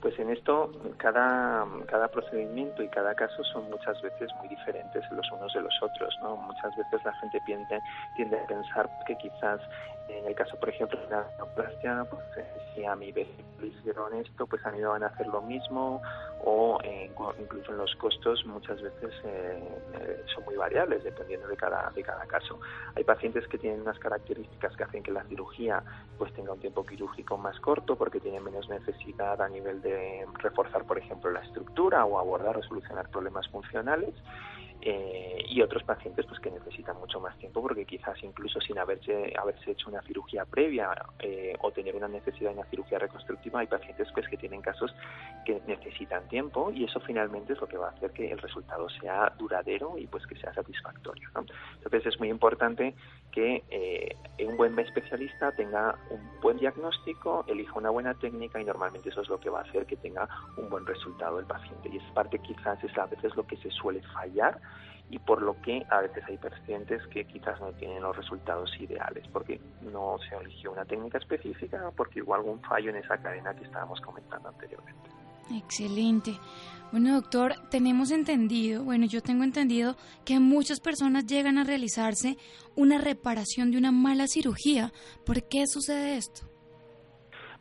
Pues 0.00 0.18
en 0.18 0.30
esto 0.30 0.72
cada, 0.96 1.66
cada 1.86 2.08
procedimiento 2.08 2.82
y 2.82 2.88
cada 2.88 3.14
caso 3.14 3.44
son 3.44 3.68
muchas 3.70 4.00
veces 4.00 4.30
muy 4.38 4.48
diferentes 4.48 5.04
los 5.10 5.30
unos 5.30 5.52
de 5.52 5.60
los 5.60 5.74
otros, 5.82 6.18
¿no? 6.22 6.36
Muchas 6.36 6.74
veces 6.74 7.04
la 7.04 7.12
gente 7.14 7.40
tiende 7.40 7.76
a 8.38 8.46
pensar 8.46 8.88
que 9.06 9.16
quizás 9.16 9.60
en 10.18 10.26
el 10.26 10.34
caso, 10.34 10.58
por 10.58 10.68
ejemplo, 10.68 10.98
de 11.00 11.08
la 11.08 11.26
neoplastia, 11.38 12.04
pues 12.10 12.22
eh, 12.36 12.44
si 12.74 12.84
a 12.84 12.94
mi 12.96 13.12
le 13.12 13.26
hicieron 13.66 14.14
esto, 14.14 14.46
pues 14.46 14.64
han 14.64 14.76
ido 14.76 14.92
a 14.92 14.96
hacer 14.96 15.26
lo 15.26 15.42
mismo 15.42 16.00
o 16.42 16.78
eh, 16.82 17.10
incluso 17.38 17.72
en 17.72 17.78
los 17.78 17.94
costos 17.96 18.44
muchas 18.46 18.80
veces 18.80 19.12
eh, 19.24 20.24
son 20.34 20.44
muy 20.44 20.56
variables 20.56 21.04
dependiendo 21.04 21.46
de 21.48 21.56
cada, 21.56 21.90
de 21.90 22.02
cada 22.02 22.24
caso. 22.26 22.58
Hay 22.94 23.04
pacientes 23.04 23.46
que 23.48 23.58
tienen 23.58 23.82
unas 23.82 23.98
características 23.98 24.76
que 24.76 24.84
hacen 24.84 25.02
que 25.02 25.12
la 25.12 25.24
cirugía 25.24 25.82
pues 26.18 26.32
tenga 26.32 26.52
un 26.52 26.60
tiempo 26.60 26.84
quirúrgico 26.84 27.36
más 27.36 27.58
corto 27.60 27.96
porque 27.96 28.20
tienen 28.20 28.44
menos 28.44 28.68
necesidad 28.68 29.40
a 29.40 29.48
nivel 29.48 29.82
de 29.82 30.26
reforzar, 30.38 30.84
por 30.84 30.98
ejemplo, 30.98 31.30
la 31.30 31.40
estructura 31.40 32.04
o 32.04 32.18
abordar 32.18 32.56
o 32.56 32.62
solucionar 32.62 33.08
problemas 33.10 33.48
funcionales 33.48 34.14
eh, 34.82 35.44
y 35.48 35.60
otros 35.62 35.82
pacientes 35.82 36.26
pues 36.26 36.40
que 36.40 36.50
necesitan 36.50 36.96
mucho 36.98 37.20
más 37.20 37.36
tiempo 37.38 37.60
porque 37.60 37.84
quizás 37.84 38.16
incluso 38.22 38.60
sin 38.60 38.78
haberse 38.78 39.32
haberse 39.38 39.72
hecho 39.72 39.88
una 39.88 40.02
cirugía 40.02 40.44
previa 40.44 40.90
eh, 41.18 41.54
o 41.60 41.70
tener 41.70 41.96
una 41.96 42.08
necesidad 42.08 42.50
de 42.50 42.58
una 42.58 42.66
cirugía 42.66 42.98
reconstructiva 42.98 43.60
hay 43.60 43.66
pacientes 43.66 44.08
pues 44.14 44.28
que 44.28 44.36
tienen 44.36 44.62
casos 44.62 44.94
que 45.44 45.60
necesitan 45.66 46.26
tiempo 46.28 46.70
y 46.70 46.84
eso 46.84 47.00
finalmente 47.00 47.52
es 47.52 47.60
lo 47.60 47.66
que 47.66 47.76
va 47.76 47.88
a 47.88 47.90
hacer 47.90 48.12
que 48.12 48.30
el 48.30 48.38
resultado 48.38 48.88
sea 48.88 49.32
duradero 49.38 49.98
y 49.98 50.06
pues 50.06 50.26
que 50.26 50.36
sea 50.36 50.52
satisfactorio 50.54 51.28
entonces 51.34 52.06
es 52.06 52.18
muy 52.18 52.30
importante 52.30 52.94
que 53.32 53.62
eh, 53.70 54.16
un 54.46 54.56
buen 54.56 54.78
especialista 54.78 55.52
tenga 55.52 55.96
un 56.10 56.40
buen 56.40 56.56
diagnóstico 56.56 57.44
elija 57.46 57.74
una 57.74 57.90
buena 57.90 58.14
técnica 58.14 58.60
y 58.60 58.64
normalmente 58.64 59.08
eso 59.08 59.22
es 59.22 59.28
lo 59.28 59.38
que 59.38 59.50
va 59.50 59.60
a 59.60 59.62
hacer 59.62 59.86
que 59.86 59.96
tenga 59.96 60.28
un 60.56 60.68
buen 60.68 60.86
resultado 60.86 61.38
el 61.38 61.46
paciente. 61.46 61.88
Y 61.92 61.98
es 61.98 62.04
parte 62.14 62.38
quizás 62.38 62.82
es 62.82 62.96
a 62.96 63.06
veces 63.06 63.34
lo 63.36 63.46
que 63.46 63.56
se 63.58 63.70
suele 63.70 64.02
fallar 64.14 64.60
y 65.10 65.18
por 65.18 65.42
lo 65.42 65.60
que 65.60 65.84
a 65.90 66.00
veces 66.00 66.22
hay 66.26 66.38
pacientes 66.38 67.04
que 67.08 67.24
quizás 67.24 67.60
no 67.60 67.72
tienen 67.72 68.02
los 68.02 68.16
resultados 68.16 68.70
ideales 68.78 69.26
porque 69.32 69.60
no 69.82 70.16
se 70.28 70.36
eligió 70.36 70.72
una 70.72 70.84
técnica 70.84 71.18
específica 71.18 71.92
porque 71.96 72.22
hubo 72.22 72.34
algún 72.34 72.60
fallo 72.62 72.90
en 72.90 72.96
esa 72.96 73.18
cadena 73.18 73.54
que 73.54 73.64
estábamos 73.64 74.00
comentando 74.00 74.48
anteriormente. 74.48 75.10
Excelente. 75.52 76.38
Bueno, 76.92 77.14
doctor, 77.14 77.54
tenemos 77.70 78.10
entendido, 78.10 78.84
bueno, 78.84 79.06
yo 79.06 79.20
tengo 79.20 79.44
entendido 79.44 79.96
que 80.24 80.38
muchas 80.38 80.80
personas 80.80 81.26
llegan 81.26 81.58
a 81.58 81.64
realizarse 81.64 82.36
una 82.76 82.98
reparación 82.98 83.70
de 83.70 83.78
una 83.78 83.92
mala 83.92 84.26
cirugía. 84.28 84.92
¿Por 85.24 85.48
qué 85.48 85.66
sucede 85.66 86.16
esto? 86.16 86.49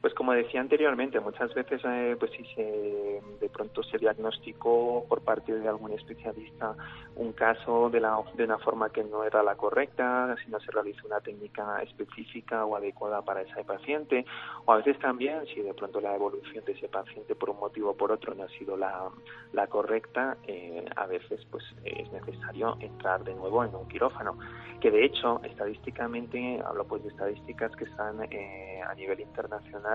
Pues 0.01 0.13
como 0.13 0.31
decía 0.31 0.61
anteriormente, 0.61 1.19
muchas 1.19 1.53
veces 1.53 1.81
eh, 1.83 2.15
pues 2.17 2.31
si 2.31 2.45
se, 2.55 3.21
de 3.41 3.49
pronto 3.49 3.83
se 3.83 3.97
diagnosticó 3.97 5.05
por 5.09 5.21
parte 5.21 5.53
de 5.53 5.67
algún 5.67 5.91
especialista 5.91 6.73
un 7.17 7.33
caso 7.33 7.89
de, 7.89 7.99
la, 7.99 8.17
de 8.35 8.45
una 8.45 8.57
forma 8.59 8.89
que 8.91 9.03
no 9.03 9.25
era 9.25 9.43
la 9.43 9.55
correcta, 9.55 10.33
si 10.43 10.49
no 10.49 10.59
se 10.61 10.71
realizó 10.71 11.05
una 11.05 11.19
técnica 11.19 11.81
específica 11.83 12.63
o 12.63 12.77
adecuada 12.77 13.21
para 13.23 13.41
ese 13.41 13.63
paciente, 13.65 14.25
o 14.65 14.71
a 14.71 14.77
veces 14.77 14.97
también 14.99 15.45
si 15.47 15.59
de 15.61 15.73
pronto 15.73 15.99
la 15.99 16.15
evolución 16.15 16.63
de 16.63 16.71
ese 16.71 16.87
paciente 16.87 17.35
por 17.35 17.49
un 17.49 17.59
motivo 17.59 17.89
o 17.89 17.97
por 17.97 18.13
otro 18.13 18.33
no 18.35 18.43
ha 18.43 18.49
sido 18.49 18.77
la, 18.77 19.09
la 19.51 19.67
correcta, 19.67 20.37
eh, 20.47 20.85
a 20.95 21.07
veces 21.07 21.45
pues 21.51 21.63
es 21.83 22.09
necesario 22.11 22.77
entrar 22.79 23.25
de 23.25 23.35
nuevo 23.35 23.65
en 23.65 23.75
un 23.75 23.87
quirófano, 23.89 24.37
que 24.79 24.91
de 24.91 25.03
hecho 25.03 25.41
estadísticamente, 25.43 26.61
hablo 26.65 26.85
pues 26.85 27.03
de 27.03 27.09
estadísticas 27.09 27.75
que 27.75 27.83
están 27.83 28.23
eh, 28.31 28.81
a 28.87 28.95
nivel 28.95 29.19
internacional, 29.19 29.88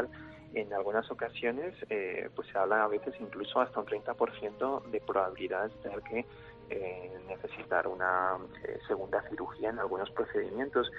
en 0.54 0.72
algunas 0.72 1.10
ocasiones 1.10 1.74
eh, 1.90 2.28
pues 2.34 2.48
se 2.48 2.58
habla 2.58 2.84
a 2.84 2.88
veces 2.88 3.14
incluso 3.20 3.60
hasta 3.60 3.80
un 3.80 3.86
30% 3.86 4.84
de 4.84 5.00
probabilidad 5.00 5.68
de 5.68 5.76
tener 5.76 6.02
que 6.02 6.26
eh, 6.70 7.12
necesitar 7.28 7.86
una 7.86 8.38
eh, 8.64 8.78
segunda 8.86 9.22
cirugía 9.28 9.70
en 9.70 9.78
algunos 9.78 10.10
procedimientos. 10.10 10.90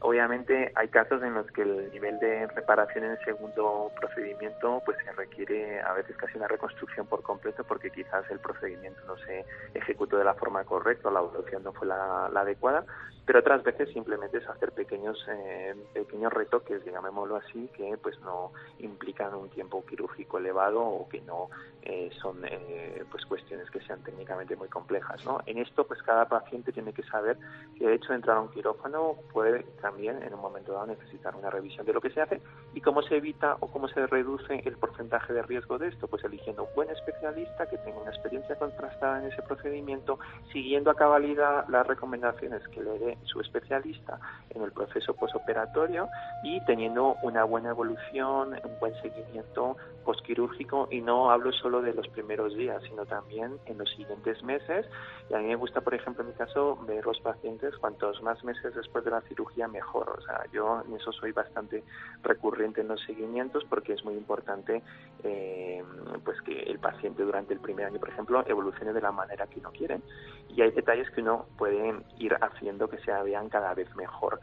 Obviamente 0.00 0.70
hay 0.76 0.88
casos 0.88 1.20
en 1.24 1.34
los 1.34 1.46
que 1.48 1.62
el 1.62 1.90
nivel 1.90 2.20
de 2.20 2.46
reparación 2.46 3.04
en 3.04 3.10
el 3.12 3.24
segundo 3.24 3.90
procedimiento 3.98 4.80
pues 4.84 4.96
se 5.04 5.10
requiere 5.12 5.80
a 5.80 5.92
veces 5.92 6.16
casi 6.16 6.36
una 6.36 6.46
reconstrucción 6.46 7.06
por 7.06 7.22
completo 7.22 7.64
porque 7.64 7.90
quizás 7.90 8.24
el 8.30 8.38
procedimiento 8.38 9.00
no 9.08 9.16
se 9.18 9.44
ejecutó 9.74 10.16
de 10.16 10.24
la 10.24 10.34
forma 10.34 10.62
correcta 10.64 11.08
o 11.08 11.10
la 11.10 11.18
evolución 11.18 11.64
no 11.64 11.72
fue 11.72 11.88
la, 11.88 12.26
adecuada, 12.26 12.84
pero 13.26 13.40
otras 13.40 13.64
veces 13.64 13.88
simplemente 13.92 14.38
es 14.38 14.48
hacer 14.48 14.70
pequeños 14.70 15.18
eh, 15.28 15.74
pequeños 15.92 16.32
retoques, 16.32 16.84
digámoslo 16.84 17.34
así, 17.34 17.68
que 17.76 17.98
pues 18.00 18.18
no 18.20 18.52
implican 18.78 19.34
un 19.34 19.50
tiempo 19.50 19.84
quirúrgico 19.84 20.38
elevado 20.38 20.80
o 20.80 21.08
que 21.08 21.20
no 21.22 21.48
eh, 21.82 22.10
son 22.20 22.44
eh, 22.44 23.04
pues 23.10 23.26
cuestiones 23.26 23.68
que 23.70 23.80
sean 23.80 24.02
técnicamente 24.04 24.54
muy 24.54 24.68
complejas, 24.68 25.24
¿no? 25.24 25.40
En 25.46 25.58
esto 25.58 25.86
pues 25.86 26.00
cada 26.02 26.26
paciente 26.28 26.72
tiene 26.72 26.92
que 26.92 27.02
saber 27.02 27.36
que 27.76 27.84
el 27.84 27.94
hecho 27.94 28.10
de 28.10 28.16
entrar 28.16 28.36
a 28.36 28.40
un 28.40 28.50
quirófano 28.50 29.16
puede 29.32 29.64
también 29.88 30.22
en 30.22 30.34
un 30.34 30.40
momento 30.40 30.72
dado 30.72 30.86
necesitar 30.86 31.34
una 31.34 31.48
revisión 31.48 31.86
de 31.86 31.94
lo 31.94 32.00
que 32.00 32.10
se 32.10 32.20
hace 32.20 32.42
y 32.74 32.80
cómo 32.82 33.00
se 33.00 33.16
evita 33.16 33.56
o 33.60 33.68
cómo 33.68 33.88
se 33.88 34.06
reduce 34.06 34.60
el 34.64 34.76
porcentaje 34.76 35.32
de 35.32 35.42
riesgo 35.42 35.78
de 35.78 35.88
esto, 35.88 36.06
pues 36.08 36.22
eligiendo 36.24 36.64
un 36.64 36.74
buen 36.74 36.90
especialista 36.90 37.66
que 37.66 37.78
tenga 37.78 37.98
una 37.98 38.10
experiencia 38.10 38.54
contrastada 38.56 39.20
en 39.20 39.32
ese 39.32 39.42
procedimiento, 39.42 40.18
siguiendo 40.52 40.90
a 40.90 40.94
cabalidad 40.94 41.66
las 41.68 41.86
recomendaciones 41.86 42.66
que 42.68 42.82
le 42.82 42.98
dé 42.98 43.18
su 43.24 43.40
especialista 43.40 44.20
en 44.50 44.62
el 44.62 44.72
proceso 44.72 45.14
posoperatorio 45.14 46.08
y 46.42 46.62
teniendo 46.66 47.16
una 47.22 47.44
buena 47.44 47.70
evolución, 47.70 48.60
un 48.62 48.78
buen 48.80 48.94
seguimiento 49.00 49.76
postquirúrgico 50.04 50.88
y 50.90 51.02
no 51.02 51.30
hablo 51.30 51.52
solo 51.52 51.82
de 51.82 51.92
los 51.92 52.08
primeros 52.08 52.54
días, 52.56 52.82
sino 52.88 53.04
también 53.04 53.58
en 53.66 53.76
los 53.76 53.90
siguientes 53.90 54.42
meses. 54.42 54.86
Y 55.28 55.34
a 55.34 55.38
mí 55.38 55.44
me 55.44 55.54
gusta, 55.54 55.82
por 55.82 55.94
ejemplo, 55.94 56.22
en 56.22 56.30
mi 56.30 56.34
caso, 56.34 56.78
ver 56.86 57.04
los 57.04 57.20
pacientes 57.20 57.76
cuantos 57.76 58.22
más 58.22 58.42
meses 58.42 58.74
después 58.74 59.04
de 59.04 59.10
la 59.10 59.20
cirugía 59.22 59.68
mejor. 59.78 60.06
O 60.18 60.20
sea, 60.22 60.44
yo 60.52 60.82
en 60.86 60.94
eso 60.94 61.12
soy 61.12 61.32
bastante 61.32 61.84
recurrente 62.22 62.80
en 62.80 62.88
los 62.88 63.00
seguimientos 63.02 63.64
porque 63.68 63.92
es 63.92 64.04
muy 64.04 64.14
importante 64.14 64.82
eh, 65.22 65.82
pues 66.24 66.40
que 66.42 66.54
el 66.62 66.78
paciente 66.78 67.22
durante 67.22 67.54
el 67.54 67.60
primer 67.60 67.86
año, 67.86 67.98
por 68.00 68.08
ejemplo, 68.08 68.44
evolucione 68.46 68.92
de 68.92 69.00
la 69.00 69.12
manera 69.12 69.46
que 69.46 69.60
uno 69.60 69.70
quiere. 69.70 70.00
Y 70.48 70.62
hay 70.62 70.70
detalles 70.72 71.10
que 71.10 71.20
uno 71.20 71.46
puede 71.56 71.94
ir 72.18 72.36
haciendo 72.40 72.88
que 72.88 72.98
se 72.98 73.12
vean 73.22 73.48
cada 73.48 73.74
vez 73.74 73.94
mejor. 73.96 74.40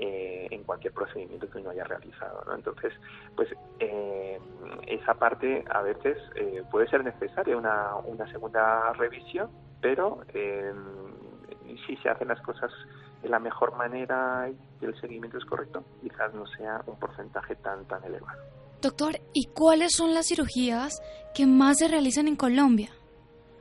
Eh, 0.00 0.46
en 0.52 0.62
cualquier 0.62 0.92
procedimiento 0.92 1.50
que 1.50 1.58
uno 1.58 1.70
haya 1.70 1.82
realizado. 1.82 2.44
¿no? 2.46 2.54
Entonces, 2.54 2.92
pues 3.34 3.48
eh, 3.80 4.38
esa 4.86 5.14
parte 5.14 5.64
a 5.68 5.82
veces 5.82 6.16
puede 6.70 6.86
ser 6.86 7.02
necesaria 7.02 7.56
una, 7.56 7.96
una 7.96 8.30
segunda 8.30 8.92
revisión, 8.92 9.50
pero 9.80 10.20
si 11.84 11.96
se 11.96 12.08
hacen 12.08 12.28
las 12.28 12.40
cosas 12.42 12.70
de 13.22 13.28
la 13.28 13.38
mejor 13.38 13.76
manera 13.76 14.48
y 14.80 14.84
el 14.84 14.98
seguimiento 15.00 15.38
es 15.38 15.44
correcto, 15.44 15.84
quizás 16.00 16.32
no 16.34 16.46
sea 16.46 16.82
un 16.86 16.98
porcentaje 16.98 17.56
tan, 17.56 17.84
tan 17.86 18.02
elevado. 18.04 18.38
Doctor, 18.80 19.16
¿y 19.32 19.46
cuáles 19.46 19.92
son 19.96 20.14
las 20.14 20.26
cirugías 20.26 21.00
que 21.34 21.46
más 21.46 21.78
se 21.78 21.88
realizan 21.88 22.28
en 22.28 22.36
Colombia? 22.36 22.90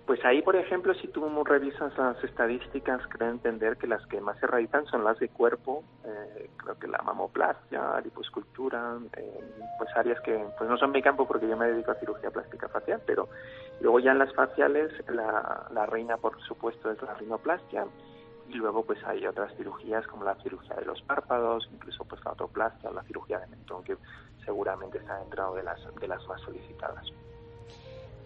Pues 0.07 0.23
ahí, 0.23 0.41
por 0.41 0.55
ejemplo, 0.55 0.93
si 0.93 1.09
tú 1.09 1.27
revisas 1.43 1.91
las 1.97 2.23
estadísticas, 2.23 3.01
creo 3.09 3.29
entender 3.29 3.75
que 3.75 3.87
las 3.87 4.05
que 4.05 4.21
más 4.21 4.39
se 4.39 4.47
realizan 4.47 4.85
son 4.85 5.03
las 5.03 5.19
de 5.19 5.27
cuerpo, 5.27 5.83
eh, 6.05 6.49
creo 6.55 6.79
que 6.79 6.87
la 6.87 6.99
mamoplastia, 6.99 7.99
liposcultura, 8.01 8.97
eh, 9.17 9.39
pues 9.77 9.89
áreas 9.97 10.21
que 10.21 10.45
pues 10.57 10.69
no 10.69 10.77
son 10.77 10.91
mi 10.91 11.01
campo 11.01 11.27
porque 11.27 11.49
yo 11.49 11.57
me 11.57 11.67
dedico 11.67 11.91
a 11.91 11.95
cirugía 11.95 12.31
plástica 12.31 12.69
facial, 12.69 13.01
pero 13.05 13.27
luego 13.81 13.99
ya 13.99 14.11
en 14.11 14.19
las 14.19 14.33
faciales 14.33 14.93
la, 15.09 15.67
la 15.73 15.85
reina, 15.87 16.15
por 16.15 16.41
supuesto, 16.43 16.89
es 16.89 17.01
la 17.01 17.15
rinoplastia, 17.15 17.85
y 18.49 18.53
luego 18.53 18.83
pues 18.83 19.03
hay 19.05 19.25
otras 19.25 19.55
cirugías 19.55 20.05
como 20.07 20.23
la 20.23 20.35
cirugía 20.41 20.75
de 20.75 20.85
los 20.85 21.01
párpados, 21.01 21.67
incluso 21.71 22.03
pues 22.05 22.23
la 22.23 22.31
autoplastia 22.31 22.89
o 22.89 22.93
la 22.93 23.03
cirugía 23.03 23.39
de 23.39 23.47
mentón 23.47 23.83
que 23.83 23.97
seguramente 24.45 24.97
está 24.97 25.19
dentro 25.19 25.53
de 25.53 25.63
las, 25.63 25.79
de 25.99 26.07
las 26.07 26.25
más 26.27 26.41
solicitadas. 26.41 27.05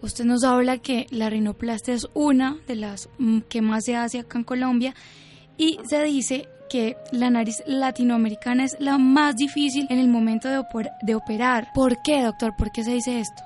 Usted 0.01 0.25
nos 0.25 0.43
habla 0.43 0.79
que 0.79 1.05
la 1.11 1.29
rinoplastia 1.29 1.93
es 1.93 2.07
una 2.13 2.57
de 2.67 2.75
las 2.75 3.09
mm, 3.19 3.41
que 3.41 3.61
más 3.61 3.85
se 3.85 3.95
hace 3.95 4.19
acá 4.19 4.37
en 4.37 4.43
Colombia 4.43 4.93
y 5.57 5.79
se 5.83 6.01
dice 6.03 6.47
que 6.69 6.95
la 7.11 7.29
nariz 7.29 7.61
latinoamericana 7.67 8.63
es 8.63 8.79
la 8.79 8.97
más 8.97 9.35
difícil 9.35 9.87
en 9.89 9.99
el 9.99 10.07
momento 10.07 10.47
de, 10.47 10.63
de 11.01 11.15
operar. 11.15 11.67
¿Por 11.75 12.01
qué, 12.01 12.23
doctor? 12.23 12.53
¿Por 12.57 12.71
qué 12.71 12.83
se 12.83 12.93
dice 12.93 13.19
esto? 13.19 13.43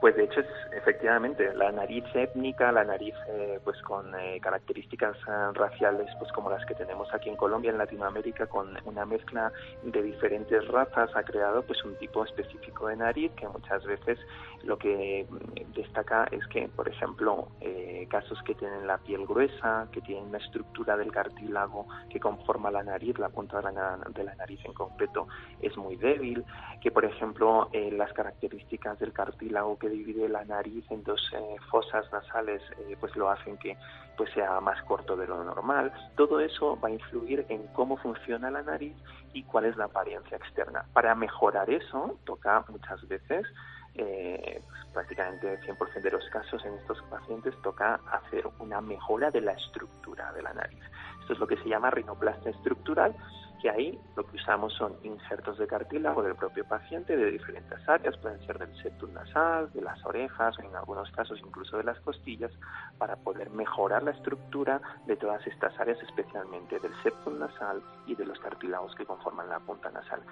Pues 0.00 0.16
de 0.16 0.24
hecho 0.24 0.40
es 0.40 0.46
efectivamente 0.80 1.52
la 1.54 1.70
nariz 1.70 2.04
étnica, 2.14 2.72
la 2.72 2.84
nariz 2.84 3.14
eh, 3.28 3.60
pues 3.62 3.80
con 3.82 4.14
eh, 4.14 4.40
características 4.40 5.16
eh, 5.16 5.52
raciales 5.54 6.08
pues 6.18 6.32
como 6.32 6.50
las 6.50 6.64
que 6.66 6.74
tenemos 6.74 7.12
aquí 7.12 7.28
en 7.28 7.36
Colombia, 7.36 7.70
en 7.70 7.78
Latinoamérica, 7.78 8.46
con 8.46 8.76
una 8.84 9.04
mezcla 9.04 9.52
de 9.82 10.02
diferentes 10.02 10.66
razas 10.68 11.10
ha 11.14 11.22
creado 11.22 11.62
pues 11.62 11.84
un 11.84 11.96
tipo 11.96 12.24
específico 12.24 12.88
de 12.88 12.96
nariz 12.96 13.32
que 13.36 13.48
muchas 13.48 13.84
veces 13.84 14.18
lo 14.64 14.78
que 14.78 15.26
destaca 15.74 16.24
es 16.30 16.46
que, 16.48 16.68
por 16.68 16.88
ejemplo, 16.88 17.48
eh, 17.60 18.06
casos 18.10 18.38
que 18.42 18.54
tienen 18.54 18.86
la 18.86 18.98
piel 18.98 19.26
gruesa, 19.26 19.88
que 19.92 20.00
tienen 20.00 20.24
una 20.24 20.38
estructura 20.38 20.96
del 20.96 21.10
cartílago 21.12 21.86
que 22.10 22.20
conforma 22.20 22.70
la 22.70 22.82
nariz, 22.82 23.18
la 23.18 23.28
punta 23.28 23.60
de 23.60 23.72
la, 23.72 23.98
de 24.14 24.24
la 24.24 24.34
nariz 24.34 24.60
en 24.64 24.72
concreto 24.72 25.28
es 25.60 25.76
muy 25.76 25.96
débil, 25.96 26.44
que, 26.80 26.90
por 26.90 27.04
ejemplo, 27.04 27.68
eh, 27.72 27.90
las 27.92 28.12
características 28.12 28.98
del 28.98 29.12
cartílago 29.12 29.78
que 29.78 29.88
divide 29.88 30.28
la 30.28 30.44
nariz 30.44 30.69
dos 31.04 31.30
eh, 31.32 31.56
fosas 31.70 32.10
nasales, 32.12 32.62
pues 32.98 33.14
lo 33.16 33.30
hacen 33.30 33.56
que 33.58 33.76
pues 34.16 34.30
sea 34.32 34.60
más 34.60 34.82
corto 34.82 35.16
de 35.16 35.26
lo 35.26 35.42
normal. 35.42 35.92
Todo 36.16 36.40
eso 36.40 36.78
va 36.80 36.88
a 36.88 36.92
influir 36.92 37.46
en 37.48 37.66
cómo 37.68 37.96
funciona 37.96 38.50
la 38.50 38.62
nariz 38.62 38.94
y 39.32 39.42
cuál 39.44 39.64
es 39.64 39.76
la 39.76 39.86
apariencia 39.86 40.36
externa. 40.36 40.84
Para 40.92 41.14
mejorar 41.14 41.70
eso, 41.70 42.18
toca 42.24 42.64
muchas 42.68 43.06
veces 43.08 43.46
eh, 43.94 44.62
pues, 44.68 44.80
prácticamente 44.92 45.54
el 45.54 45.60
100% 45.60 46.02
de 46.02 46.10
los 46.10 46.24
casos 46.30 46.64
en 46.64 46.74
estos 46.74 47.02
pacientes 47.10 47.54
toca 47.62 48.00
hacer 48.12 48.46
una 48.58 48.80
mejora 48.80 49.30
de 49.30 49.40
la 49.40 49.52
estructura 49.52 50.32
de 50.32 50.42
la 50.42 50.52
nariz. 50.52 50.82
Esto 51.20 51.32
es 51.32 51.38
lo 51.38 51.46
que 51.46 51.56
se 51.56 51.68
llama 51.68 51.90
rinoplastia 51.90 52.50
estructural, 52.50 53.14
que 53.60 53.70
ahí 53.70 53.98
lo 54.16 54.24
que 54.26 54.36
usamos 54.36 54.72
son 54.74 54.96
injertos 55.02 55.58
de 55.58 55.66
cartílago 55.66 56.22
del 56.22 56.34
propio 56.34 56.64
paciente 56.64 57.16
de 57.16 57.30
diferentes 57.30 57.86
áreas, 57.88 58.16
pueden 58.18 58.40
ser 58.46 58.58
del 58.58 58.74
septum 58.82 59.12
nasal, 59.12 59.72
de 59.72 59.82
las 59.82 60.04
orejas, 60.04 60.58
o 60.58 60.62
en 60.62 60.74
algunos 60.74 61.10
casos 61.12 61.38
incluso 61.44 61.76
de 61.76 61.84
las 61.84 62.00
costillas, 62.00 62.52
para 62.98 63.16
poder 63.16 63.50
mejorar 63.50 64.02
la 64.02 64.12
estructura 64.12 64.80
de 65.06 65.16
todas 65.16 65.46
estas 65.46 65.78
áreas, 65.78 65.98
especialmente 66.02 66.78
del 66.78 66.92
septum 67.02 67.38
nasal 67.38 67.82
y 68.06 68.14
de 68.14 68.24
los 68.24 68.38
cartílagos 68.40 68.94
que 68.94 69.04
conforman 69.04 69.48
la 69.48 69.60
punta 69.60 69.90
nasal. 69.90 70.22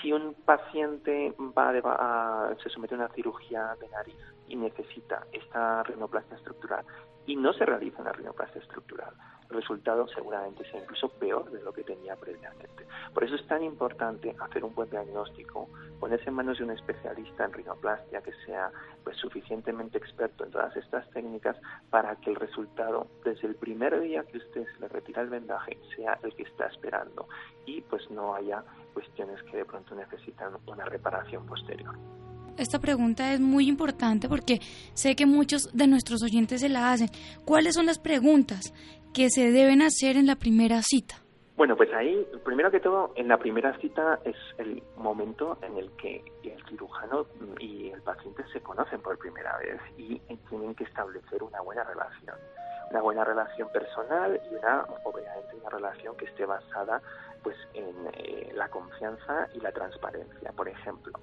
Si 0.00 0.12
un 0.12 0.34
paciente 0.44 1.34
va, 1.38 1.70
a, 1.70 2.54
se 2.62 2.68
somete 2.70 2.94
a 2.94 2.98
una 2.98 3.08
cirugía 3.10 3.76
de 3.80 3.88
nariz 3.88 4.16
y 4.48 4.56
necesita 4.56 5.26
esta 5.32 5.84
rinoplastia 5.84 6.36
estructural 6.36 6.84
y 7.26 7.36
no 7.36 7.52
se 7.52 7.64
realiza 7.64 8.02
una 8.02 8.12
rinoplastia 8.12 8.60
estructural, 8.60 9.14
resultado 9.48 10.06
seguramente 10.08 10.68
sea 10.70 10.80
incluso 10.80 11.08
peor 11.08 11.50
de 11.50 11.62
lo 11.62 11.72
que 11.72 11.84
tenía 11.84 12.16
previamente. 12.16 12.86
Por 13.12 13.24
eso 13.24 13.34
es 13.36 13.46
tan 13.46 13.62
importante 13.62 14.34
hacer 14.38 14.64
un 14.64 14.74
buen 14.74 14.90
diagnóstico, 14.90 15.68
ponerse 16.00 16.28
en 16.28 16.34
manos 16.34 16.58
de 16.58 16.64
un 16.64 16.70
especialista 16.70 17.44
en 17.44 17.52
rinoplastia 17.52 18.20
que 18.20 18.32
sea 18.44 18.70
pues 19.04 19.16
suficientemente 19.16 19.98
experto 19.98 20.44
en 20.44 20.50
todas 20.50 20.76
estas 20.76 21.08
técnicas 21.10 21.56
para 21.90 22.16
que 22.16 22.30
el 22.30 22.36
resultado 22.36 23.06
desde 23.24 23.48
el 23.48 23.54
primer 23.54 24.00
día 24.00 24.24
que 24.24 24.38
usted 24.38 24.66
se 24.66 24.80
le 24.80 24.88
retira 24.88 25.22
el 25.22 25.28
vendaje 25.28 25.78
sea 25.96 26.18
el 26.22 26.34
que 26.34 26.42
está 26.42 26.66
esperando 26.66 27.28
y 27.64 27.80
pues 27.82 28.10
no 28.10 28.34
haya 28.34 28.62
cuestiones 28.92 29.42
que 29.44 29.58
de 29.58 29.64
pronto 29.64 29.94
necesitan 29.94 30.52
una 30.66 30.84
reparación 30.84 31.46
posterior. 31.46 31.94
Esta 32.56 32.78
pregunta 32.78 33.34
es 33.34 33.40
muy 33.40 33.68
importante 33.68 34.28
porque 34.28 34.60
sé 34.94 35.14
que 35.14 35.26
muchos 35.26 35.70
de 35.74 35.86
nuestros 35.86 36.22
oyentes 36.22 36.62
se 36.62 36.70
la 36.70 36.90
hacen. 36.90 37.10
¿Cuáles 37.44 37.74
son 37.74 37.84
las 37.86 37.98
preguntas 37.98 38.72
que 39.16 39.30
se 39.30 39.50
deben 39.50 39.80
hacer 39.80 40.18
en 40.18 40.26
la 40.26 40.36
primera 40.36 40.82
cita? 40.82 41.14
Bueno, 41.56 41.74
pues 41.74 41.88
ahí, 41.94 42.28
primero 42.44 42.70
que 42.70 42.80
todo, 42.80 43.14
en 43.16 43.28
la 43.28 43.38
primera 43.38 43.74
cita 43.78 44.20
es 44.26 44.36
el 44.58 44.82
momento 44.98 45.56
en 45.62 45.78
el 45.78 45.90
que 45.92 46.22
el 46.44 46.62
cirujano 46.68 47.24
y 47.58 47.88
el 47.88 48.02
paciente 48.02 48.44
se 48.52 48.60
conocen 48.60 49.00
por 49.00 49.16
primera 49.16 49.56
vez 49.56 49.80
y 49.96 50.18
tienen 50.50 50.74
que 50.74 50.84
establecer 50.84 51.42
una 51.42 51.62
buena 51.62 51.82
relación. 51.84 52.36
Una 52.90 53.00
buena 53.00 53.24
relación 53.24 53.70
personal 53.72 54.38
y 54.50 54.54
una, 54.54 54.84
obviamente, 55.04 55.56
una 55.62 55.70
relación 55.70 56.14
que 56.18 56.26
esté 56.26 56.44
basada 56.44 57.00
pues 57.42 57.56
en 57.72 57.94
eh, 58.18 58.52
la 58.54 58.68
confianza 58.68 59.48
y 59.54 59.60
la 59.60 59.72
transparencia. 59.72 60.52
Por 60.52 60.68
ejemplo, 60.68 61.14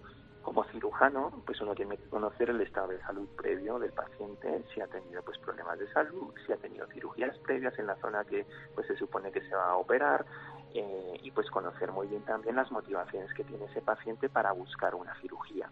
como 0.44 0.64
cirujano, 0.66 1.32
pues 1.46 1.60
uno 1.62 1.74
tiene 1.74 1.98
que 1.98 2.10
conocer 2.10 2.50
el 2.50 2.62
estado 2.62 2.90
de 2.90 3.02
salud 3.02 3.28
previo 3.36 3.80
del 3.80 3.92
paciente, 3.94 4.64
si 4.74 4.82
ha 4.82 4.88
tenido 4.88 5.24
pues 5.24 5.38
problemas 5.40 5.80
de 5.80 5.92
salud, 5.92 6.34
si 6.46 6.52
ha 6.52 6.58
tenido 6.58 6.86
cirugías 6.88 7.38
previas 7.40 7.78
en 7.80 7.88
la 7.88 7.96
zona 7.96 8.24
que 8.26 8.46
pues 8.76 8.86
se 8.86 8.98
supone 8.98 9.32
que 9.32 9.42
se 9.42 9.56
va 9.56 9.72
a 9.72 9.76
operar 9.78 10.26
eh, 10.74 11.20
y 11.24 11.32
pues 11.32 11.50
conocer 11.50 11.92
muy 11.92 12.08
bien 12.08 12.24
también 12.24 12.58
las 12.58 12.72
motivaciones 12.72 13.34
que 13.34 13.44
tiene 13.44 13.66
ese 13.66 13.82
paciente 13.82 14.30
para 14.30 14.52
buscar 14.52 14.94
una 14.96 15.16
cirugía. 15.22 15.70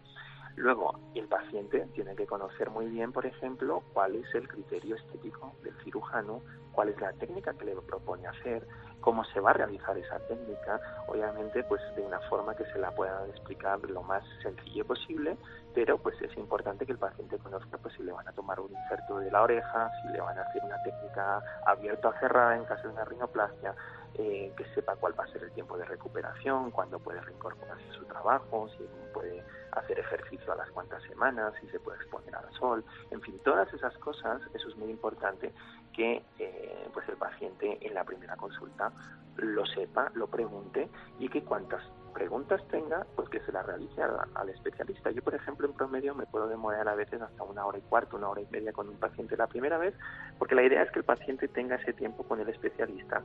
Luego, 0.56 0.98
el 1.14 1.28
paciente 1.28 1.86
tiene 1.94 2.14
que 2.14 2.26
conocer 2.26 2.68
muy 2.70 2.86
bien, 2.86 3.12
por 3.12 3.24
ejemplo, 3.24 3.82
cuál 3.92 4.16
es 4.16 4.34
el 4.34 4.48
criterio 4.48 4.96
estético 4.96 5.54
del 5.62 5.74
cirujano, 5.82 6.42
cuál 6.72 6.90
es 6.90 7.00
la 7.00 7.12
técnica 7.14 7.54
que 7.54 7.64
le 7.64 7.74
propone 7.76 8.26
hacer, 8.26 8.66
cómo 9.02 9.24
se 9.26 9.40
va 9.40 9.50
a 9.50 9.52
realizar 9.52 9.98
esa 9.98 10.18
técnica, 10.20 10.80
obviamente 11.06 11.62
pues 11.64 11.82
de 11.94 12.02
una 12.02 12.20
forma 12.20 12.54
que 12.54 12.64
se 12.66 12.78
la 12.78 12.90
pueda 12.92 13.26
explicar 13.26 13.78
lo 13.80 14.02
más 14.02 14.24
sencillo 14.42 14.86
posible, 14.86 15.36
pero 15.74 15.98
pues 15.98 16.20
es 16.22 16.34
importante 16.38 16.86
que 16.86 16.92
el 16.92 16.98
paciente 16.98 17.36
conozca 17.38 17.76
pues 17.76 17.94
si 17.94 18.02
le 18.02 18.12
van 18.12 18.26
a 18.26 18.32
tomar 18.32 18.58
un 18.60 18.72
inserto 18.72 19.18
de 19.18 19.30
la 19.30 19.42
oreja, 19.42 19.90
si 20.00 20.08
le 20.08 20.20
van 20.20 20.38
a 20.38 20.42
hacer 20.42 20.62
una 20.64 20.82
técnica 20.82 21.42
abierta 21.66 22.08
o 22.08 22.12
cerrada 22.20 22.56
en 22.56 22.64
caso 22.64 22.84
de 22.84 22.94
una 22.94 23.04
rinoplastia, 23.04 23.74
eh, 24.14 24.52
que 24.56 24.64
sepa 24.74 24.94
cuál 24.96 25.18
va 25.18 25.24
a 25.24 25.28
ser 25.28 25.42
el 25.42 25.52
tiempo 25.52 25.76
de 25.76 25.84
recuperación, 25.84 26.70
cuándo 26.70 26.98
puede 26.98 27.20
reincorporarse 27.20 27.88
a 27.90 27.94
su 27.94 28.04
trabajo, 28.04 28.68
si 28.76 28.86
puede 29.12 29.42
hacer 29.72 29.98
ejercicio 29.98 30.52
a 30.52 30.56
las 30.56 30.70
cuantas 30.70 31.02
semanas, 31.04 31.54
si 31.60 31.66
se 31.68 31.80
puede 31.80 31.96
exponer 31.98 32.34
al 32.36 32.50
sol, 32.52 32.84
en 33.10 33.20
fin, 33.22 33.38
todas 33.42 33.72
esas 33.72 33.96
cosas, 33.98 34.42
eso 34.52 34.68
es 34.68 34.76
muy 34.76 34.90
importante 34.90 35.52
que 35.92 36.22
eh, 36.38 36.88
pues 36.92 37.08
el 37.08 37.16
paciente 37.16 37.78
en 37.80 37.94
la 37.94 38.04
primera 38.04 38.36
consulta 38.36 38.92
lo 39.36 39.64
sepa, 39.66 40.10
lo 40.14 40.26
pregunte 40.26 40.88
y 41.18 41.28
que 41.28 41.42
cuantas 41.42 41.82
preguntas 42.12 42.60
tenga, 42.68 43.06
pues 43.16 43.28
que 43.30 43.40
se 43.40 43.52
las 43.52 43.64
realice 43.64 44.02
al, 44.02 44.48
especialista. 44.50 45.10
Yo, 45.10 45.22
por 45.22 45.34
ejemplo, 45.34 45.66
en 45.66 45.72
promedio 45.72 46.14
me 46.14 46.26
puedo 46.26 46.46
demorar 46.46 46.86
a 46.88 46.94
veces 46.94 47.20
hasta 47.20 47.42
una 47.42 47.64
hora 47.64 47.78
y 47.78 47.82
cuarto, 47.82 48.16
una 48.16 48.28
hora 48.28 48.42
y 48.42 48.46
media 48.50 48.72
con 48.72 48.88
un 48.88 48.96
paciente 48.96 49.36
la 49.36 49.46
primera 49.46 49.78
vez, 49.78 49.94
porque 50.38 50.54
la 50.54 50.62
idea 50.62 50.82
es 50.82 50.90
que 50.90 50.98
el 50.98 51.04
paciente 51.04 51.48
tenga 51.48 51.76
ese 51.76 51.92
tiempo 51.94 52.24
con 52.24 52.40
el 52.40 52.48
especialista 52.48 53.22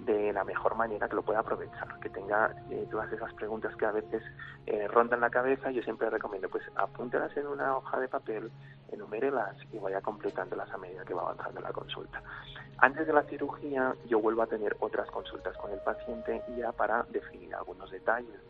de 0.00 0.32
la 0.32 0.44
mejor 0.44 0.74
manera, 0.74 1.08
que 1.08 1.14
lo 1.14 1.22
pueda 1.22 1.40
aprovechar, 1.40 2.00
que 2.00 2.08
tenga 2.08 2.54
eh, 2.70 2.86
todas 2.90 3.12
esas 3.12 3.32
preguntas 3.34 3.76
que 3.76 3.86
a 3.86 3.92
veces 3.92 4.22
eh, 4.66 4.88
rondan 4.88 5.20
la 5.20 5.30
cabeza. 5.30 5.70
Yo 5.70 5.82
siempre 5.82 6.10
recomiendo, 6.10 6.48
pues 6.48 6.64
apúntelas 6.74 7.36
en 7.36 7.46
una 7.46 7.76
hoja 7.76 8.00
de 8.00 8.08
papel, 8.08 8.50
enumérelas 8.92 9.56
y 9.72 9.78
vaya 9.78 10.00
completándolas 10.00 10.70
a 10.70 10.78
medida 10.78 11.04
que 11.04 11.14
va 11.14 11.22
avanzando 11.22 11.60
la 11.60 11.72
consulta. 11.72 12.22
Antes 12.78 13.06
de 13.06 13.12
la 13.12 13.22
cirugía, 13.22 13.94
yo 14.08 14.20
vuelvo 14.20 14.42
a 14.42 14.46
tener 14.46 14.76
otras 14.80 15.10
consultas 15.10 15.56
con 15.56 15.70
el 15.70 15.78
paciente 15.80 16.42
ya 16.56 16.72
para 16.72 17.04
definir 17.10 17.54
algunos 17.54 17.90
detalles 17.90 18.40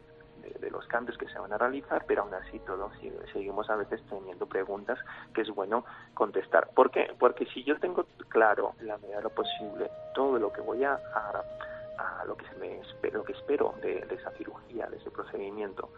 de, 0.61 0.71
los 0.71 0.87
cambios 0.87 1.19
que 1.19 1.29
se 1.29 1.39
van 1.39 1.53
a 1.53 1.59
realizar, 1.59 2.05
pero 2.07 2.23
aún 2.23 2.35
así 2.35 2.59
todos 2.61 2.93
seguimos 3.33 3.69
a 3.71 3.77
veces 3.77 4.03
teniendo 4.09 4.47
preguntas 4.47 4.99
que 5.35 5.43
es 5.43 5.51
bueno 5.51 5.85
contestar. 6.15 6.71
¿Por 6.75 6.91
qué? 6.91 7.15
Porque 7.19 7.47
si 7.47 7.63
yo 7.65 7.79
tengo 7.79 8.07
claro, 8.29 8.73
la 8.81 8.97
medida 8.99 9.19
de 9.19 9.23
lo 9.25 9.31
posible, 9.31 9.91
todo 10.15 10.39
lo 10.39 10.53
que 10.53 10.61
voy 10.61 10.83
a, 10.85 10.95
a, 10.95 12.25
lo 12.27 12.37
que 12.37 12.47
me 12.59 12.81
espero, 12.81 13.19
lo 13.19 13.25
que 13.25 13.33
espero 13.33 13.75
de, 13.83 14.07
esa 14.11 14.31
cirugía, 14.33 14.87
de 14.87 14.97
ese 14.97 15.11
procedimiento, 15.11 15.91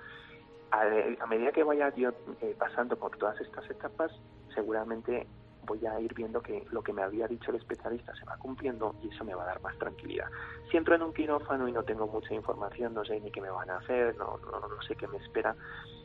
a, 0.70 1.26
medida 1.26 1.52
que 1.52 1.62
vaya 1.62 1.94
yo 1.94 2.10
eh, 2.40 2.56
pasando 2.58 2.96
por 2.96 3.16
todas 3.16 3.40
estas 3.40 3.68
etapas, 3.70 4.10
seguramente 4.54 5.26
voy 5.66 5.84
a 5.86 5.98
ir 6.00 6.12
viendo 6.14 6.42
que 6.42 6.64
lo 6.70 6.82
que 6.82 6.92
me 6.92 7.02
había 7.02 7.26
dicho 7.26 7.50
el 7.50 7.56
especialista 7.56 8.14
se 8.14 8.24
va 8.24 8.36
cumpliendo 8.36 8.94
y 9.02 9.08
eso 9.08 9.24
me 9.24 9.34
va 9.34 9.44
a 9.44 9.46
dar 9.46 9.62
más 9.62 9.76
tranquilidad. 9.78 10.26
Si 10.70 10.76
entro 10.76 10.94
en 10.94 11.02
un 11.02 11.12
quirófano 11.12 11.68
y 11.68 11.72
no 11.72 11.82
tengo 11.82 12.06
mucha 12.06 12.34
información, 12.34 12.94
no 12.94 13.04
sé 13.04 13.20
ni 13.20 13.30
qué 13.30 13.40
me 13.40 13.50
van 13.50 13.70
a 13.70 13.78
hacer, 13.78 14.16
no, 14.16 14.38
no, 14.38 14.60
no 14.68 14.82
sé 14.82 14.94
qué 14.96 15.08
me 15.08 15.18
espera, 15.18 15.56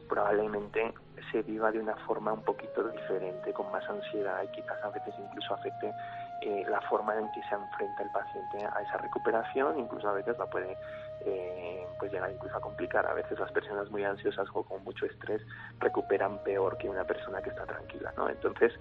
probablemente 0.07 0.93
se 1.31 1.43
viva 1.43 1.71
de 1.71 1.79
una 1.79 1.95
forma 2.07 2.33
un 2.33 2.43
poquito 2.43 2.87
diferente, 2.89 3.53
con 3.53 3.71
más 3.71 3.87
ansiedad 3.89 4.43
y 4.43 4.47
quizás 4.55 4.83
a 4.83 4.89
veces 4.89 5.13
incluso 5.19 5.53
afecte 5.53 5.93
eh, 6.41 6.65
la 6.69 6.81
forma 6.81 7.17
en 7.17 7.31
que 7.31 7.41
se 7.43 7.55
enfrenta 7.55 8.03
el 8.03 8.09
paciente 8.11 8.57
a 8.65 8.81
esa 8.81 8.97
recuperación, 8.97 9.79
incluso 9.79 10.09
a 10.09 10.13
veces 10.13 10.37
la 10.37 10.45
puede 10.45 10.77
eh, 11.25 11.85
pues 11.99 12.11
llegar 12.11 12.31
incluso 12.31 12.55
a 12.55 12.61
complicar. 12.61 13.05
A 13.05 13.13
veces 13.13 13.37
las 13.39 13.51
personas 13.51 13.89
muy 13.89 14.03
ansiosas 14.03 14.47
o 14.53 14.63
con 14.63 14.83
mucho 14.83 15.05
estrés 15.05 15.41
recuperan 15.79 16.41
peor 16.43 16.77
que 16.77 16.87
una 16.87 17.03
persona 17.03 17.41
que 17.41 17.49
está 17.49 17.65
tranquila, 17.65 18.13
¿no? 18.15 18.29
Entonces 18.29 18.73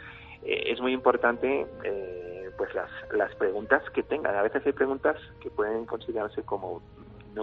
eh, 0.42 0.64
es 0.66 0.80
muy 0.80 0.92
importante 0.92 1.66
eh, 1.82 2.50
pues 2.56 2.72
las, 2.74 2.90
las 3.12 3.34
preguntas 3.36 3.82
que 3.90 4.02
tengan. 4.02 4.36
A 4.36 4.42
veces 4.42 4.64
hay 4.64 4.72
preguntas 4.72 5.16
que 5.40 5.50
pueden 5.50 5.86
considerarse 5.86 6.42
como 6.42 6.82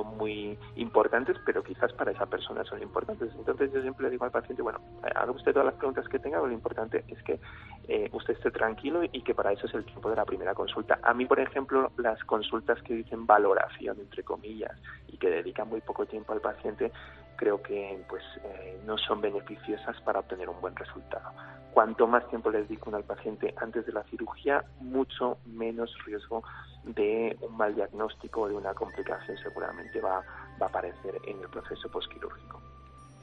muy 0.03 0.57
importantes, 0.75 1.37
pero 1.45 1.63
quizás 1.63 1.93
para 1.93 2.11
esa 2.11 2.25
persona 2.25 2.63
son 2.63 2.81
importantes. 2.81 3.31
Entonces 3.37 3.71
yo 3.73 3.81
siempre 3.81 4.05
le 4.05 4.11
digo 4.11 4.25
al 4.25 4.31
paciente, 4.31 4.61
bueno, 4.61 4.79
haga 5.15 5.31
usted 5.31 5.51
todas 5.53 5.67
las 5.67 5.75
preguntas 5.75 6.07
que 6.07 6.19
tenga, 6.19 6.39
lo 6.39 6.51
importante 6.51 7.03
es 7.07 7.21
que 7.23 7.39
eh, 7.87 8.09
usted 8.11 8.33
esté 8.33 8.51
tranquilo 8.51 9.01
y 9.03 9.21
que 9.21 9.35
para 9.35 9.51
eso 9.51 9.67
es 9.67 9.73
el 9.73 9.85
tiempo 9.85 10.09
de 10.09 10.15
la 10.15 10.25
primera 10.25 10.53
consulta. 10.53 10.99
A 11.03 11.13
mí, 11.13 11.25
por 11.25 11.39
ejemplo, 11.39 11.91
las 11.97 12.23
consultas 12.23 12.81
que 12.83 12.95
dicen 12.95 13.25
valoración, 13.25 13.99
entre 13.99 14.23
comillas, 14.23 14.77
y 15.07 15.17
que 15.17 15.29
dedican 15.29 15.69
muy 15.69 15.81
poco 15.81 16.05
tiempo 16.05 16.33
al 16.33 16.41
paciente, 16.41 16.91
creo 17.35 17.61
que 17.61 18.03
pues 18.09 18.23
eh, 18.43 18.79
no 18.85 18.97
son 18.97 19.21
beneficiosas 19.21 19.99
para 20.01 20.19
obtener 20.19 20.49
un 20.49 20.59
buen 20.61 20.75
resultado. 20.75 21.31
Cuanto 21.73 22.07
más 22.07 22.27
tiempo 22.29 22.49
le 22.49 22.63
dedico 22.63 22.95
al 22.95 23.03
paciente 23.03 23.53
antes 23.57 23.85
de 23.85 23.91
la 23.91 24.03
cirugía, 24.03 24.63
mucho 24.79 25.37
menos 25.45 25.93
riesgo 26.05 26.43
de 26.85 27.37
un 27.41 27.57
mal 27.57 27.75
diagnóstico 27.75 28.41
o 28.41 28.47
de 28.47 28.55
una 28.55 28.73
complicación 28.73 29.37
seguramente 29.37 29.99
va, 29.99 30.23
va 30.61 30.65
a 30.65 30.69
aparecer 30.69 31.19
en 31.27 31.41
el 31.41 31.49
proceso 31.49 31.89
posquirúrgico. 31.89 32.61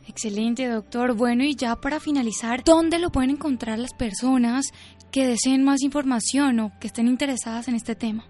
Excelente, 0.07 0.69
doctor. 0.69 1.15
Bueno, 1.15 1.45
y 1.45 1.55
ya 1.55 1.77
para 1.77 2.01
finalizar, 2.01 2.65
¿dónde 2.65 2.99
lo 2.99 3.11
pueden 3.11 3.31
encontrar 3.31 3.79
las 3.79 3.95
personas 3.95 4.67
que 5.13 5.27
deseen 5.27 5.65
más 5.65 5.83
información 5.83 6.59
o 6.61 6.73
que 6.81 6.89
estén 6.89 7.07
interesadas 7.07 7.69
en 7.69 7.75
este 7.75 7.95
tema? 7.95 8.25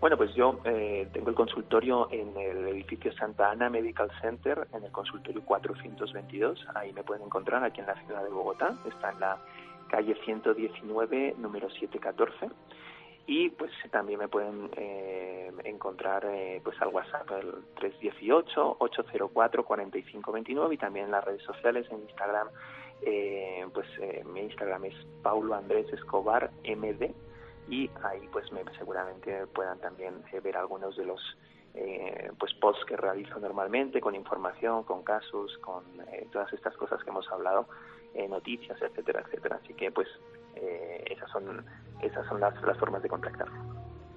Bueno, 0.00 0.16
pues 0.16 0.32
yo 0.34 0.60
eh, 0.64 1.08
tengo 1.12 1.30
el 1.30 1.34
consultorio 1.34 2.06
en 2.12 2.36
el 2.36 2.68
edificio 2.68 3.12
Santa 3.14 3.50
Ana 3.50 3.68
Medical 3.68 4.08
Center, 4.20 4.68
en 4.72 4.84
el 4.84 4.92
consultorio 4.92 5.44
422. 5.44 6.68
Ahí 6.76 6.92
me 6.92 7.02
pueden 7.02 7.24
encontrar, 7.24 7.64
aquí 7.64 7.80
en 7.80 7.88
la 7.88 8.00
ciudad 8.04 8.22
de 8.22 8.30
Bogotá. 8.30 8.78
Está 8.88 9.10
en 9.10 9.18
la 9.18 9.38
calle 9.88 10.14
119, 10.24 11.34
número 11.38 11.68
714. 11.68 12.48
Y 13.26 13.50
pues 13.50 13.72
también 13.90 14.20
me 14.20 14.28
pueden 14.28 14.70
eh, 14.76 15.50
encontrar 15.64 16.24
eh, 16.26 16.60
pues 16.62 16.80
al 16.80 16.86
WhatsApp, 16.88 17.28
el 17.32 17.54
318-804-4529 17.74 20.74
y 20.74 20.78
también 20.78 21.06
en 21.06 21.10
las 21.10 21.24
redes 21.24 21.42
sociales, 21.42 21.88
en 21.90 22.02
Instagram. 22.02 22.46
pues 23.74 23.88
mi 24.26 24.42
Instagram 24.42 24.84
es 24.84 24.94
Paulo 25.22 25.56
Andrés 25.56 25.92
Escobar 25.92 26.52
MD 26.62 27.12
y 27.68 27.90
ahí 28.02 28.28
pues 28.32 28.50
me, 28.52 28.62
seguramente 28.78 29.46
puedan 29.48 29.78
también 29.80 30.14
eh, 30.32 30.40
ver 30.40 30.56
algunos 30.56 30.96
de 30.96 31.04
los 31.04 31.20
eh, 31.74 32.30
pues 32.38 32.52
posts 32.54 32.84
que 32.86 32.96
realizo 32.96 33.38
normalmente 33.38 34.00
con 34.00 34.14
información, 34.14 34.84
con 34.84 35.02
casos, 35.02 35.56
con 35.58 35.84
eh, 36.12 36.26
todas 36.32 36.52
estas 36.52 36.76
cosas 36.76 37.02
que 37.02 37.10
hemos 37.10 37.28
hablado, 37.30 37.66
noticias, 38.28 38.80
etcétera, 38.82 39.22
etcétera. 39.24 39.60
Así 39.62 39.74
que 39.74 39.92
pues 39.92 40.08
esas 41.06 41.30
son 41.30 41.64
esas 42.02 42.26
son 42.26 42.40
las, 42.40 42.60
las 42.62 42.76
formas 42.76 43.00
de 43.00 43.08
contactar. 43.08 43.46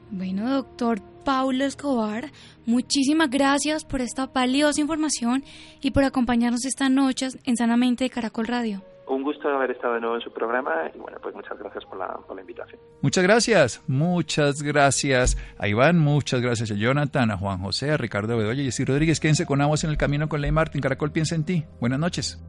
Bueno, 0.10 0.50
doctor 0.50 1.02
Paulo 1.24 1.66
Escobar, 1.66 2.32
muchísimas 2.66 3.30
gracias 3.30 3.86
por 3.86 4.02
esta 4.02 4.26
valiosa 4.26 4.82
información 4.82 5.44
y 5.82 5.92
por 5.92 6.04
acompañarnos 6.04 6.66
esta 6.66 6.90
noche 6.90 7.28
en 7.44 7.58
Sanamente 7.58 8.06
de 8.06 8.10
Caracol 8.10 8.48
Radio. 8.48 8.82
Un 9.08 9.24
gusto 9.24 9.50
haber 9.50 9.72
estado 9.72 9.96
de 9.96 10.02
nuevo 10.02 10.16
en 10.16 10.22
su 10.22 10.32
programa 10.32 10.90
y 10.94 10.98
bueno, 10.98 11.18
pues 11.22 11.36
muchas 11.36 11.58
gracias 11.58 11.84
por 11.86 11.98
la, 11.98 12.20
invitación. 12.40 12.80
Muchas 13.02 13.24
gracias, 13.24 13.84
muchas 13.88 14.64
gracias 14.64 15.38
a 15.58 15.68
Iván, 15.68 16.00
muchas 16.00 16.42
gracias 16.42 16.72
a 16.72 16.76
Jonathan, 16.76 17.32
a 17.32 17.38
Juan 17.38 17.60
José, 17.60 17.92
a 17.92 17.98
Ricardo 17.98 18.38
Bedoya 18.38 18.64
y 18.64 18.70
a 18.70 18.86
Rodríguez. 18.86 19.20
Quédense 19.20 19.46
con 19.46 19.62
ambos 19.62 19.84
en 19.84 19.90
el 19.90 19.98
camino 19.98 20.30
con 20.30 20.42
Ley 20.42 20.52
Martín. 20.52 20.82
Caracol 20.82 21.12
piensa 21.12 21.36
en 21.36 21.46
ti. 21.46 21.66
Buenas 21.80 22.00
noches. 22.00 22.42